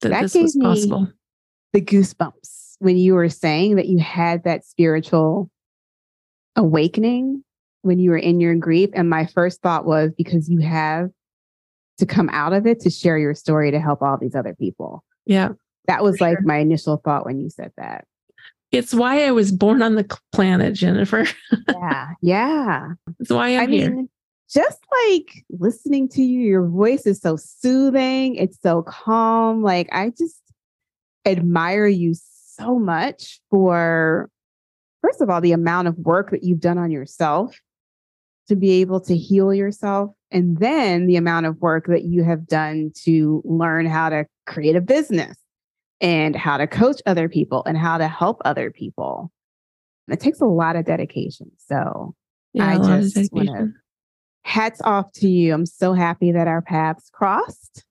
that, 0.00 0.08
that, 0.10 0.22
this 0.22 0.34
was 0.34 0.58
possible. 0.60 1.08
The 1.72 1.80
goosebumps 1.80 2.76
when 2.78 2.96
you 2.96 3.14
were 3.14 3.28
saying 3.28 3.76
that 3.76 3.86
you 3.86 3.98
had 3.98 4.44
that 4.44 4.64
spiritual 4.64 5.50
awakening 6.56 7.44
when 7.82 7.98
you 7.98 8.10
were 8.10 8.18
in 8.18 8.40
your 8.40 8.54
grief. 8.54 8.90
And 8.94 9.08
my 9.08 9.26
first 9.26 9.62
thought 9.62 9.84
was 9.84 10.12
because 10.16 10.48
you 10.48 10.60
have 10.60 11.10
to 11.98 12.06
come 12.06 12.28
out 12.30 12.52
of 12.52 12.66
it 12.66 12.80
to 12.80 12.90
share 12.90 13.18
your 13.18 13.34
story 13.34 13.70
to 13.70 13.78
help 13.78 14.02
all 14.02 14.16
these 14.18 14.34
other 14.34 14.54
people. 14.54 15.04
Yeah. 15.26 15.50
That 15.86 16.02
was 16.02 16.20
like 16.20 16.38
my 16.44 16.58
initial 16.58 16.98
thought 16.98 17.24
when 17.26 17.40
you 17.40 17.50
said 17.50 17.72
that. 17.76 18.04
It's 18.72 18.94
why 18.94 19.24
I 19.24 19.32
was 19.32 19.50
born 19.50 19.82
on 19.82 19.96
the 19.96 20.18
planet, 20.32 20.74
Jennifer. 20.74 21.26
yeah. 21.68 22.08
Yeah. 22.22 22.88
It's 23.18 23.30
why 23.30 23.56
I'm 23.56 23.68
I 23.68 23.72
here. 23.72 23.90
Mean, 23.90 24.08
just 24.52 24.78
like 25.08 25.44
listening 25.50 26.08
to 26.10 26.22
you, 26.22 26.40
your 26.40 26.66
voice 26.66 27.06
is 27.06 27.20
so 27.20 27.36
soothing. 27.36 28.36
It's 28.36 28.58
so 28.62 28.82
calm. 28.82 29.62
Like 29.62 29.88
I 29.92 30.10
just 30.10 30.40
admire 31.26 31.86
you 31.86 32.14
so 32.14 32.78
much 32.78 33.40
for, 33.50 34.30
first 35.02 35.20
of 35.20 35.30
all, 35.30 35.40
the 35.40 35.52
amount 35.52 35.88
of 35.88 35.98
work 35.98 36.30
that 36.30 36.44
you've 36.44 36.60
done 36.60 36.78
on 36.78 36.90
yourself 36.90 37.58
to 38.48 38.56
be 38.56 38.80
able 38.80 39.00
to 39.00 39.16
heal 39.16 39.52
yourself. 39.54 40.10
And 40.30 40.58
then 40.58 41.06
the 41.06 41.16
amount 41.16 41.46
of 41.46 41.60
work 41.60 41.86
that 41.86 42.04
you 42.04 42.22
have 42.22 42.46
done 42.46 42.92
to 43.02 43.42
learn 43.44 43.86
how 43.86 44.10
to 44.10 44.26
create 44.46 44.76
a 44.76 44.80
business 44.80 45.36
and 46.00 46.34
how 46.34 46.56
to 46.56 46.66
coach 46.66 47.00
other 47.06 47.28
people 47.28 47.62
and 47.66 47.76
how 47.76 47.98
to 47.98 48.08
help 48.08 48.40
other 48.44 48.70
people. 48.70 49.30
it 50.08 50.20
takes 50.20 50.40
a 50.40 50.46
lot 50.46 50.76
of 50.76 50.84
dedication. 50.84 51.50
So 51.58 52.14
yeah, 52.52 52.68
I 52.68 52.76
just 52.78 53.32
want 53.32 53.48
to 53.48 53.72
hats 54.42 54.80
off 54.82 55.12
to 55.12 55.28
you. 55.28 55.54
I'm 55.54 55.66
so 55.66 55.92
happy 55.92 56.32
that 56.32 56.48
our 56.48 56.62
paths 56.62 57.10
crossed. 57.12 57.84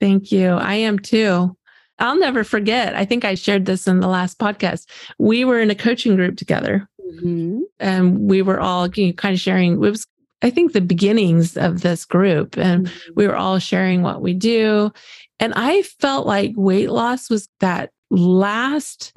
Thank 0.00 0.32
you. 0.32 0.48
I 0.48 0.74
am 0.74 0.98
too. 0.98 1.56
I'll 1.98 2.18
never 2.18 2.42
forget. 2.42 2.94
I 2.96 3.04
think 3.04 3.24
I 3.24 3.34
shared 3.34 3.66
this 3.66 3.86
in 3.86 4.00
the 4.00 4.08
last 4.08 4.38
podcast. 4.38 4.86
We 5.18 5.44
were 5.44 5.60
in 5.60 5.70
a 5.70 5.76
coaching 5.76 6.16
group 6.16 6.36
together 6.36 6.88
mm-hmm. 7.00 7.60
and 7.78 8.28
we 8.28 8.42
were 8.42 8.60
all 8.60 8.88
you 8.88 9.08
know, 9.08 9.12
kind 9.12 9.34
of 9.34 9.40
sharing. 9.40 9.74
It 9.74 9.78
was, 9.78 10.06
I 10.44 10.50
think, 10.50 10.72
the 10.72 10.80
beginnings 10.80 11.56
of 11.56 11.80
this 11.80 12.04
group, 12.04 12.58
and 12.58 12.86
mm-hmm. 12.86 13.12
we 13.16 13.26
were 13.26 13.36
all 13.36 13.58
sharing 13.58 14.02
what 14.02 14.20
we 14.20 14.34
do. 14.34 14.92
And 15.40 15.54
I 15.56 15.82
felt 15.82 16.26
like 16.26 16.52
weight 16.54 16.90
loss 16.90 17.30
was 17.30 17.48
that 17.60 17.90
last 18.10 19.14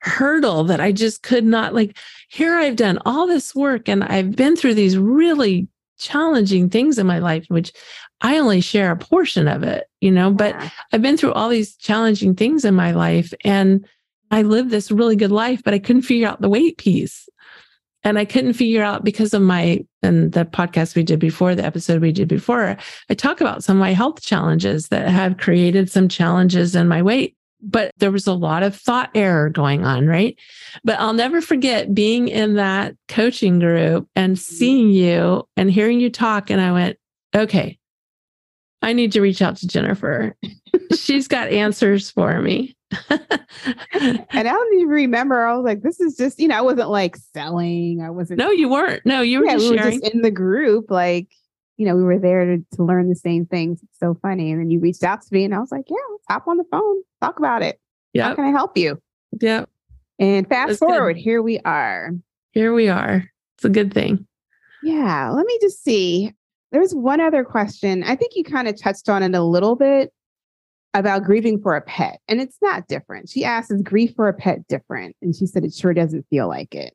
hurdle 0.00 0.64
that 0.64 0.80
I 0.80 0.92
just 0.92 1.22
could 1.22 1.44
not 1.44 1.74
like. 1.74 1.96
Here 2.28 2.54
I've 2.54 2.76
done 2.76 2.98
all 3.06 3.26
this 3.26 3.54
work 3.54 3.88
and 3.88 4.04
I've 4.04 4.36
been 4.36 4.54
through 4.54 4.74
these 4.74 4.98
really 4.98 5.66
challenging 5.98 6.68
things 6.68 6.98
in 6.98 7.06
my 7.06 7.18
life, 7.18 7.46
which 7.48 7.72
I 8.20 8.38
only 8.38 8.60
share 8.60 8.90
a 8.92 8.96
portion 8.96 9.48
of 9.48 9.62
it, 9.62 9.88
you 10.00 10.10
know, 10.10 10.30
but 10.30 10.54
I've 10.92 11.02
been 11.02 11.16
through 11.16 11.32
all 11.32 11.48
these 11.48 11.74
challenging 11.76 12.34
things 12.34 12.64
in 12.64 12.74
my 12.74 12.92
life 12.92 13.32
and 13.44 13.86
I 14.30 14.42
lived 14.42 14.70
this 14.70 14.90
really 14.90 15.16
good 15.16 15.32
life, 15.32 15.62
but 15.64 15.74
I 15.74 15.78
couldn't 15.78 16.02
figure 16.02 16.28
out 16.28 16.40
the 16.40 16.50
weight 16.50 16.76
piece. 16.76 17.28
And 18.04 18.18
I 18.18 18.24
couldn't 18.24 18.52
figure 18.52 18.82
out 18.82 19.04
because 19.04 19.34
of 19.34 19.42
my, 19.42 19.84
and 20.02 20.32
the 20.32 20.44
podcast 20.44 20.94
we 20.94 21.02
did 21.02 21.18
before, 21.18 21.54
the 21.54 21.64
episode 21.64 22.00
we 22.00 22.12
did 22.12 22.28
before, 22.28 22.76
I 23.10 23.14
talk 23.14 23.40
about 23.40 23.64
some 23.64 23.76
of 23.76 23.80
my 23.80 23.92
health 23.92 24.22
challenges 24.22 24.88
that 24.88 25.08
have 25.08 25.38
created 25.38 25.90
some 25.90 26.08
challenges 26.08 26.76
in 26.76 26.88
my 26.88 27.02
weight. 27.02 27.36
But 27.60 27.92
there 27.98 28.12
was 28.12 28.28
a 28.28 28.34
lot 28.34 28.62
of 28.62 28.76
thought 28.76 29.10
error 29.16 29.50
going 29.50 29.84
on, 29.84 30.06
right? 30.06 30.38
But 30.84 31.00
I'll 31.00 31.12
never 31.12 31.40
forget 31.40 31.92
being 31.92 32.28
in 32.28 32.54
that 32.54 32.94
coaching 33.08 33.58
group 33.58 34.08
and 34.14 34.38
seeing 34.38 34.90
you 34.90 35.48
and 35.56 35.68
hearing 35.68 35.98
you 35.98 36.08
talk. 36.08 36.50
And 36.50 36.60
I 36.60 36.70
went, 36.70 36.98
okay, 37.34 37.78
I 38.80 38.92
need 38.92 39.10
to 39.12 39.20
reach 39.20 39.42
out 39.42 39.56
to 39.56 39.66
Jennifer. 39.66 40.36
She's 40.96 41.26
got 41.26 41.48
answers 41.48 42.12
for 42.12 42.40
me. 42.40 42.76
and 43.10 44.26
I 44.32 44.42
don't 44.42 44.74
even 44.74 44.88
remember. 44.88 45.44
I 45.44 45.54
was 45.54 45.64
like, 45.64 45.82
this 45.82 46.00
is 46.00 46.16
just, 46.16 46.38
you 46.38 46.48
know, 46.48 46.56
I 46.56 46.60
wasn't 46.62 46.90
like 46.90 47.16
selling. 47.16 48.00
I 48.02 48.10
wasn't. 48.10 48.38
No, 48.38 48.50
you 48.50 48.68
weren't. 48.68 49.04
No, 49.04 49.20
you 49.20 49.40
were 49.40 49.46
yeah, 49.46 49.52
just 49.54 49.64
we. 49.64 49.76
Were 49.76 49.76
just 49.82 50.14
in 50.14 50.22
the 50.22 50.30
group. 50.30 50.90
Like, 50.90 51.28
you 51.76 51.86
know, 51.86 51.94
we 51.96 52.02
were 52.02 52.18
there 52.18 52.44
to, 52.44 52.64
to 52.76 52.82
learn 52.82 53.08
the 53.08 53.14
same 53.14 53.46
things. 53.46 53.82
It's 53.82 53.98
so 53.98 54.18
funny. 54.20 54.50
And 54.50 54.60
then 54.60 54.70
you 54.70 54.80
reached 54.80 55.04
out 55.04 55.22
to 55.22 55.28
me 55.30 55.44
and 55.44 55.54
I 55.54 55.58
was 55.58 55.70
like, 55.70 55.84
yeah, 55.88 55.96
let's 56.10 56.24
hop 56.28 56.48
on 56.48 56.56
the 56.56 56.64
phone, 56.70 57.02
talk 57.20 57.38
about 57.38 57.62
it. 57.62 57.80
Yeah. 58.12 58.24
How 58.24 58.34
can 58.34 58.44
I 58.44 58.50
help 58.50 58.76
you? 58.76 59.00
Yeah. 59.40 59.66
And 60.18 60.48
fast 60.48 60.78
forward, 60.80 61.14
good. 61.14 61.22
here 61.22 61.42
we 61.42 61.60
are. 61.60 62.10
Here 62.52 62.74
we 62.74 62.88
are. 62.88 63.30
It's 63.56 63.64
a 63.64 63.68
good 63.68 63.94
thing. 63.94 64.26
Yeah. 64.82 65.30
Let 65.30 65.46
me 65.46 65.58
just 65.60 65.84
see. 65.84 66.32
There's 66.72 66.94
one 66.94 67.20
other 67.20 67.44
question. 67.44 68.02
I 68.02 68.16
think 68.16 68.32
you 68.34 68.44
kind 68.44 68.66
of 68.66 68.80
touched 68.80 69.08
on 69.08 69.22
it 69.22 69.34
a 69.34 69.42
little 69.42 69.76
bit 69.76 70.12
about 70.94 71.24
grieving 71.24 71.60
for 71.60 71.76
a 71.76 71.82
pet, 71.82 72.20
and 72.28 72.40
it's 72.40 72.58
not 72.62 72.88
different. 72.88 73.28
She 73.28 73.44
asked, 73.44 73.70
Is 73.70 73.82
grief 73.82 74.14
for 74.16 74.28
a 74.28 74.34
pet 74.34 74.66
different? 74.68 75.16
And 75.22 75.34
she 75.34 75.46
said, 75.46 75.64
It 75.64 75.74
sure 75.74 75.94
doesn't 75.94 76.26
feel 76.30 76.48
like 76.48 76.74
it. 76.74 76.94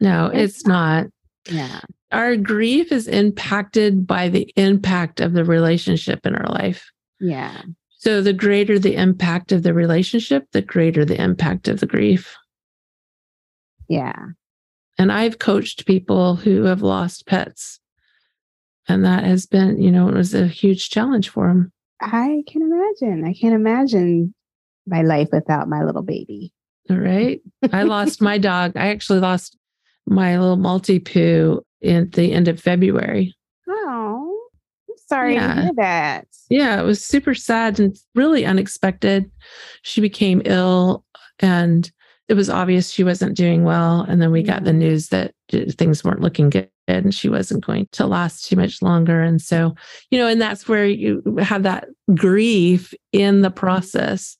No, 0.00 0.26
it's, 0.26 0.56
it's 0.56 0.66
not. 0.66 1.04
not. 1.04 1.12
Yeah. 1.50 1.80
Our 2.12 2.36
grief 2.36 2.92
is 2.92 3.08
impacted 3.08 4.06
by 4.06 4.28
the 4.28 4.52
impact 4.56 5.20
of 5.20 5.32
the 5.32 5.44
relationship 5.44 6.26
in 6.26 6.34
our 6.34 6.48
life. 6.48 6.90
Yeah. 7.20 7.62
So 7.98 8.22
the 8.22 8.32
greater 8.32 8.78
the 8.78 8.94
impact 8.94 9.52
of 9.52 9.62
the 9.62 9.74
relationship, 9.74 10.46
the 10.52 10.62
greater 10.62 11.04
the 11.04 11.20
impact 11.20 11.66
of 11.68 11.80
the 11.80 11.86
grief. 11.86 12.36
Yeah. 13.88 14.26
And 14.98 15.12
I've 15.12 15.38
coached 15.38 15.86
people 15.86 16.36
who 16.36 16.64
have 16.64 16.82
lost 16.82 17.26
pets. 17.26 17.80
And 18.88 19.04
that 19.04 19.24
has 19.24 19.46
been, 19.46 19.80
you 19.80 19.90
know, 19.90 20.08
it 20.08 20.14
was 20.14 20.34
a 20.34 20.46
huge 20.46 20.90
challenge 20.90 21.28
for 21.28 21.48
them. 21.48 21.72
I 22.00 22.42
can 22.46 22.62
imagine. 22.62 23.24
I 23.24 23.32
can't 23.34 23.54
imagine 23.54 24.34
my 24.86 25.02
life 25.02 25.28
without 25.32 25.68
my 25.68 25.84
little 25.84 26.02
baby. 26.02 26.52
All 26.90 26.98
right. 26.98 27.40
I 27.72 27.82
lost 27.82 28.20
my 28.22 28.38
dog. 28.38 28.72
I 28.76 28.88
actually 28.88 29.18
lost 29.20 29.56
my 30.06 30.38
little 30.38 30.56
Maltipoo 30.56 31.60
at 31.84 32.12
the 32.12 32.32
end 32.32 32.46
of 32.48 32.60
February. 32.60 33.34
Oh, 33.68 34.48
I'm 34.88 34.94
sorry 35.08 35.34
Yeah. 35.34 35.54
to 35.54 35.62
hear 35.62 35.72
that. 35.78 36.28
Yeah, 36.48 36.80
it 36.80 36.84
was 36.84 37.04
super 37.04 37.34
sad 37.34 37.80
and 37.80 37.96
really 38.14 38.46
unexpected. 38.46 39.28
She 39.82 40.00
became 40.00 40.42
ill 40.44 41.04
and 41.40 41.90
it 42.28 42.34
was 42.34 42.48
obvious 42.50 42.90
she 42.90 43.02
wasn't 43.04 43.36
doing 43.36 43.64
well. 43.64 44.02
And 44.02 44.22
then 44.22 44.30
we 44.30 44.42
got 44.44 44.62
the 44.64 44.72
news 44.72 45.08
that 45.08 45.32
uh, 45.52 45.60
things 45.76 46.04
weren't 46.04 46.20
looking 46.20 46.50
good 46.50 46.70
and 46.88 47.14
she 47.14 47.28
wasn't 47.28 47.64
going 47.64 47.88
to 47.92 48.06
last 48.06 48.44
too 48.44 48.56
much 48.56 48.80
longer. 48.82 49.20
And 49.22 49.40
so, 49.40 49.74
you 50.10 50.18
know, 50.18 50.26
and 50.26 50.40
that's 50.40 50.68
where 50.68 50.86
you 50.86 51.22
have 51.40 51.62
that 51.64 51.88
grief 52.14 52.94
in 53.12 53.42
the 53.42 53.50
process 53.50 54.36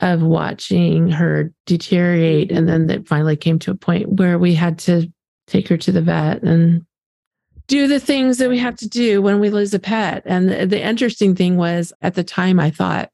of 0.00 0.22
watching 0.22 1.10
her 1.10 1.52
deteriorate. 1.66 2.50
And 2.50 2.68
then 2.68 2.90
it 2.90 3.08
finally 3.08 3.36
came 3.36 3.58
to 3.60 3.70
a 3.70 3.76
point 3.76 4.08
where 4.14 4.38
we 4.38 4.54
had 4.54 4.78
to 4.80 5.10
take 5.46 5.68
her 5.68 5.76
to 5.76 5.92
the 5.92 6.02
vet 6.02 6.42
and 6.42 6.84
do 7.68 7.86
the 7.86 8.00
things 8.00 8.38
that 8.38 8.48
we 8.48 8.58
have 8.58 8.76
to 8.76 8.88
do 8.88 9.22
when 9.22 9.38
we 9.38 9.50
lose 9.50 9.72
a 9.72 9.78
pet. 9.78 10.22
And 10.26 10.48
the, 10.48 10.66
the 10.66 10.82
interesting 10.82 11.34
thing 11.34 11.56
was 11.56 11.92
at 12.02 12.14
the 12.14 12.24
time, 12.24 12.58
I 12.58 12.70
thought, 12.70 13.10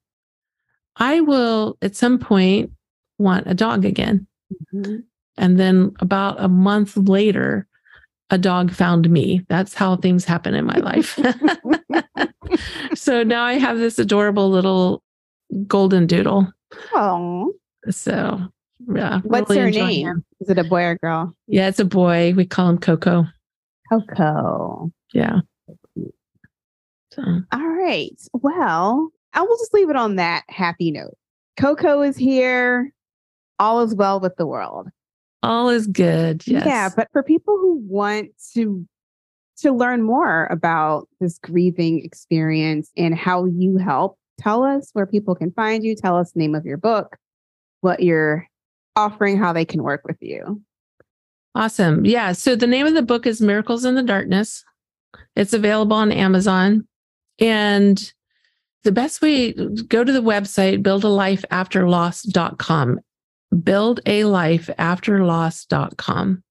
I 0.97 1.21
will 1.21 1.77
at 1.83 1.95
some 1.95 2.19
point 2.19 2.73
want 3.19 3.47
a 3.47 3.55
dog 3.55 3.85
again. 3.85 4.27
Mhm. 4.75 5.05
And 5.37 5.61
then 5.61 5.93
about 6.01 6.43
a 6.43 6.49
month 6.49 6.97
later, 6.97 7.67
a 8.31 8.39
dog 8.39 8.73
found 8.73 9.09
me. 9.11 9.45
That's 9.49 9.75
how 9.75 9.97
things 9.97 10.25
happen 10.25 10.55
in 10.55 10.65
my 10.67 10.77
life. 10.79 11.19
so 12.95 13.23
now 13.23 13.45
I 13.45 13.55
have 13.55 13.79
this 13.79 13.99
adorable 13.99 14.51
little 14.51 15.03
golden 15.67 16.07
doodle. 16.07 16.53
Oh, 16.95 17.53
So, 17.89 18.41
yeah. 18.93 19.21
what's 19.25 19.51
really 19.51 19.63
her 19.63 19.71
name? 19.71 20.07
him. 20.07 20.25
Is 20.41 20.51
it 20.51 20.59
a 20.59 20.65
boy 20.65 20.83
or 20.85 20.95
girl? 20.97 21.35
Yeah, 21.47 21.69
it's 21.69 21.81
a 21.81 21.85
boy. 21.85 22.35
We 22.37 22.45
call 22.47 22.69
him 22.71 22.79
Coco. 22.79 23.25
Coco. 23.91 24.91
Yeah. 25.15 25.41
So, 27.13 27.23
All 27.53 27.69
right. 27.69 28.13
Well, 28.35 29.11
I 29.33 29.41
will 29.41 29.57
just 29.57 29.73
leave 29.75 29.89
it 29.91 29.97
on 29.97 30.17
that 30.17 30.45
happy 30.49 30.91
note. 30.91 31.17
Coco 31.59 32.03
is 32.03 32.17
here. 32.17 32.93
All 33.59 33.81
is 33.83 33.95
well 33.95 34.21
with 34.21 34.37
the 34.37 34.47
world. 34.47 34.89
All 35.43 35.69
is 35.69 35.87
good. 35.87 36.47
Yes. 36.47 36.67
Yeah, 36.67 36.89
but 36.95 37.09
for 37.13 37.23
people 37.23 37.57
who 37.57 37.81
want 37.87 38.31
to 38.55 38.87
to 39.59 39.73
learn 39.73 40.03
more 40.03 40.47
about 40.47 41.09
this 41.21 41.39
grieving 41.39 42.05
experience 42.05 42.91
and 42.97 43.17
how 43.17 43.45
you 43.45 43.77
help, 43.77 44.19
tell 44.39 44.63
us 44.63 44.91
where 44.93 45.07
people 45.07 45.35
can 45.35 45.51
find 45.53 45.85
you. 45.85 45.97
Tell 45.97 46.17
us 46.17 46.33
the 46.33 46.39
name 46.39 46.55
of 46.55 46.65
your 46.65 46.77
book, 46.77 47.17
what 47.81 48.01
you're 48.01 48.47
offering, 48.95 49.37
how 49.37 49.53
they 49.53 49.65
can 49.65 49.83
work 49.83 50.03
with 50.07 50.19
you. 50.21 50.63
Awesome. 51.55 52.05
Yeah. 52.05 52.33
So 52.33 52.55
the 52.55 52.67
name 52.67 52.87
of 52.87 52.95
the 52.95 53.03
book 53.03 53.27
is 53.27 53.41
Miracles 53.41 53.85
in 53.85 53.97
the 53.97 54.03
Darkness. 54.03 54.65
It's 55.35 55.53
available 55.53 55.97
on 55.97 56.13
Amazon. 56.13 56.87
And 57.41 58.13
the 58.85 58.93
best 58.93 59.21
way, 59.21 59.53
go 59.53 60.05
to 60.05 60.13
the 60.13 60.23
website, 60.23 60.85
buildalifeafterloss.com, 60.85 63.01
buildalifeafterloss.com, 63.55 66.43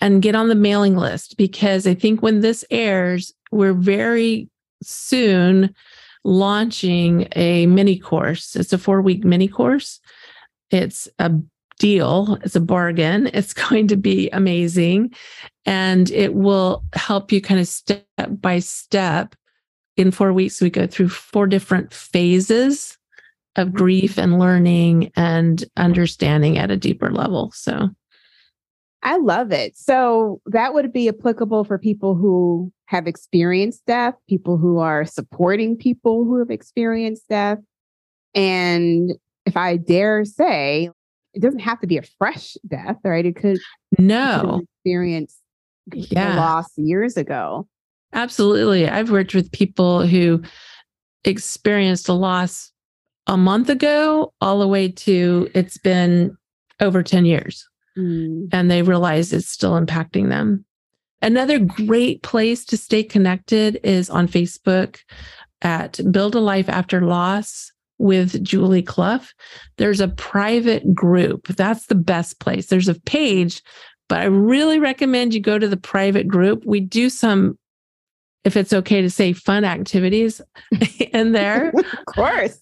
and 0.00 0.22
get 0.22 0.34
on 0.34 0.48
the 0.48 0.54
mailing 0.54 0.96
list 0.96 1.36
because 1.36 1.86
I 1.86 1.94
think 1.94 2.22
when 2.22 2.40
this 2.40 2.64
airs, 2.70 3.32
we're 3.50 3.72
very 3.72 4.48
soon 4.82 5.74
launching 6.24 7.28
a 7.34 7.66
mini 7.66 7.98
course. 7.98 8.56
It's 8.56 8.72
a 8.72 8.78
four 8.78 9.00
week 9.00 9.24
mini 9.24 9.48
course. 9.48 10.00
It's 10.70 11.08
a 11.18 11.32
deal. 11.78 12.38
It's 12.42 12.56
a 12.56 12.60
bargain. 12.60 13.26
It's 13.32 13.54
going 13.54 13.88
to 13.88 13.96
be 13.96 14.28
amazing. 14.30 15.14
And 15.64 16.10
it 16.10 16.34
will 16.34 16.84
help 16.94 17.32
you 17.32 17.40
kind 17.40 17.60
of 17.60 17.68
step 17.68 18.04
by 18.28 18.60
step. 18.60 19.34
In 19.96 20.10
four 20.10 20.32
weeks, 20.32 20.60
we 20.60 20.68
go 20.68 20.86
through 20.86 21.08
four 21.08 21.46
different 21.46 21.94
phases 21.94 22.95
of 23.56 23.72
grief 23.72 24.18
and 24.18 24.38
learning 24.38 25.10
and 25.16 25.64
understanding 25.76 26.58
at 26.58 26.70
a 26.70 26.76
deeper 26.76 27.10
level. 27.10 27.50
So, 27.54 27.90
I 29.02 29.18
love 29.18 29.52
it. 29.52 29.76
So 29.76 30.40
that 30.46 30.74
would 30.74 30.92
be 30.92 31.08
applicable 31.08 31.64
for 31.64 31.78
people 31.78 32.14
who 32.16 32.72
have 32.86 33.06
experienced 33.06 33.84
death, 33.86 34.14
people 34.28 34.56
who 34.56 34.78
are 34.78 35.04
supporting 35.04 35.76
people 35.76 36.24
who 36.24 36.38
have 36.38 36.50
experienced 36.50 37.28
death. 37.28 37.58
And 38.34 39.12
if 39.44 39.56
I 39.56 39.76
dare 39.76 40.24
say, 40.24 40.90
it 41.34 41.40
doesn't 41.42 41.60
have 41.60 41.80
to 41.80 41.86
be 41.86 41.98
a 41.98 42.02
fresh 42.18 42.56
death, 42.66 42.96
right? 43.04 43.24
It 43.26 43.36
could 43.36 43.58
no, 43.98 44.62
experience 44.84 45.36
Yeah. 45.92 46.36
loss 46.36 46.66
years 46.76 47.16
ago. 47.16 47.68
absolutely. 48.12 48.88
I've 48.88 49.10
worked 49.10 49.34
with 49.34 49.52
people 49.52 50.04
who 50.06 50.42
experienced 51.24 52.08
a 52.08 52.12
loss 52.12 52.72
a 53.26 53.36
month 53.36 53.68
ago, 53.68 54.32
all 54.40 54.60
the 54.60 54.68
way 54.68 54.88
to 54.88 55.50
it's 55.54 55.78
been 55.78 56.36
over 56.80 57.02
10 57.02 57.24
years. 57.24 57.66
Mm, 57.98 58.48
and 58.52 58.70
they 58.70 58.82
realize 58.82 59.32
it's 59.32 59.48
still 59.48 59.72
impacting 59.72 60.28
them. 60.28 60.64
Another 61.22 61.58
great 61.58 62.22
place 62.22 62.64
to 62.66 62.76
stay 62.76 63.02
connected 63.02 63.80
is 63.82 64.10
on 64.10 64.28
Facebook 64.28 64.98
at 65.62 65.98
Build 66.10 66.34
a 66.34 66.40
Life 66.40 66.68
After 66.68 67.00
Loss 67.00 67.72
with 67.98 68.44
Julie 68.44 68.82
Clough. 68.82 69.26
There's 69.78 70.00
a 70.00 70.08
private 70.08 70.94
group. 70.94 71.48
That's 71.48 71.86
the 71.86 71.94
best 71.94 72.38
place. 72.38 72.66
There's 72.66 72.88
a 72.88 73.00
page, 73.00 73.62
but 74.08 74.20
I 74.20 74.24
really 74.24 74.78
recommend 74.78 75.32
you 75.32 75.40
go 75.40 75.58
to 75.58 75.68
the 75.68 75.78
private 75.78 76.28
group. 76.28 76.64
We 76.66 76.80
do 76.80 77.08
some, 77.08 77.58
if 78.44 78.56
it's 78.56 78.74
okay 78.74 79.00
to 79.00 79.10
say, 79.10 79.32
fun 79.32 79.64
activities 79.64 80.42
in 81.12 81.32
there. 81.32 81.70
of 81.76 82.04
course. 82.04 82.58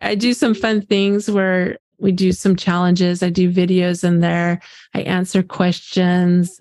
I 0.00 0.14
do 0.14 0.32
some 0.34 0.54
fun 0.54 0.82
things 0.82 1.30
where 1.30 1.78
we 1.98 2.12
do 2.12 2.32
some 2.32 2.56
challenges. 2.56 3.22
I 3.22 3.30
do 3.30 3.50
videos 3.50 4.04
in 4.04 4.20
there. 4.20 4.60
I 4.94 5.00
answer 5.02 5.42
questions. 5.42 6.60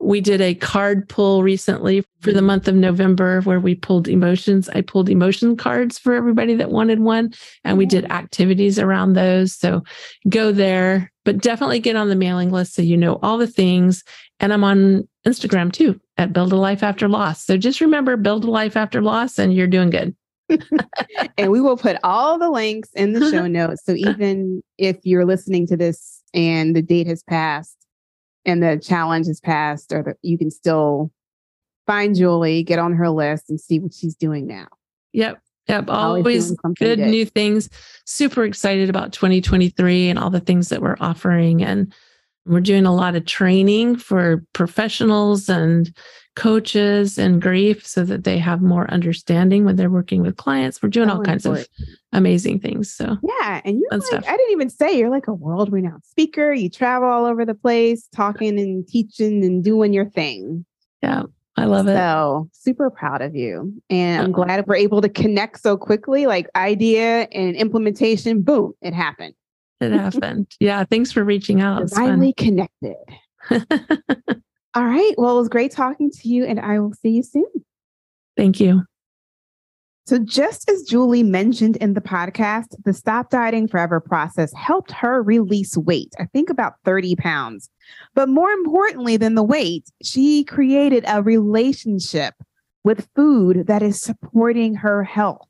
We 0.00 0.20
did 0.20 0.40
a 0.40 0.56
card 0.56 1.08
pull 1.08 1.44
recently 1.44 2.04
for 2.20 2.32
the 2.32 2.42
month 2.42 2.66
of 2.66 2.74
November 2.74 3.40
where 3.42 3.60
we 3.60 3.76
pulled 3.76 4.08
emotions. 4.08 4.68
I 4.68 4.80
pulled 4.80 5.08
emotion 5.08 5.56
cards 5.56 5.96
for 5.96 6.12
everybody 6.12 6.54
that 6.56 6.72
wanted 6.72 6.98
one, 6.98 7.32
and 7.62 7.78
we 7.78 7.86
did 7.86 8.10
activities 8.10 8.80
around 8.80 9.12
those. 9.12 9.54
So 9.54 9.84
go 10.28 10.50
there, 10.50 11.12
but 11.24 11.38
definitely 11.38 11.78
get 11.78 11.94
on 11.94 12.08
the 12.08 12.16
mailing 12.16 12.50
list 12.50 12.74
so 12.74 12.82
you 12.82 12.96
know 12.96 13.20
all 13.22 13.38
the 13.38 13.46
things. 13.46 14.02
And 14.40 14.52
I'm 14.52 14.64
on 14.64 15.08
Instagram 15.24 15.72
too 15.72 16.00
at 16.16 16.32
Build 16.32 16.52
a 16.52 16.56
Life 16.56 16.82
After 16.82 17.08
Loss. 17.08 17.44
So 17.44 17.56
just 17.56 17.80
remember 17.80 18.16
Build 18.16 18.44
a 18.44 18.50
Life 18.50 18.76
After 18.76 19.00
Loss, 19.00 19.38
and 19.38 19.54
you're 19.54 19.68
doing 19.68 19.90
good. 19.90 20.16
And 21.38 21.50
we 21.50 21.60
will 21.60 21.76
put 21.76 21.96
all 22.02 22.38
the 22.38 22.50
links 22.50 22.90
in 22.94 23.12
the 23.12 23.30
show 23.30 23.46
notes. 23.48 23.82
So 23.84 23.92
even 23.94 24.62
if 24.78 24.98
you're 25.04 25.24
listening 25.24 25.66
to 25.68 25.76
this 25.76 26.22
and 26.34 26.74
the 26.74 26.82
date 26.82 27.06
has 27.06 27.22
passed 27.22 27.76
and 28.44 28.62
the 28.62 28.78
challenge 28.78 29.26
has 29.26 29.40
passed, 29.40 29.92
or 29.92 30.02
the, 30.02 30.14
you 30.22 30.38
can 30.38 30.50
still 30.50 31.12
find 31.86 32.14
Julie, 32.14 32.62
get 32.62 32.78
on 32.78 32.94
her 32.94 33.10
list, 33.10 33.50
and 33.50 33.60
see 33.60 33.78
what 33.78 33.94
she's 33.94 34.14
doing 34.14 34.46
now. 34.46 34.68
Yep. 35.12 35.40
Yep. 35.68 35.88
Always 35.88 36.24
Always 36.24 36.50
good 36.78 36.98
good. 36.98 36.98
new 36.98 37.24
things. 37.24 37.68
Super 38.04 38.44
excited 38.44 38.90
about 38.90 39.12
2023 39.12 40.08
and 40.08 40.18
all 40.18 40.30
the 40.30 40.40
things 40.40 40.68
that 40.70 40.82
we're 40.82 40.96
offering. 41.00 41.62
And 41.62 41.92
we're 42.44 42.60
doing 42.60 42.86
a 42.86 42.94
lot 42.94 43.14
of 43.14 43.24
training 43.24 43.96
for 43.96 44.44
professionals 44.52 45.48
and 45.48 45.94
coaches 46.34 47.18
and 47.18 47.42
grief 47.42 47.86
so 47.86 48.04
that 48.04 48.24
they 48.24 48.38
have 48.38 48.62
more 48.62 48.90
understanding 48.90 49.64
when 49.64 49.76
they're 49.76 49.90
working 49.90 50.22
with 50.22 50.36
clients. 50.36 50.82
We're 50.82 50.88
doing 50.88 51.10
all 51.10 51.22
kinds 51.22 51.44
of 51.44 51.66
amazing 52.12 52.60
things. 52.60 52.92
So, 52.92 53.18
Yeah, 53.22 53.60
and 53.64 53.82
Fun 53.90 53.98
like, 53.98 54.06
stuff. 54.06 54.24
I 54.26 54.36
didn't 54.36 54.52
even 54.52 54.70
say 54.70 54.98
you're 54.98 55.10
like 55.10 55.28
a 55.28 55.34
world 55.34 55.70
renowned 55.70 56.04
speaker. 56.04 56.52
You 56.52 56.70
travel 56.70 57.08
all 57.08 57.26
over 57.26 57.44
the 57.44 57.54
place, 57.54 58.08
talking 58.14 58.58
and 58.58 58.86
teaching 58.88 59.44
and 59.44 59.62
doing 59.62 59.92
your 59.92 60.08
thing. 60.08 60.64
yeah, 61.02 61.24
I 61.56 61.66
love 61.66 61.86
it. 61.86 61.96
So 61.96 62.48
super 62.52 62.90
proud 62.90 63.20
of 63.20 63.34
you. 63.36 63.74
And 63.90 64.22
I'm 64.22 64.32
glad 64.32 64.66
we're 64.66 64.76
able 64.76 65.02
to 65.02 65.10
connect 65.10 65.60
so 65.60 65.76
quickly, 65.76 66.26
like 66.26 66.48
idea 66.56 67.28
and 67.32 67.54
implementation, 67.56 68.40
boom, 68.40 68.72
it 68.80 68.94
happened. 68.94 69.34
It 69.82 69.92
happened. 69.92 70.48
Yeah. 70.60 70.84
Thanks 70.84 71.12
for 71.12 71.24
reaching 71.24 71.60
out. 71.60 71.88
Divinely 71.88 72.32
connected. 72.32 72.96
All 74.74 74.84
right. 74.84 75.12
Well, 75.18 75.36
it 75.36 75.40
was 75.40 75.48
great 75.48 75.72
talking 75.72 76.10
to 76.10 76.28
you, 76.28 76.44
and 76.44 76.60
I 76.60 76.78
will 76.78 76.94
see 76.94 77.10
you 77.10 77.22
soon. 77.22 77.44
Thank 78.36 78.60
you. 78.60 78.84
So, 80.06 80.18
just 80.18 80.68
as 80.68 80.82
Julie 80.82 81.22
mentioned 81.22 81.76
in 81.76 81.94
the 81.94 82.00
podcast, 82.00 82.74
the 82.84 82.92
Stop 82.92 83.30
Dieting 83.30 83.68
Forever 83.68 84.00
process 84.00 84.52
helped 84.54 84.90
her 84.90 85.22
release 85.22 85.76
weight, 85.76 86.12
I 86.18 86.24
think 86.26 86.50
about 86.50 86.74
30 86.84 87.14
pounds. 87.16 87.70
But 88.14 88.28
more 88.28 88.50
importantly 88.50 89.16
than 89.16 89.36
the 89.36 89.44
weight, 89.44 89.88
she 90.02 90.42
created 90.42 91.04
a 91.06 91.22
relationship 91.22 92.34
with 92.82 93.08
food 93.14 93.68
that 93.68 93.82
is 93.82 94.02
supporting 94.02 94.74
her 94.74 95.04
health. 95.04 95.46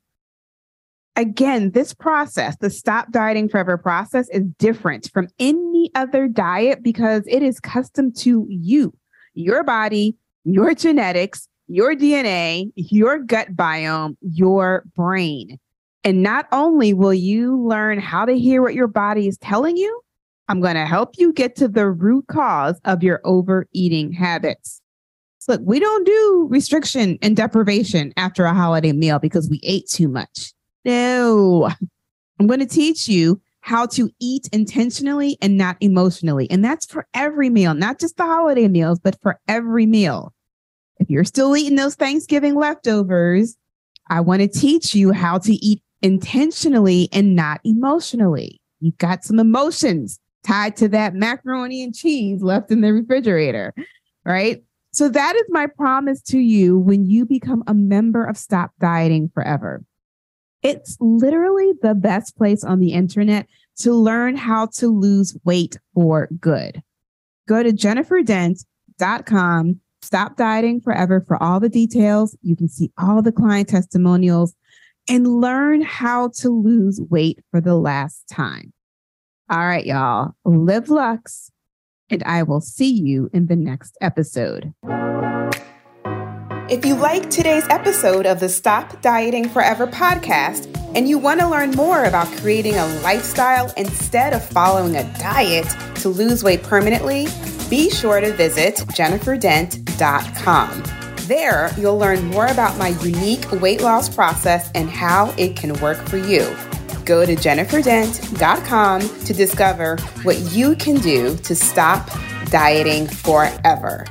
Again, 1.15 1.71
this 1.71 1.93
process, 1.93 2.57
the 2.57 2.71
Stop 2.71 3.11
Dieting 3.11 3.47
Forever 3.47 3.77
process, 3.77 4.27
is 4.29 4.43
different 4.57 5.11
from 5.13 5.27
any 5.37 5.91
other 5.93 6.27
diet 6.27 6.81
because 6.81 7.23
it 7.27 7.43
is 7.43 7.59
custom 7.59 8.11
to 8.13 8.47
you, 8.49 8.91
your 9.35 9.63
body, 9.63 10.17
your 10.43 10.73
genetics, 10.73 11.47
your 11.67 11.95
DNA, 11.95 12.71
your 12.75 13.19
gut 13.19 13.55
biome, 13.55 14.17
your 14.21 14.85
brain. 14.95 15.59
And 16.03 16.23
not 16.23 16.47
only 16.51 16.93
will 16.93 17.13
you 17.13 17.61
learn 17.61 17.99
how 17.99 18.25
to 18.25 18.33
hear 18.37 18.63
what 18.63 18.73
your 18.73 18.87
body 18.87 19.27
is 19.27 19.37
telling 19.37 19.77
you, 19.77 20.01
I'm 20.47 20.61
going 20.61 20.75
to 20.75 20.85
help 20.85 21.13
you 21.17 21.31
get 21.31 21.55
to 21.57 21.67
the 21.67 21.89
root 21.89 22.25
cause 22.27 22.79
of 22.85 23.03
your 23.03 23.21
overeating 23.23 24.11
habits. 24.11 24.81
So 25.37 25.53
look, 25.53 25.61
we 25.63 25.79
don't 25.79 26.05
do 26.05 26.47
restriction 26.49 27.19
and 27.21 27.35
deprivation 27.35 28.13
after 28.17 28.45
a 28.45 28.53
holiday 28.53 28.93
meal 28.93 29.19
because 29.19 29.47
we 29.49 29.59
ate 29.63 29.87
too 29.87 30.07
much. 30.07 30.53
No, 30.85 31.69
I'm 32.39 32.47
going 32.47 32.59
to 32.59 32.65
teach 32.65 33.07
you 33.07 33.41
how 33.61 33.85
to 33.85 34.09
eat 34.19 34.49
intentionally 34.51 35.37
and 35.41 35.57
not 35.57 35.77
emotionally. 35.79 36.49
And 36.51 36.63
that's 36.63 36.85
for 36.85 37.07
every 37.13 37.49
meal, 37.49 37.73
not 37.73 37.99
just 37.99 38.17
the 38.17 38.25
holiday 38.25 38.67
meals, 38.67 38.99
but 38.99 39.17
for 39.21 39.39
every 39.47 39.85
meal. 39.85 40.33
If 40.99 41.09
you're 41.09 41.23
still 41.23 41.55
eating 41.55 41.77
those 41.77 41.95
Thanksgiving 41.95 42.55
leftovers, 42.55 43.55
I 44.09 44.19
want 44.19 44.41
to 44.41 44.47
teach 44.47 44.93
you 44.93 45.13
how 45.13 45.37
to 45.39 45.53
eat 45.53 45.81
intentionally 46.01 47.07
and 47.13 47.35
not 47.35 47.61
emotionally. 47.63 48.59
You've 48.81 48.97
got 48.97 49.23
some 49.23 49.39
emotions 49.39 50.19
tied 50.45 50.75
to 50.75 50.89
that 50.89 51.15
macaroni 51.15 51.83
and 51.83 51.95
cheese 51.95 52.43
left 52.43 52.69
in 52.69 52.81
the 52.81 52.91
refrigerator, 52.91 53.73
right? 54.25 54.61
So 54.91 55.07
that 55.07 55.35
is 55.37 55.45
my 55.47 55.67
promise 55.67 56.21
to 56.23 56.37
you 56.37 56.77
when 56.77 57.05
you 57.05 57.25
become 57.25 57.63
a 57.65 57.73
member 57.73 58.25
of 58.25 58.37
Stop 58.37 58.71
Dieting 58.79 59.31
Forever. 59.33 59.83
It's 60.63 60.97
literally 60.99 61.73
the 61.81 61.93
best 61.93 62.37
place 62.37 62.63
on 62.63 62.79
the 62.79 62.93
internet 62.93 63.47
to 63.79 63.93
learn 63.93 64.37
how 64.37 64.67
to 64.77 64.87
lose 64.87 65.37
weight 65.43 65.77
for 65.93 66.29
good. 66.39 66.81
Go 67.47 67.61
to 67.61 67.71
jenniferdent.com, 67.71 69.79
stop 70.01 70.37
dieting 70.37 70.79
forever 70.79 71.21
for 71.27 71.41
all 71.41 71.59
the 71.59 71.69
details. 71.69 72.37
You 72.41 72.55
can 72.55 72.69
see 72.69 72.91
all 72.97 73.21
the 73.21 73.33
client 73.33 73.69
testimonials 73.69 74.55
and 75.09 75.41
learn 75.41 75.81
how 75.81 76.29
to 76.29 76.49
lose 76.49 77.01
weight 77.09 77.43
for 77.51 77.59
the 77.59 77.75
last 77.75 78.27
time. 78.29 78.71
All 79.49 79.59
right, 79.59 79.85
y'all, 79.85 80.35
live 80.45 80.89
Lux, 80.89 81.51
and 82.09 82.23
I 82.23 82.43
will 82.43 82.61
see 82.61 82.91
you 82.91 83.29
in 83.33 83.47
the 83.47 83.57
next 83.57 83.97
episode. 83.99 84.73
If 86.73 86.85
you 86.87 86.95
like 86.95 87.29
today's 87.29 87.67
episode 87.69 88.25
of 88.25 88.39
the 88.39 88.49
Stop 88.49 88.99
Dieting 89.03 89.47
Forever 89.47 89.85
podcast 89.85 90.75
and 90.95 91.07
you 91.07 91.19
want 91.19 91.39
to 91.39 91.47
learn 91.47 91.69
more 91.69 92.05
about 92.05 92.25
creating 92.37 92.73
a 92.73 92.87
lifestyle 93.01 93.71
instead 93.77 94.33
of 94.33 94.43
following 94.43 94.95
a 94.95 95.03
diet 95.19 95.67
to 95.97 96.09
lose 96.09 96.43
weight 96.43 96.63
permanently, 96.63 97.27
be 97.69 97.91
sure 97.91 98.19
to 98.19 98.33
visit 98.33 98.77
jenniferdent.com. 98.77 100.83
There, 101.27 101.71
you'll 101.77 101.99
learn 101.99 102.25
more 102.25 102.47
about 102.47 102.75
my 102.79 102.87
unique 103.03 103.51
weight 103.61 103.81
loss 103.81 104.09
process 104.09 104.71
and 104.73 104.89
how 104.89 105.31
it 105.37 105.55
can 105.55 105.79
work 105.79 105.97
for 105.97 106.17
you. 106.17 106.39
Go 107.05 107.23
to 107.23 107.35
jenniferdent.com 107.35 109.01
to 109.25 109.33
discover 109.33 109.97
what 110.23 110.39
you 110.39 110.75
can 110.77 110.95
do 110.95 111.37
to 111.37 111.53
stop 111.53 112.09
dieting 112.49 113.05
forever. 113.05 114.07